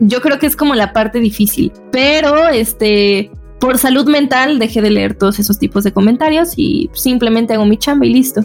Yo 0.00 0.20
creo 0.20 0.38
que 0.38 0.44
es 0.44 0.54
como 0.54 0.74
la 0.74 0.92
parte 0.92 1.18
difícil, 1.18 1.72
pero 1.90 2.48
este, 2.48 3.30
por 3.58 3.78
salud 3.78 4.06
mental 4.06 4.58
dejé 4.58 4.82
de 4.82 4.90
leer 4.90 5.14
todos 5.14 5.38
esos 5.38 5.58
tipos 5.58 5.84
de 5.84 5.92
comentarios 5.92 6.52
y 6.58 6.90
simplemente 6.92 7.54
hago 7.54 7.64
mi 7.64 7.78
chamba 7.78 8.04
y 8.04 8.12
listo. 8.12 8.42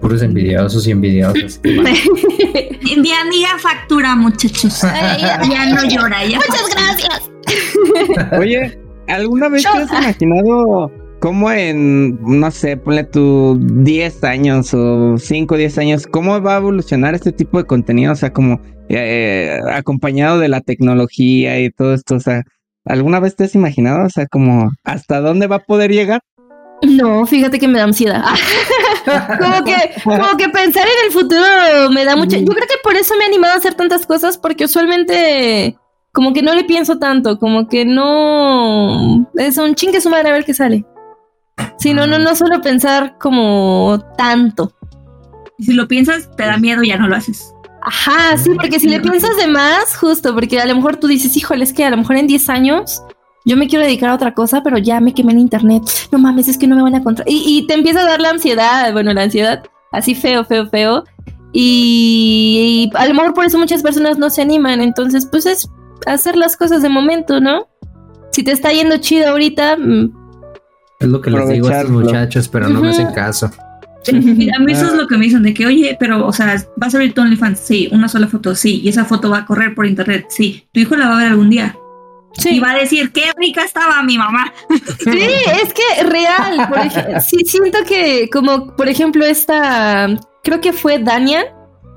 Puros 0.00 0.22
envidiosos 0.22 0.86
y 0.86 0.92
envidiosos. 0.92 1.60
Mi 1.64 1.72
amiga 3.12 3.58
factura, 3.58 4.14
muchachos. 4.14 4.80
ya 4.82 5.66
no 5.66 5.84
llora, 5.88 6.24
ya. 6.24 6.38
Muchas 6.38 6.70
gracias. 6.70 7.30
Oye, 8.38 8.78
¿alguna 9.08 9.48
vez 9.48 9.62
te 9.62 9.68
has 9.68 9.90
imaginado 9.90 10.92
cómo 11.20 11.50
en, 11.50 12.18
no 12.22 12.50
sé, 12.50 12.76
ponle 12.76 13.04
tu 13.04 13.58
10 13.60 14.24
años 14.24 14.72
o 14.72 15.18
5 15.18 15.54
o 15.54 15.58
10 15.58 15.78
años, 15.78 16.06
cómo 16.06 16.40
va 16.40 16.54
a 16.54 16.58
evolucionar 16.58 17.14
este 17.14 17.32
tipo 17.32 17.58
de 17.58 17.64
contenido? 17.64 18.12
O 18.12 18.16
sea, 18.16 18.32
como 18.32 18.60
eh, 18.88 19.58
acompañado 19.72 20.38
de 20.38 20.48
la 20.48 20.60
tecnología 20.60 21.60
y 21.60 21.70
todo 21.70 21.94
esto. 21.94 22.14
O 22.16 22.20
sea, 22.20 22.42
¿alguna 22.84 23.20
vez 23.20 23.36
te 23.36 23.44
has 23.44 23.54
imaginado? 23.54 24.06
O 24.06 24.10
sea, 24.10 24.26
como 24.26 24.70
hasta 24.84 25.20
dónde 25.20 25.46
va 25.46 25.56
a 25.56 25.64
poder 25.64 25.90
llegar? 25.90 26.20
No, 26.82 27.26
fíjate 27.26 27.58
que 27.58 27.68
me 27.68 27.78
da 27.78 27.84
ansiedad. 27.84 28.24
como 29.40 29.64
que, 29.64 29.74
como 30.04 30.36
que 30.36 30.48
pensar 30.48 30.86
en 30.86 31.06
el 31.06 31.12
futuro 31.12 31.90
me 31.90 32.04
da 32.04 32.16
mucha. 32.16 32.38
Yo 32.38 32.46
creo 32.46 32.66
que 32.66 32.76
por 32.82 32.94
eso 32.94 33.16
me 33.16 33.24
he 33.24 33.26
animado 33.26 33.54
a 33.54 33.56
hacer 33.56 33.74
tantas 33.74 34.06
cosas, 34.06 34.38
porque 34.38 34.64
usualmente 34.64 35.76
como 36.12 36.32
que 36.32 36.42
no 36.42 36.54
le 36.54 36.64
pienso 36.64 36.98
tanto, 36.98 37.38
como 37.38 37.68
que 37.68 37.84
no 37.84 39.28
es 39.36 39.58
un 39.58 39.74
chingue 39.74 40.00
su 40.00 40.10
madre 40.10 40.30
a 40.30 40.32
ver 40.32 40.44
qué 40.44 40.54
sale. 40.54 40.84
Si 41.78 41.92
no, 41.92 42.06
no, 42.06 42.18
no 42.18 42.34
suelo 42.34 42.60
pensar 42.60 43.18
como 43.18 43.98
tanto. 44.16 44.72
Y 45.58 45.64
si 45.64 45.72
lo 45.72 45.88
piensas, 45.88 46.30
te 46.36 46.44
da 46.44 46.56
miedo 46.56 46.82
y 46.82 46.88
ya 46.88 46.96
no 46.96 47.08
lo 47.08 47.16
haces. 47.16 47.52
Ajá, 47.82 48.36
sí, 48.36 48.50
porque 48.54 48.80
si 48.80 48.88
le 48.88 49.00
piensas 49.00 49.36
de 49.36 49.46
más, 49.46 49.96
justo, 49.96 50.34
porque 50.34 50.60
a 50.60 50.66
lo 50.66 50.74
mejor 50.76 50.96
tú 50.96 51.06
dices, 51.06 51.36
híjole, 51.36 51.64
es 51.64 51.72
que 51.72 51.84
a 51.84 51.90
lo 51.90 51.96
mejor 51.96 52.16
en 52.16 52.26
10 52.26 52.48
años 52.48 53.02
yo 53.48 53.56
me 53.56 53.66
quiero 53.66 53.84
dedicar 53.84 54.10
a 54.10 54.14
otra 54.14 54.34
cosa, 54.34 54.62
pero 54.62 54.76
ya 54.76 55.00
me 55.00 55.14
quemé 55.14 55.32
en 55.32 55.38
internet. 55.38 55.82
No 56.12 56.18
mames, 56.18 56.48
es 56.48 56.58
que 56.58 56.66
no 56.66 56.76
me 56.76 56.82
van 56.82 56.94
a 56.94 56.98
encontrar. 56.98 57.26
Y, 57.28 57.42
y 57.46 57.66
te 57.66 57.72
empieza 57.72 58.02
a 58.02 58.04
dar 58.04 58.20
la 58.20 58.28
ansiedad, 58.28 58.92
bueno, 58.92 59.14
la 59.14 59.22
ansiedad 59.22 59.62
así 59.90 60.14
feo, 60.14 60.44
feo, 60.44 60.68
feo. 60.68 61.04
Y, 61.54 62.90
y, 62.92 62.96
a 62.96 63.08
lo 63.08 63.14
mejor 63.14 63.32
por 63.32 63.46
eso 63.46 63.58
muchas 63.58 63.82
personas 63.82 64.18
no 64.18 64.28
se 64.28 64.42
animan. 64.42 64.82
Entonces, 64.82 65.26
pues 65.26 65.46
es 65.46 65.70
hacer 66.06 66.36
las 66.36 66.58
cosas 66.58 66.82
de 66.82 66.90
momento, 66.90 67.40
¿no? 67.40 67.68
Si 68.32 68.42
te 68.42 68.52
está 68.52 68.70
yendo 68.70 68.98
chido 68.98 69.30
ahorita. 69.30 69.78
Mm, 69.78 70.12
es 71.00 71.08
lo 71.08 71.22
que 71.22 71.30
les 71.30 71.48
digo 71.48 71.68
a 71.68 71.78
estos 71.78 71.90
muchachos, 71.90 72.48
pero 72.48 72.68
no 72.68 72.82
me 72.82 72.90
hacen 72.90 73.12
caso. 73.12 73.46
a 73.46 74.12
mí 74.12 74.72
eso 74.72 74.86
es 74.88 74.92
lo 74.92 75.08
que 75.08 75.16
me 75.16 75.24
dicen, 75.24 75.42
de 75.42 75.54
que, 75.54 75.64
oye, 75.64 75.96
pero, 75.98 76.26
o 76.26 76.32
sea, 76.34 76.62
vas 76.76 76.94
a 76.94 76.98
abrir 76.98 77.14
tu 77.14 77.22
OnlyFans, 77.22 77.58
sí, 77.58 77.88
una 77.92 78.08
sola 78.08 78.26
foto, 78.26 78.54
sí, 78.54 78.82
y 78.82 78.90
esa 78.90 79.06
foto 79.06 79.30
va 79.30 79.38
a 79.38 79.46
correr 79.46 79.74
por 79.74 79.86
internet, 79.86 80.26
sí, 80.28 80.68
tu 80.72 80.80
hijo 80.80 80.96
la 80.96 81.08
va 81.08 81.16
a 81.16 81.18
ver 81.22 81.28
algún 81.28 81.50
día. 81.50 81.76
Sí. 82.38 82.56
Y 82.56 82.60
va 82.60 82.70
a 82.70 82.78
decir, 82.78 83.12
qué 83.12 83.32
rica 83.36 83.64
estaba 83.64 84.02
mi 84.02 84.16
mamá. 84.16 84.52
Sí, 84.98 85.20
es 85.62 85.72
que 85.72 86.04
real, 86.04 86.68
por 86.68 86.78
ejemplo, 86.78 87.20
sí, 87.20 87.38
siento 87.44 87.78
que, 87.86 88.28
como, 88.30 88.74
por 88.76 88.88
ejemplo, 88.88 89.24
esta, 89.24 90.08
creo 90.42 90.60
que 90.60 90.72
fue 90.72 90.98
Daniel, 90.98 91.46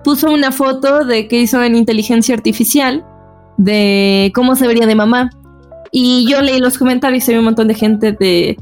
puso 0.03 0.31
una 0.31 0.51
foto 0.51 1.03
de 1.03 1.27
que 1.27 1.41
hizo 1.41 1.61
en 1.63 1.75
inteligencia 1.75 2.35
artificial 2.35 3.05
de 3.57 4.31
cómo 4.33 4.55
se 4.55 4.67
vería 4.67 4.85
de 4.85 4.95
mamá. 4.95 5.29
Y 5.91 6.29
yo 6.29 6.41
leí 6.41 6.59
los 6.59 6.77
comentarios 6.77 7.27
y 7.27 7.31
hay 7.31 7.37
un 7.37 7.45
montón 7.45 7.67
de 7.67 7.75
gente 7.75 8.13
de 8.13 8.57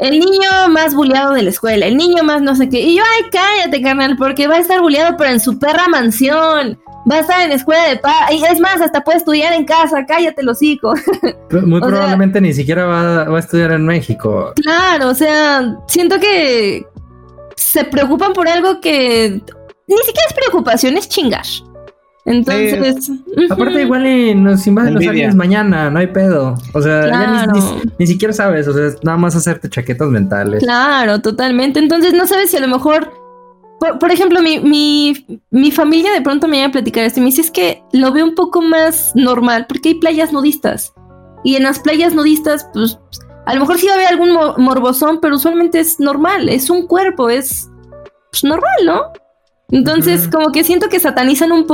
el 0.00 0.18
niño 0.18 0.50
más 0.70 0.94
bulleado 0.94 1.32
de 1.34 1.42
la 1.42 1.50
escuela, 1.50 1.86
el 1.86 1.96
niño 1.96 2.24
más 2.24 2.42
no 2.42 2.54
sé 2.54 2.68
qué. 2.68 2.80
Y 2.80 2.96
yo, 2.96 3.02
ay, 3.02 3.30
cállate, 3.30 3.80
carnal, 3.80 4.16
porque 4.16 4.48
va 4.48 4.56
a 4.56 4.60
estar 4.60 4.80
bulleado, 4.80 5.16
pero 5.16 5.30
en 5.30 5.40
su 5.40 5.58
perra 5.58 5.88
mansión. 5.88 6.78
Va 7.10 7.16
a 7.16 7.20
estar 7.20 7.40
en 7.42 7.52
escuela 7.52 7.88
de 7.88 7.96
paz. 7.96 8.30
Y 8.32 8.42
es 8.44 8.60
más, 8.60 8.80
hasta 8.80 9.02
puede 9.02 9.18
estudiar 9.18 9.52
en 9.52 9.64
casa, 9.64 10.06
cállate, 10.06 10.42
los 10.42 10.62
hijos. 10.62 11.00
Muy 11.50 11.80
probablemente 11.80 12.40
ni 12.40 12.52
siquiera 12.52 12.86
va, 12.86 13.24
va, 13.24 13.36
a 13.36 13.40
estudiar 13.40 13.72
en 13.72 13.84
México. 13.84 14.52
Claro, 14.56 15.10
o 15.10 15.14
sea, 15.14 15.76
siento 15.86 16.18
que 16.18 16.86
se 17.56 17.84
preocupan 17.84 18.32
por 18.32 18.48
algo 18.48 18.80
que 18.80 19.40
ni 19.86 19.96
siquiera 19.98 20.26
es 20.28 20.34
preocupación, 20.34 20.96
es 20.96 21.08
chingar. 21.08 21.44
Entonces. 22.24 23.10
Aparte, 23.50 23.82
igual 23.82 24.42
nos 24.42 24.66
invaden 24.66 24.94
los 24.94 25.06
aliens 25.06 25.34
mañana, 25.34 25.90
no 25.90 25.98
hay 25.98 26.06
pedo. 26.06 26.54
O 26.72 26.80
sea, 26.80 27.06
ya 27.06 27.46
ni, 27.98 28.06
siquiera 28.06 28.32
sabes, 28.32 28.66
o 28.66 28.72
sea, 28.72 28.98
nada 29.02 29.18
más 29.18 29.36
hacerte 29.36 29.68
chaquetas 29.68 30.08
mentales. 30.08 30.62
Claro, 30.62 31.20
totalmente. 31.20 31.78
Entonces, 31.80 32.14
no 32.14 32.26
sabes 32.26 32.50
si 32.50 32.56
a 32.56 32.60
lo 32.60 32.68
mejor. 32.68 33.12
Por, 34.00 34.10
ejemplo, 34.10 34.40
mi, 34.40 34.60
mi, 34.60 35.26
mi, 35.50 35.70
familia 35.70 36.12
de 36.12 36.22
pronto 36.22 36.48
me 36.48 36.58
iba 36.58 36.66
a 36.66 36.72
platicar 36.72 37.04
esto 37.04 37.20
y 37.20 37.22
me 37.22 37.30
dice: 37.30 37.42
es 37.42 37.50
que 37.50 37.82
lo 37.92 38.12
veo 38.12 38.24
un 38.24 38.34
poco 38.34 38.62
más 38.62 39.12
normal 39.14 39.66
porque 39.68 39.90
hay 39.90 39.94
playas 39.96 40.32
nudistas. 40.32 40.92
Y 41.44 41.56
en 41.56 41.64
las 41.64 41.78
playas 41.78 42.14
nudistas, 42.14 42.68
pues. 42.72 42.98
A 43.46 43.52
lo 43.52 43.60
mejor 43.60 43.78
sí 43.78 43.86
va 43.86 43.92
a 43.92 43.96
haber 43.96 44.06
algún 44.08 44.30
morbosón, 44.56 45.20
pero 45.20 45.36
usualmente 45.36 45.78
es 45.78 46.00
normal, 46.00 46.48
es 46.48 46.70
un 46.70 46.86
cuerpo, 46.86 47.28
es 47.28 47.68
pues, 48.30 48.42
normal, 48.42 48.86
¿no? 48.86 49.02
Entonces, 49.70 50.28
como 50.28 50.50
que 50.50 50.64
siento 50.64 50.88
que 50.88 50.98
satanizan 50.98 51.52
un, 51.52 51.66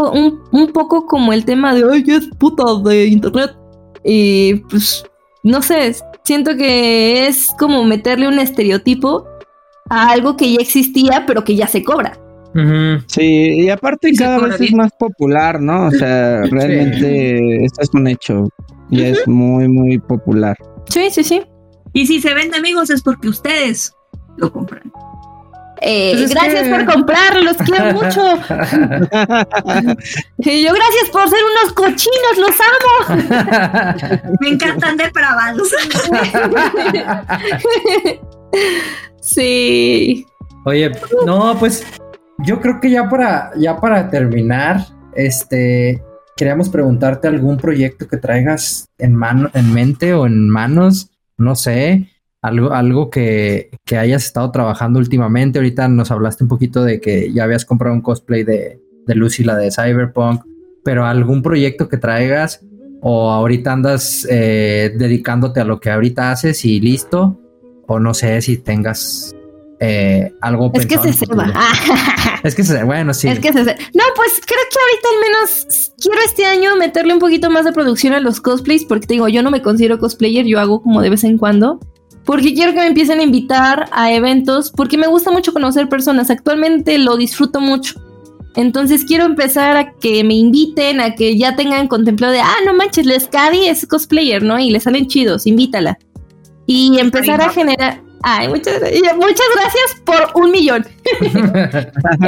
un, 0.51 0.73
poco 0.73 1.07
como 1.07 1.33
el 1.33 1.45
tema 1.45 1.75
de, 1.75 1.85
ay, 1.89 2.05
es 2.09 2.29
puta 2.39 2.65
de 2.83 3.07
internet. 3.07 3.57
Y 4.05 4.57
pues, 4.69 5.05
no 5.45 5.63
sé, 5.63 5.95
siento 6.25 6.57
que 6.57 7.27
es 7.27 7.51
como 7.59 7.85
meterle 7.85 8.27
un 8.27 8.39
estereotipo 8.39 9.30
a 9.91 10.11
algo 10.11 10.37
que 10.37 10.53
ya 10.53 10.61
existía, 10.61 11.25
pero 11.27 11.45
que 11.45 11.55
ya 11.55 11.67
se 11.67 11.85
cobra. 11.85 12.19
Sí, 13.07 13.63
y 13.63 13.71
aparte 13.71 14.13
cada 14.13 14.39
vez 14.39 14.61
es 14.61 14.73
más 14.73 14.91
popular, 14.99 15.61
¿no? 15.61 15.87
O 15.87 15.91
sea, 15.91 16.41
realmente 16.51 17.65
esto 17.65 17.83
es 17.83 17.91
un 17.93 18.09
hecho 18.09 18.49
y 18.91 19.03
es 19.03 19.27
muy, 19.29 19.69
muy 19.69 19.99
popular. 19.99 20.57
Sí, 20.89 21.11
sí, 21.11 21.23
sí. 21.23 21.43
Y 21.93 22.07
si 22.07 22.21
se 22.21 22.35
vende 22.35 22.57
amigos 22.57 22.91
es 22.91 23.03
porque 23.03 23.29
ustedes 23.29 23.95
lo 24.37 24.53
compran. 24.53 24.91
Eh, 25.83 26.13
pues 26.15 26.31
gracias 26.31 26.69
por 26.69 26.85
comprar, 26.93 27.43
los 27.43 27.57
quiero 27.57 27.93
mucho. 27.95 28.21
y 30.39 30.63
yo, 30.63 30.75
gracias 30.75 31.09
por 31.11 31.29
ser 31.29 31.41
unos 31.45 31.73
cochinos, 31.73 32.37
los 32.37 32.55
amo. 32.61 32.95
Me 34.41 34.49
encantan 34.49 34.97
depravados. 34.97 35.71
Sí. 39.21 40.27
Oye, 40.65 40.91
no, 41.25 41.57
pues 41.59 41.85
yo 42.39 42.61
creo 42.61 42.81
que 42.81 42.91
ya 42.91 43.09
para, 43.09 43.53
ya 43.57 43.81
para 43.81 44.11
terminar, 44.11 44.87
este, 45.15 46.03
queríamos 46.37 46.69
preguntarte 46.69 47.29
algún 47.29 47.57
proyecto 47.57 48.09
que 48.09 48.17
traigas 48.17 48.87
en 48.99 49.15
mano, 49.15 49.51
en 49.55 49.73
mente 49.73 50.15
o 50.15 50.27
en 50.27 50.49
manos, 50.49 51.11
no 51.39 51.55
sé, 51.55 52.09
algo, 52.43 52.73
algo 52.73 53.11
que, 53.11 53.71
que, 53.85 53.99
hayas 53.99 54.25
estado 54.25 54.51
trabajando 54.51 54.99
últimamente. 54.99 55.59
Ahorita 55.59 55.89
nos 55.89 56.11
hablaste 56.11 56.45
un 56.45 56.49
poquito 56.49 56.85
de 56.85 57.01
que 57.01 57.33
ya 57.33 57.45
habías 57.45 57.65
comprado 57.65 57.95
un 57.95 58.01
cosplay 58.03 58.45
de, 58.45 58.81
de 59.07 59.15
Lucy, 59.15 59.45
la 59.45 59.57
de 59.57 59.71
Cyberpunk, 59.71 60.43
pero 60.85 61.05
algún 61.05 61.43
proyecto 61.43 61.89
que 61.89 61.97
traigas 61.97 62.65
o 63.03 63.31
ahorita 63.31 63.73
andas 63.73 64.27
eh, 64.31 64.95
dedicándote 64.97 65.61
a 65.61 65.65
lo 65.65 65.81
que 65.81 65.91
ahorita 65.91 66.31
haces 66.31 66.65
y 66.65 66.81
listo, 66.81 67.41
o 67.93 67.99
no 67.99 68.15
sé 68.15 68.41
si 68.41 68.57
tengas 68.57 69.35
eh, 69.81 70.33
algo 70.41 70.71
Es 70.75 70.87
que 70.87 70.97
se 70.97 71.13
ceba. 71.13 71.53
es 72.45 72.55
que 72.55 72.63
se 72.63 72.85
bueno, 72.85 73.13
sí. 73.13 73.27
Es 73.27 73.41
que 73.41 73.53
se 73.53 73.65
No, 73.65 74.05
pues 74.15 74.41
creo 74.47 74.65
que 74.71 74.79
ahorita 74.79 75.09
al 75.13 75.21
menos 75.21 75.93
quiero 76.01 76.21
este 76.25 76.47
año 76.47 76.77
meterle 76.77 77.15
un 77.15 77.19
poquito 77.19 77.51
más 77.51 77.65
de 77.65 77.73
producción 77.73 78.13
a 78.13 78.21
los 78.21 78.41
cosplays, 78.41 78.85
porque 78.85 79.09
te 79.09 79.15
digo, 79.15 79.27
yo 79.27 79.43
no 79.43 79.51
me 79.51 79.61
considero 79.61 79.99
cosplayer, 79.99 80.47
yo 80.47 80.61
hago 80.61 80.83
como 80.83 81.03
de 81.03 81.11
vez 81.11 81.25
en 81.25 81.37
cuando 81.37 81.81
porque 82.25 82.55
quiero 82.55 82.75
que 82.75 82.79
me 82.79 82.87
empiecen 82.87 83.19
a 83.19 83.25
invitar 83.25 83.87
a 83.91 84.13
eventos, 84.13 84.71
porque 84.71 84.97
me 84.97 85.09
gusta 85.09 85.33
mucho 85.33 85.53
conocer 85.53 85.89
personas. 85.89 86.31
Actualmente 86.31 86.97
lo 86.99 87.17
disfruto 87.17 87.61
mucho. 87.61 88.01
Entonces 88.55 89.05
quiero 89.05 89.25
empezar 89.25 89.77
a 89.77 89.95
que 89.95 90.23
me 90.23 90.35
inviten, 90.35 91.01
a 91.01 91.17
que 91.17 91.37
ya 91.37 91.57
tengan 91.57 91.89
contemplado 91.89 92.35
de, 92.35 92.41
ah, 92.41 92.57
no 92.65 92.75
manches, 92.75 93.07
Lescadi 93.07 93.67
es 93.67 93.85
cosplayer, 93.87 94.45
¿no? 94.45 94.61
Y 94.61 94.71
le 94.71 94.79
salen 94.79 95.09
chidos, 95.09 95.47
invítala. 95.47 95.99
Y 96.71 97.01
empezar 97.01 97.41
a 97.41 97.49
generar... 97.49 98.01
Ay, 98.23 98.47
muchas, 98.47 98.81
muchas 99.17 99.47
gracias 99.55 100.03
por 100.05 100.41
un 100.41 100.53
millón. 100.53 100.87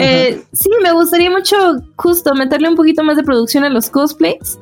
Eh, 0.00 0.42
sí, 0.52 0.68
me 0.82 0.92
gustaría 0.92 1.30
mucho 1.30 1.56
justo 1.96 2.34
meterle 2.34 2.68
un 2.68 2.74
poquito 2.74 3.04
más 3.04 3.16
de 3.16 3.22
producción 3.22 3.62
a 3.62 3.68
los 3.68 3.88
cosplays 3.88 4.58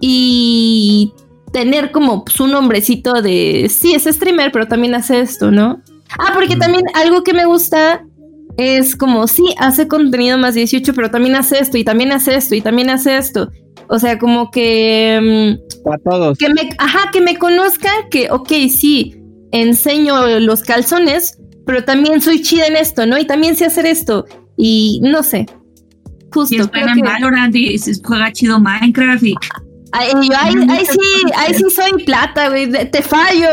y 0.00 1.12
tener 1.52 1.92
como 1.92 2.24
su 2.26 2.48
nombrecito 2.48 3.22
de, 3.22 3.68
sí, 3.70 3.94
es 3.94 4.04
streamer, 4.04 4.50
pero 4.50 4.66
también 4.66 4.94
hace 4.94 5.20
esto, 5.20 5.52
¿no? 5.52 5.80
Ah, 6.18 6.32
porque 6.34 6.56
también 6.56 6.84
algo 6.94 7.22
que 7.22 7.34
me 7.34 7.44
gusta 7.44 8.04
es 8.56 8.96
como, 8.96 9.28
sí, 9.28 9.44
hace 9.58 9.86
contenido 9.86 10.38
más 10.38 10.54
18, 10.54 10.92
pero 10.94 11.10
también 11.10 11.36
hace 11.36 11.60
esto, 11.60 11.78
y 11.78 11.84
también 11.84 12.10
hace 12.10 12.34
esto, 12.34 12.54
y 12.56 12.60
también 12.60 12.90
hace 12.90 13.16
esto. 13.16 13.50
O 13.88 13.98
sea, 13.98 14.18
como 14.18 14.50
que... 14.50 15.58
Para 15.84 15.98
mm, 15.98 16.02
todos. 16.10 16.38
Que 16.38 16.48
me, 16.48 16.70
ajá, 16.78 17.10
que 17.12 17.20
me 17.20 17.36
conozcan 17.36 18.08
que, 18.10 18.30
ok, 18.30 18.48
sí, 18.74 19.16
enseño 19.52 20.40
los 20.40 20.62
calzones, 20.62 21.38
pero 21.66 21.84
también 21.84 22.20
soy 22.20 22.42
chida 22.42 22.66
en 22.66 22.76
esto, 22.76 23.06
¿no? 23.06 23.18
Y 23.18 23.26
también 23.26 23.56
sé 23.56 23.66
hacer 23.66 23.86
esto. 23.86 24.24
Y 24.56 25.00
no 25.02 25.22
sé. 25.22 25.46
Justo. 26.32 26.54
Y 26.54 26.58
juega 26.58 26.94
Valorant 27.00 27.54
y 27.54 27.78
juega 28.02 28.32
chido 28.32 28.58
Minecraft 28.58 29.22
y 29.22 29.34
Ay, 29.96 30.86
sí, 30.86 31.22
ahí 31.36 31.54
sí 31.54 31.64
soy 31.70 32.04
plata, 32.04 32.48
güey, 32.48 32.68
te 32.68 33.00
fallo. 33.00 33.46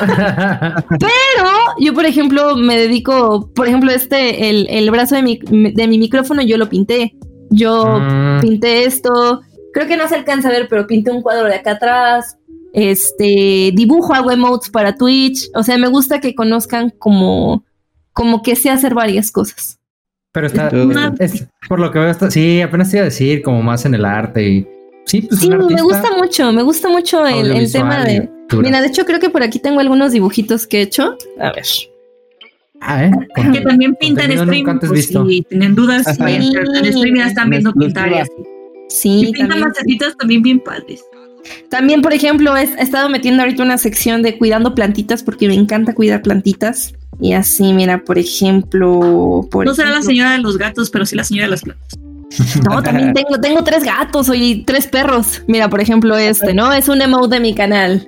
Pero 0.00 1.50
yo, 1.78 1.94
por 1.94 2.04
ejemplo, 2.04 2.56
me 2.56 2.76
dedico, 2.76 3.50
por 3.54 3.66
ejemplo, 3.66 3.90
este, 3.90 4.50
el, 4.50 4.66
el 4.68 4.90
brazo 4.90 5.14
de 5.14 5.22
mi, 5.22 5.38
de 5.38 5.88
mi 5.88 5.98
micrófono, 5.98 6.42
yo 6.42 6.58
lo 6.58 6.68
pinté. 6.68 7.14
Yo 7.50 8.00
mm. 8.00 8.40
pinté 8.42 8.84
esto. 8.84 9.40
Creo 9.72 9.86
que 9.86 9.96
no 9.96 10.08
se 10.08 10.14
alcanza 10.14 10.48
a 10.48 10.52
ver, 10.52 10.68
pero 10.68 10.86
pinté 10.86 11.10
un 11.10 11.22
cuadro 11.22 11.46
de 11.46 11.56
acá 11.56 11.72
atrás. 11.72 12.36
Este, 12.72 13.70
dibujo, 13.74 14.14
hago 14.14 14.30
emotes 14.30 14.70
para 14.70 14.94
Twitch. 14.94 15.50
O 15.54 15.62
sea, 15.62 15.78
me 15.78 15.88
gusta 15.88 16.20
que 16.20 16.34
conozcan 16.34 16.90
como, 16.90 17.64
como 18.12 18.42
que 18.42 18.56
sé 18.56 18.70
hacer 18.70 18.94
varias 18.94 19.30
cosas. 19.30 19.78
Pero 20.32 20.46
está, 20.46 20.70
es, 21.18 21.46
por 21.68 21.80
lo 21.80 21.90
que 21.90 21.98
veo, 21.98 22.10
está, 22.10 22.30
sí, 22.30 22.60
apenas 22.60 22.90
te 22.90 22.98
iba 22.98 23.02
a 23.02 23.08
decir, 23.08 23.42
como 23.42 23.62
más 23.62 23.84
en 23.86 23.94
el 23.94 24.04
arte 24.04 24.46
y 24.46 24.68
Sí, 25.08 25.22
pues 25.22 25.48
me 25.48 25.82
gusta 25.82 26.14
mucho, 26.14 26.52
me 26.52 26.62
gusta 26.62 26.90
mucho 26.90 27.26
el, 27.26 27.72
tema 27.72 28.04
de... 28.04 28.28
Mira, 28.52 28.82
de 28.82 28.88
hecho 28.88 29.06
creo 29.06 29.18
que 29.18 29.30
por 29.30 29.42
aquí 29.42 29.58
tengo 29.58 29.80
algunos 29.80 30.12
dibujitos 30.12 30.66
que 30.66 30.80
he 30.80 30.82
hecho. 30.82 31.16
A 31.40 31.52
ver. 31.52 31.64
Ah, 32.82 33.06
¿eh? 33.06 33.10
Que 33.54 33.62
también 33.62 33.94
pintan 33.94 34.30
stream. 34.30 34.78
Pues, 34.80 35.06
si 35.06 35.42
tienen 35.48 35.74
dudas, 35.74 36.06
en 36.20 36.92
stream 36.92 37.16
ya 37.16 37.26
están 37.26 37.48
viendo 37.48 37.72
pintar 37.72 38.12
y 38.12 38.18
así. 38.18 38.32
Sí. 38.88 39.26
Y 39.28 39.32
pintan 39.32 39.60
macetitas 39.60 40.16
también 40.16 40.42
bien 40.42 40.60
padres. 40.60 41.02
También, 41.70 42.02
por 42.02 42.12
ejemplo, 42.12 42.56
he, 42.56 42.62
estado 42.62 43.08
metiendo 43.08 43.42
ahorita 43.42 43.62
una 43.62 43.78
sección 43.78 44.22
de 44.22 44.38
cuidando 44.38 44.74
plantitas 44.74 45.22
porque 45.22 45.48
me 45.48 45.54
encanta 45.54 45.94
cuidar 45.94 46.22
plantitas. 46.22 46.94
Y 47.20 47.32
así, 47.32 47.72
mira, 47.72 48.04
por 48.04 48.18
ejemplo. 48.18 49.48
no 49.52 49.74
será 49.74 49.90
la 49.90 50.02
señora 50.02 50.32
de 50.32 50.38
los 50.38 50.56
gatos, 50.56 50.90
pero 50.90 51.04
sí 51.04 51.16
la 51.16 51.24
señora 51.24 51.46
de 51.46 51.50
las 51.50 51.62
plantas. 51.62 51.98
No, 52.68 52.82
también 52.82 53.14
tengo, 53.14 53.40
tengo 53.40 53.64
tres 53.64 53.82
gatos 53.84 54.30
y 54.34 54.62
tres 54.64 54.86
perros. 54.86 55.42
Mira, 55.48 55.70
por 55.70 55.80
ejemplo, 55.80 56.16
este, 56.16 56.52
¿no? 56.52 56.72
Es 56.72 56.88
un 56.88 57.00
emote 57.00 57.36
de 57.36 57.40
mi 57.40 57.54
canal. 57.54 58.06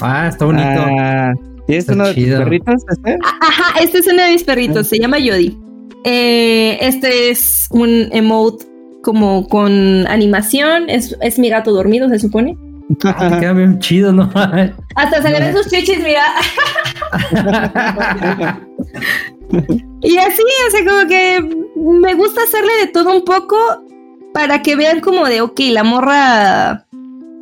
Ah, 0.00 0.28
está 0.28 0.44
bonito. 0.44 0.64
Ah, 0.68 1.32
¿Y 1.66 1.74
es 1.74 1.88
uno 1.88 2.06
de 2.06 2.14
tus 2.14 2.24
perritos? 2.24 2.82
Este? 2.88 3.18
Ajá, 3.22 3.78
este 3.80 3.98
es 3.98 4.06
uno 4.06 4.22
de 4.22 4.32
mis 4.32 4.44
perritos, 4.44 4.86
se 4.86 4.98
llama 4.98 5.18
Yodi. 5.18 5.58
Eh, 6.04 6.78
este 6.80 7.30
es 7.30 7.66
un 7.70 8.08
emote 8.12 8.65
como 9.06 9.46
con 9.46 10.04
animación, 10.08 10.90
es, 10.90 11.16
es 11.20 11.38
mi 11.38 11.48
gato 11.48 11.70
dormido, 11.70 12.08
se 12.08 12.18
supone. 12.18 12.58
Ah, 13.04 13.30
te 13.30 13.38
queda 13.38 13.52
bien 13.52 13.78
chido, 13.78 14.12
¿no? 14.12 14.28
Hasta 14.96 15.22
se 15.22 15.30
le 15.30 15.38
ven 15.38 15.56
sus 15.56 15.68
chichis, 15.68 16.02
mira. 16.02 16.24
y 20.02 20.18
así, 20.18 20.42
o 20.42 20.70
sea, 20.72 20.84
como 20.84 21.08
que 21.08 21.40
me 21.76 22.14
gusta 22.14 22.42
hacerle 22.42 22.72
de 22.80 22.88
todo 22.88 23.14
un 23.14 23.24
poco 23.24 23.56
para 24.34 24.60
que 24.62 24.74
vean 24.74 24.98
como 24.98 25.26
de, 25.26 25.40
ok, 25.40 25.60
la 25.70 25.84
morra 25.84 26.84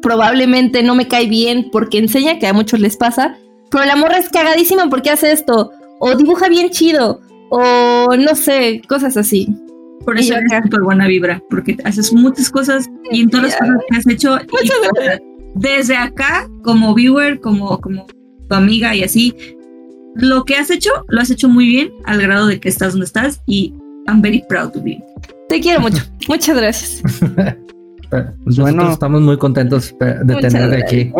probablemente 0.03 0.83
no 0.83 0.95
me 0.95 1.09
cae 1.09 1.27
bien 1.29 1.71
porque 1.73 1.97
enseña, 1.97 2.39
que 2.39 2.47
a 2.47 2.53
muchos 2.53 2.79
les 2.79 2.99
pasa, 2.99 3.39
pero 3.71 3.87
la 3.87 3.97
morra 3.97 4.19
es 4.19 4.29
cagadísima 4.29 4.91
porque 4.91 5.09
hace 5.09 5.33
esto, 5.33 5.71
o 5.99 6.15
dibuja 6.15 6.51
bien 6.51 6.69
chido, 6.69 7.23
o 7.49 8.15
no 8.19 8.35
sé, 8.35 8.83
cosas 8.87 9.17
así. 9.17 9.49
Por 10.05 10.19
eso 10.19 10.35
eres 10.35 10.53
súper 10.63 10.81
buena 10.81 11.07
vibra, 11.07 11.43
porque 11.51 11.77
haces 11.85 12.13
muchas 12.13 12.51
cosas 12.51 12.89
y 13.11 13.23
en 13.23 13.31
todas 13.31 13.47
las 13.47 13.57
cosas 13.57 13.77
que 13.89 13.97
has 13.97 14.07
hecho, 14.07 14.39
desde 15.55 15.97
acá, 15.97 16.49
como 16.63 16.95
viewer, 16.95 17.41
como, 17.41 17.81
como 17.81 18.07
tu 18.49 18.55
amiga 18.55 18.95
y 18.95 19.03
así, 19.03 19.35
lo 20.15 20.45
que 20.45 20.57
has 20.57 20.71
hecho, 20.71 20.91
lo 21.09 21.21
has 21.21 21.31
hecho 21.31 21.49
muy 21.49 21.67
bien 21.67 21.93
al 22.05 22.21
grado 22.21 22.47
de 22.47 22.61
que 22.61 22.69
estás 22.69 22.93
donde 22.93 23.07
estás 23.07 23.41
y 23.47 23.75
I'm 24.07 24.21
very 24.21 24.45
proud 24.49 24.71
to 24.73 24.83
be. 24.83 25.03
Te 25.49 25.61
quiero 25.61 25.81
mucho. 25.81 26.03
Muchas 26.29 26.57
gracias. 26.57 27.03
Pues 28.45 28.59
bueno, 28.59 28.91
estamos 28.91 29.23
muy 29.23 29.39
contentos 29.39 29.95
de 29.99 30.37
tenerte 30.37 30.77
aquí. 30.77 31.13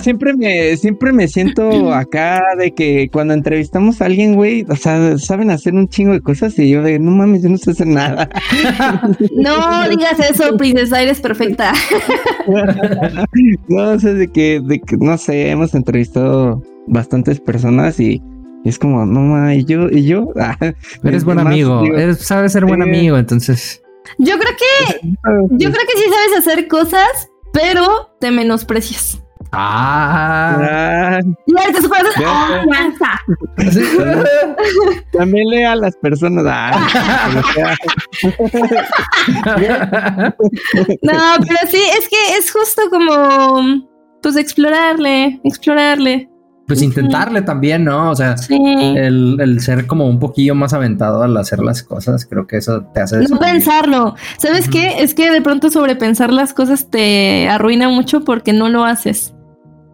siempre 0.00 0.34
me, 0.34 0.76
siempre 0.76 1.12
me 1.12 1.28
siento 1.28 1.92
acá 1.94 2.42
de 2.58 2.72
que 2.72 3.08
cuando 3.12 3.34
entrevistamos 3.34 4.00
a 4.00 4.06
alguien, 4.06 4.34
güey, 4.34 4.64
o 4.68 4.76
sea, 4.76 5.18
saben 5.18 5.50
hacer 5.50 5.74
un 5.74 5.88
chingo 5.88 6.12
de 6.12 6.20
cosas 6.20 6.58
y 6.58 6.70
yo 6.70 6.82
de 6.82 6.98
no 6.98 7.10
mames, 7.10 7.42
yo 7.42 7.48
no 7.48 7.58
sé 7.58 7.70
hacer 7.72 7.86
nada. 7.86 8.28
No 9.32 9.88
digas 9.88 10.18
eso, 10.18 10.56
princesa, 10.56 11.02
eres 11.02 11.20
perfecta. 11.20 11.72
No 13.68 13.98
sé 13.98 14.14
de 14.14 14.28
que, 14.28 14.60
de 14.64 14.80
que, 14.80 14.96
no 14.96 15.16
sé, 15.18 15.50
hemos 15.50 15.74
entrevistado 15.74 16.62
bastantes 16.86 17.40
personas 17.40 18.00
y 18.00 18.22
es 18.64 18.78
como, 18.78 19.06
no 19.06 19.20
mames, 19.20 19.58
y 19.60 19.64
yo, 19.64 19.88
y 19.90 20.04
yo. 20.04 20.32
Ah, 20.36 20.56
eres 21.04 21.24
buen 21.24 21.38
amigo, 21.38 21.84
eres, 21.84 22.18
sabes 22.18 22.52
ser 22.52 22.64
buen 22.64 22.82
amigo, 22.82 23.16
entonces. 23.16 23.82
Yo 24.16 24.38
creo 24.38 24.56
que, 24.56 25.00
yo 25.50 25.70
creo 25.70 25.86
que 25.86 25.98
sí 25.98 26.04
sabes 26.10 26.38
hacer 26.38 26.66
cosas, 26.68 27.28
pero 27.52 28.14
te 28.20 28.30
menosprecias. 28.30 29.22
Ah. 29.52 31.20
También 35.12 35.48
lea 35.48 35.72
a 35.72 35.76
las 35.76 35.96
personas. 35.96 36.44
Ah, 36.46 36.86
no, 41.02 41.36
pero 41.40 41.58
sí, 41.70 41.82
es 41.98 42.08
que 42.08 42.36
es 42.36 42.52
justo 42.52 42.82
como, 42.90 43.88
pues 44.20 44.36
explorarle, 44.36 45.40
explorarle 45.44 46.28
pues 46.68 46.82
intentarle 46.82 47.40
también, 47.40 47.84
¿no? 47.84 48.10
O 48.10 48.14
sea, 48.14 48.36
el, 48.50 49.58
ser 49.60 49.86
como 49.86 50.06
un 50.06 50.18
poquillo 50.18 50.54
más 50.54 50.74
aventado 50.74 51.22
al 51.22 51.34
hacer 51.38 51.60
las 51.60 51.82
cosas, 51.82 52.26
creo 52.26 52.46
que 52.46 52.58
eso 52.58 52.82
te 52.92 53.00
hace... 53.00 53.20
No 53.22 53.38
pensarlo. 53.38 54.14
¿Sabes 54.36 54.68
qué? 54.68 55.02
Es 55.02 55.14
que 55.14 55.30
de 55.30 55.40
pronto 55.40 55.70
sobrepensar 55.70 56.30
las 56.30 56.52
cosas 56.52 56.90
te 56.90 57.48
arruina 57.48 57.88
mucho 57.88 58.22
porque 58.22 58.52
no 58.52 58.68
lo 58.68 58.84
haces. 58.84 59.34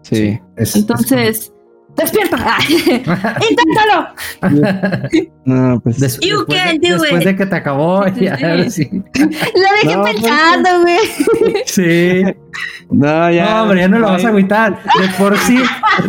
Sí. 0.02 0.40
Entonces, 0.56 1.53
¡Despierta! 1.96 2.56
¡Inténtalo! 3.50 4.08
no, 5.44 5.80
pues. 5.80 6.00
Des 6.00 6.18
you 6.20 6.38
después, 6.38 6.58
can 6.58 6.78
de, 6.78 6.88
do 6.90 6.98
después 7.00 7.24
de 7.24 7.36
que 7.36 7.46
te 7.46 7.56
acabó, 7.56 8.06
ya, 8.20 8.68
sí. 8.68 8.88
Lo 8.90 9.82
dejé 9.82 9.98
pues, 9.98 10.14
pensando, 10.14 10.82
güey. 10.82 10.98
Sí. 11.66 12.22
No, 12.90 13.30
ya. 13.30 13.50
No, 13.50 13.62
hombre, 13.62 13.80
ya 13.80 13.88
no 13.88 13.98
lo 14.00 14.08
vas 14.08 14.24
a 14.24 14.28
agüitar. 14.28 14.78
De 15.00 15.08
por 15.16 15.36
sí, 15.38 15.62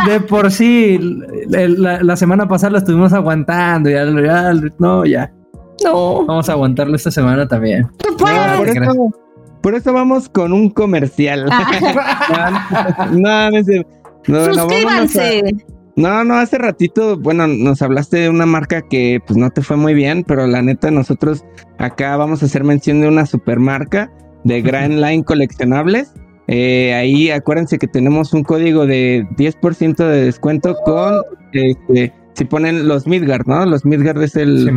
de 0.07 0.19
por 0.21 0.51
sí, 0.51 0.99
la, 1.47 2.01
la 2.01 2.15
semana 2.15 2.47
pasada 2.47 2.71
lo 2.71 2.77
estuvimos 2.79 3.13
aguantando. 3.13 3.89
Ya, 3.89 4.05
ya, 4.05 4.53
no, 4.79 5.05
ya. 5.05 5.31
No. 5.83 6.25
Vamos 6.25 6.49
a 6.49 6.53
aguantarlo 6.53 6.95
esta 6.95 7.11
semana 7.11 7.47
también. 7.47 7.83
No, 7.83 8.17
por, 8.17 8.69
eso, 8.69 9.09
por 9.61 9.75
eso 9.75 9.93
vamos 9.93 10.29
con 10.29 10.53
un 10.53 10.69
comercial. 10.69 11.47
Ah. 11.51 13.09
no, 13.11 13.51
no, 13.51 13.61
no, 13.61 13.85
no, 14.27 14.45
Suscríbanse. 14.45 15.43
No, 15.95 16.25
no, 16.25 16.35
hace 16.35 16.57
ratito, 16.57 17.17
bueno, 17.17 17.47
nos 17.47 17.81
hablaste 17.81 18.17
de 18.17 18.29
una 18.29 18.45
marca 18.45 18.81
que 18.81 19.19
pues 19.25 19.37
no 19.37 19.49
te 19.49 19.61
fue 19.61 19.77
muy 19.77 19.93
bien, 19.93 20.25
pero 20.27 20.45
la 20.45 20.61
neta 20.61 20.91
nosotros 20.91 21.45
acá 21.77 22.17
vamos 22.17 22.43
a 22.43 22.47
hacer 22.47 22.65
mención 22.65 22.99
de 22.99 23.07
una 23.07 23.25
supermarca 23.25 24.11
de 24.43 24.61
Grand 24.61 24.99
Line 24.99 25.23
coleccionables. 25.23 26.13
Eh, 26.47 26.93
ahí 26.93 27.31
acuérdense 27.31 27.77
que 27.77 27.87
tenemos 27.87 28.33
un 28.33 28.43
código 28.43 28.85
de 28.85 29.25
10% 29.37 29.95
de 29.95 30.25
descuento 30.25 30.75
con, 30.83 31.21
este, 31.53 32.13
si 32.33 32.43
ponen 32.43 32.89
los 32.89 33.07
Midgard, 33.07 33.47
¿no? 33.47 33.65
Los 33.65 33.85
Midgard 33.85 34.21
es 34.21 34.35
el, 34.35 34.69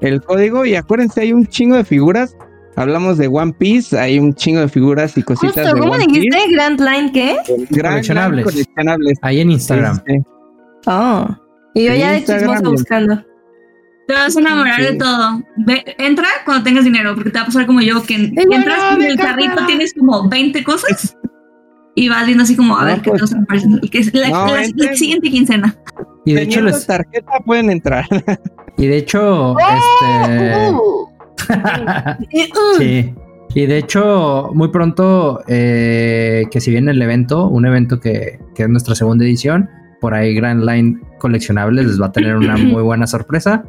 el 0.00 0.22
código 0.22 0.66
y 0.66 0.74
acuérdense, 0.74 1.20
hay 1.20 1.32
un 1.32 1.46
chingo 1.46 1.76
de 1.76 1.84
figuras 1.84 2.36
Hablamos 2.76 3.18
de 3.18 3.28
One 3.28 3.54
Piece, 3.56 3.98
hay 3.98 4.18
un 4.18 4.34
chingo 4.34 4.60
de 4.60 4.68
figuras 4.68 5.16
y 5.16 5.22
cositas. 5.22 5.70
Justo, 5.70 5.80
¿Cómo 5.80 5.96
dijiste? 5.96 6.38
¿Grand 6.50 6.80
Line 6.80 7.12
qué? 7.12 7.36
Grand 7.70 7.94
coleccionables. 7.94 8.44
coleccionables. 8.44 9.18
Ahí 9.22 9.40
en 9.40 9.50
Instagram. 9.52 10.02
Oh. 10.86 11.28
Y 11.74 11.84
yo 11.84 11.94
ya 11.94 12.12
de 12.12 12.24
chismosa 12.24 12.68
buscando. 12.68 13.24
Te 14.06 14.12
vas 14.12 14.36
a 14.36 14.40
enamorar 14.40 14.82
de 14.82 14.96
todo. 14.96 15.42
entra 15.98 16.28
cuando 16.44 16.64
tengas 16.64 16.84
dinero, 16.84 17.14
porque 17.14 17.30
te 17.30 17.38
va 17.38 17.42
a 17.44 17.46
pasar 17.46 17.66
como 17.66 17.80
yo, 17.80 18.02
que 18.02 18.16
entras 18.16 18.96
en 18.96 19.02
el 19.02 19.16
carrito, 19.16 19.64
tienes 19.66 19.94
como 19.94 20.28
20 20.28 20.62
cosas 20.62 21.16
y 21.94 22.08
vas 22.08 22.26
viendo 22.26 22.42
así 22.42 22.56
como, 22.56 22.76
a 22.76 22.84
ver 22.84 23.00
qué 23.00 23.10
pues, 23.10 23.30
te 23.30 23.88
que 23.88 23.98
es 23.98 24.14
la, 24.14 24.28
la, 24.74 24.96
siguiente 24.96 25.30
quincena. 25.30 25.76
Y 26.24 26.34
de 26.34 26.42
hecho, 26.42 26.60
les... 26.60 26.86
tarjeta 26.86 27.40
pueden 27.44 27.70
entrar. 27.70 28.06
y 28.78 28.86
de 28.86 28.96
hecho, 28.96 29.52
¡Oh! 29.52 29.58
este. 29.58 30.76
Sí. 32.78 33.14
Y 33.54 33.66
de 33.66 33.78
hecho, 33.78 34.50
muy 34.52 34.68
pronto, 34.68 35.42
eh, 35.46 36.44
que 36.50 36.60
si 36.60 36.72
viene 36.72 36.90
el 36.90 37.00
evento, 37.00 37.46
un 37.48 37.66
evento 37.66 38.00
que, 38.00 38.40
que 38.54 38.64
es 38.64 38.68
nuestra 38.68 38.96
segunda 38.96 39.24
edición, 39.24 39.70
por 40.00 40.12
ahí 40.12 40.34
Grand 40.34 40.64
Line 40.64 41.00
Coleccionables 41.18 41.86
les 41.86 42.00
va 42.00 42.06
a 42.06 42.12
tener 42.12 42.36
una 42.36 42.56
muy 42.56 42.82
buena 42.82 43.06
sorpresa 43.06 43.64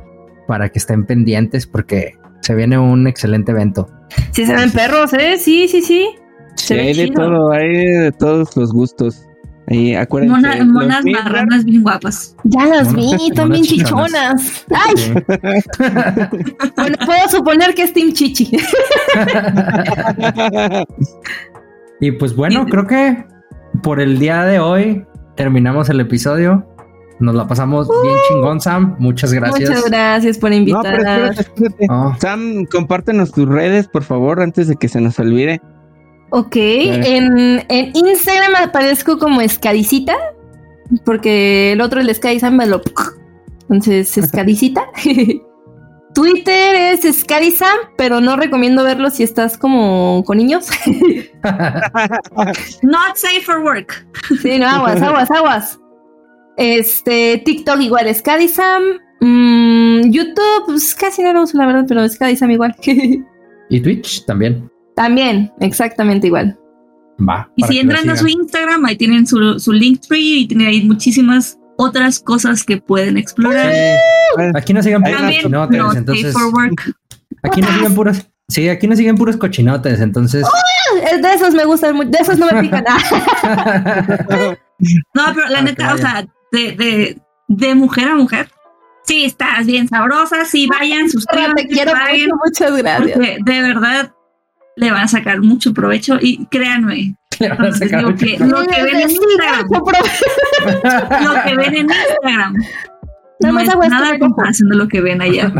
para 0.48 0.70
que 0.70 0.80
estén 0.80 1.06
pendientes 1.06 1.68
porque 1.68 2.14
se 2.42 2.56
viene 2.56 2.78
un 2.78 3.08
excelente 3.08 3.52
evento. 3.52 3.90
Sí, 4.32 4.46
se 4.46 4.56
ven 4.56 4.72
perros, 4.72 5.14
¿eh? 5.14 5.38
Sí, 5.38 5.68
sí, 5.68 5.82
sí. 5.82 6.08
sí, 6.56 6.74
hay 6.74 6.94
de 6.94 7.12
todo, 7.12 7.52
hay 7.52 7.74
de 7.74 8.12
todos 8.12 8.56
los 8.58 8.74
gustos. 8.74 9.26
Ahí, 9.68 9.96
acuérdense. 9.96 10.64
monas 10.66 11.04
marronas 11.06 11.66
bien 11.66 11.82
guapas. 11.82 12.36
Ya 12.44 12.66
las 12.68 12.94
vi, 12.94 13.32
también 13.36 13.64
chichonas. 13.64 14.66
¡Ay! 14.70 15.14
bueno, 16.76 16.98
puedo 17.06 17.30
suponer 17.30 17.74
que 17.74 17.84
es 17.84 17.94
Team 17.94 18.14
Chichi. 18.14 18.52
y 22.00 22.12
pues 22.12 22.36
bueno, 22.36 22.66
creo 22.68 22.86
que 22.86 23.26
por 23.82 24.00
el 24.00 24.20
día 24.20 24.44
de 24.46 24.60
hoy 24.60 25.04
terminamos 25.36 25.90
el 25.90 26.00
episodio. 26.00 26.68
Nos 27.20 27.34
la 27.34 27.48
pasamos 27.48 27.88
bien 28.04 28.14
uh. 28.14 28.20
chingón, 28.28 28.60
Sam. 28.60 28.96
Muchas 29.00 29.34
gracias. 29.34 29.70
Muchas 29.70 29.86
gracias 29.90 30.38
por 30.38 30.54
invitar. 30.54 31.34
Oh. 31.90 32.14
Sam, 32.20 32.66
compártenos 32.66 33.32
tus 33.32 33.48
redes, 33.48 33.88
por 33.88 34.04
favor, 34.04 34.42
antes 34.42 34.68
de 34.68 34.76
que 34.76 34.90
se 34.90 35.00
nos 35.02 35.18
olvide. 35.18 35.62
Ok, 36.30 36.56
en, 36.56 37.64
Instagram 37.70 38.56
aparezco 38.56 39.18
como 39.18 39.42
Escadicita, 39.42 40.16
porque 41.06 41.74
el 41.74 41.82
otro, 41.82 42.02
el 42.02 42.16
Sam, 42.16 42.58
me 42.58 42.66
lo... 42.66 42.82
Entonces, 43.70 44.18
Escadicita. 44.18 44.86
Twitter 46.16 46.76
es 46.76 47.20
Scadisam, 47.20 47.78
pero 47.98 48.22
no 48.22 48.38
recomiendo 48.38 48.86
verlo 48.86 49.10
si 49.10 49.24
estás 49.24 49.58
como 49.58 50.24
con 50.26 50.38
niños. 50.38 50.68
Not 52.82 53.16
safe 53.16 53.42
for 53.42 53.60
work. 53.60 54.08
Sí, 54.42 54.58
no, 54.58 54.66
aguas, 54.66 55.02
aguas, 55.02 55.30
aguas. 55.30 55.80
Este, 56.56 57.42
TikTok 57.46 57.82
igual, 57.82 58.16
Scadisam. 58.16 58.82
Mm, 59.20 60.10
YouTube, 60.10 60.66
pues 60.68 60.96
casi 60.96 61.22
no 61.22 61.34
lo 61.34 61.44
uso, 61.44 61.58
la 61.58 61.66
verdad, 61.66 61.86
pero 61.86 62.08
Scadisam 62.08 62.50
igual. 62.52 62.74
y 63.70 63.82
Twitch 63.82 64.26
también. 64.26 64.72
También, 64.96 65.52
exactamente 65.60 66.28
igual. 66.28 66.58
Va. 67.18 67.50
Y 67.56 67.64
si 67.64 67.80
entran 67.80 68.10
a 68.10 68.18
su 68.18 68.28
Instagram, 68.28 68.86
ahí 68.86 68.98
tienen 68.98 69.26
su, 69.26 69.60
su 69.60 69.72
Linktree 69.72 70.40
y 70.40 70.48
tienen 70.48 70.68
ahí 70.68 70.86
muchísimas 70.86 71.58
otras 71.78 72.20
cosas 72.20 72.64
que 72.64 72.78
pueden 72.78 73.18
explorar. 73.18 73.74
Aquí 74.56 74.74
no 74.74 74.82
siguen 74.84 75.02
puros 75.02 75.22
cochinotes, 75.22 75.96
entonces. 75.96 76.36
Aquí 77.44 77.62
no 77.62 77.68
siguen 77.74 77.96
puros. 77.96 78.26
Sí, 78.48 78.70
aquí 78.70 78.88
no 78.88 78.96
siguen 78.96 79.18
puros 79.18 79.38
cochinotes, 79.38 80.00
entonces. 80.02 80.46
de 81.22 81.34
esos 81.34 81.54
me 81.54 81.66
gustan 81.66 82.12
de 82.12 82.18
esos 82.20 82.38
no 82.38 82.52
me 82.52 82.62
pican 82.62 82.84
nada. 82.84 84.58
no, 85.14 85.24
pero 85.34 85.50
la 85.50 85.62
neta, 85.62 85.94
o 85.94 85.98
sea, 85.98 86.28
de, 86.52 86.72
de, 86.74 87.22
de 87.48 87.76
mujer 87.76 88.08
a 88.08 88.16
mujer, 88.16 88.50
sí, 89.04 89.26
estás 89.26 89.66
bien 89.66 89.88
sabrosa, 89.88 90.46
sí, 90.46 90.68
vayan, 90.68 91.10
suscríbanse, 91.10 91.64
Te 91.64 91.68
quiero 91.68 91.94
muchas 92.46 92.78
gracias. 92.78 93.18
de 93.18 93.62
verdad, 93.62 94.15
le 94.76 94.92
van 94.92 95.04
a 95.04 95.08
sacar 95.08 95.42
mucho 95.42 95.74
provecho 95.74 96.18
y 96.22 96.46
créanme. 96.48 97.16
lo, 97.40 98.16
que, 98.16 98.38
lo 98.40 98.66
que 98.66 98.84
ven 98.84 98.96
en 98.96 99.10
Instagram. 99.10 99.68
lo 101.24 101.44
que 101.44 101.56
ven 101.56 101.76
en 101.76 101.90
Instagram. 101.90 102.56
No, 103.42 103.60
es 103.60 103.68
nada 103.90 104.18
comparación 104.18 104.70
de 104.70 104.76
lo 104.78 104.88
que 104.88 105.02
ven 105.02 105.22
allá. 105.22 105.52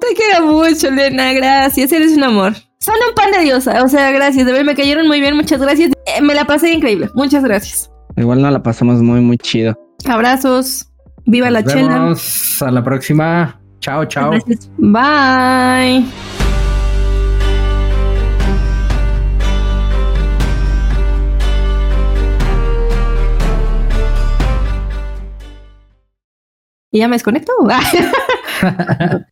Te 0.00 0.06
quiero 0.16 0.46
mucho, 0.46 0.90
Lena. 0.90 1.32
Gracias. 1.32 1.92
Eres 1.92 2.16
un 2.16 2.24
amor. 2.24 2.54
Son 2.78 2.94
un 3.06 3.14
pan 3.14 3.30
de 3.32 3.40
diosa. 3.40 3.84
O 3.84 3.88
sea, 3.88 4.10
gracias. 4.10 4.46
De 4.46 4.52
verdad, 4.52 4.66
me 4.66 4.74
cayeron 4.74 5.06
muy 5.06 5.20
bien. 5.20 5.36
Muchas 5.36 5.60
gracias. 5.60 5.90
Eh, 6.06 6.22
me 6.22 6.34
la 6.34 6.46
pasé 6.46 6.72
increíble. 6.72 7.10
Muchas 7.14 7.44
gracias. 7.44 7.90
Igual 8.16 8.40
no 8.40 8.50
la 8.50 8.62
pasamos 8.62 9.02
muy, 9.02 9.20
muy 9.20 9.36
chido. 9.36 9.78
Abrazos. 10.06 10.88
Viva 11.26 11.50
la 11.50 11.62
chela. 11.62 11.98
Nos 11.98 12.62
a 12.62 12.70
la 12.70 12.82
próxima. 12.82 13.60
Chao, 13.80 14.06
chao. 14.06 14.32
Bye. 14.78 16.06
¿Y 26.90 27.00
ya 27.00 27.08
me 27.08 27.16
desconecto? 27.16 27.52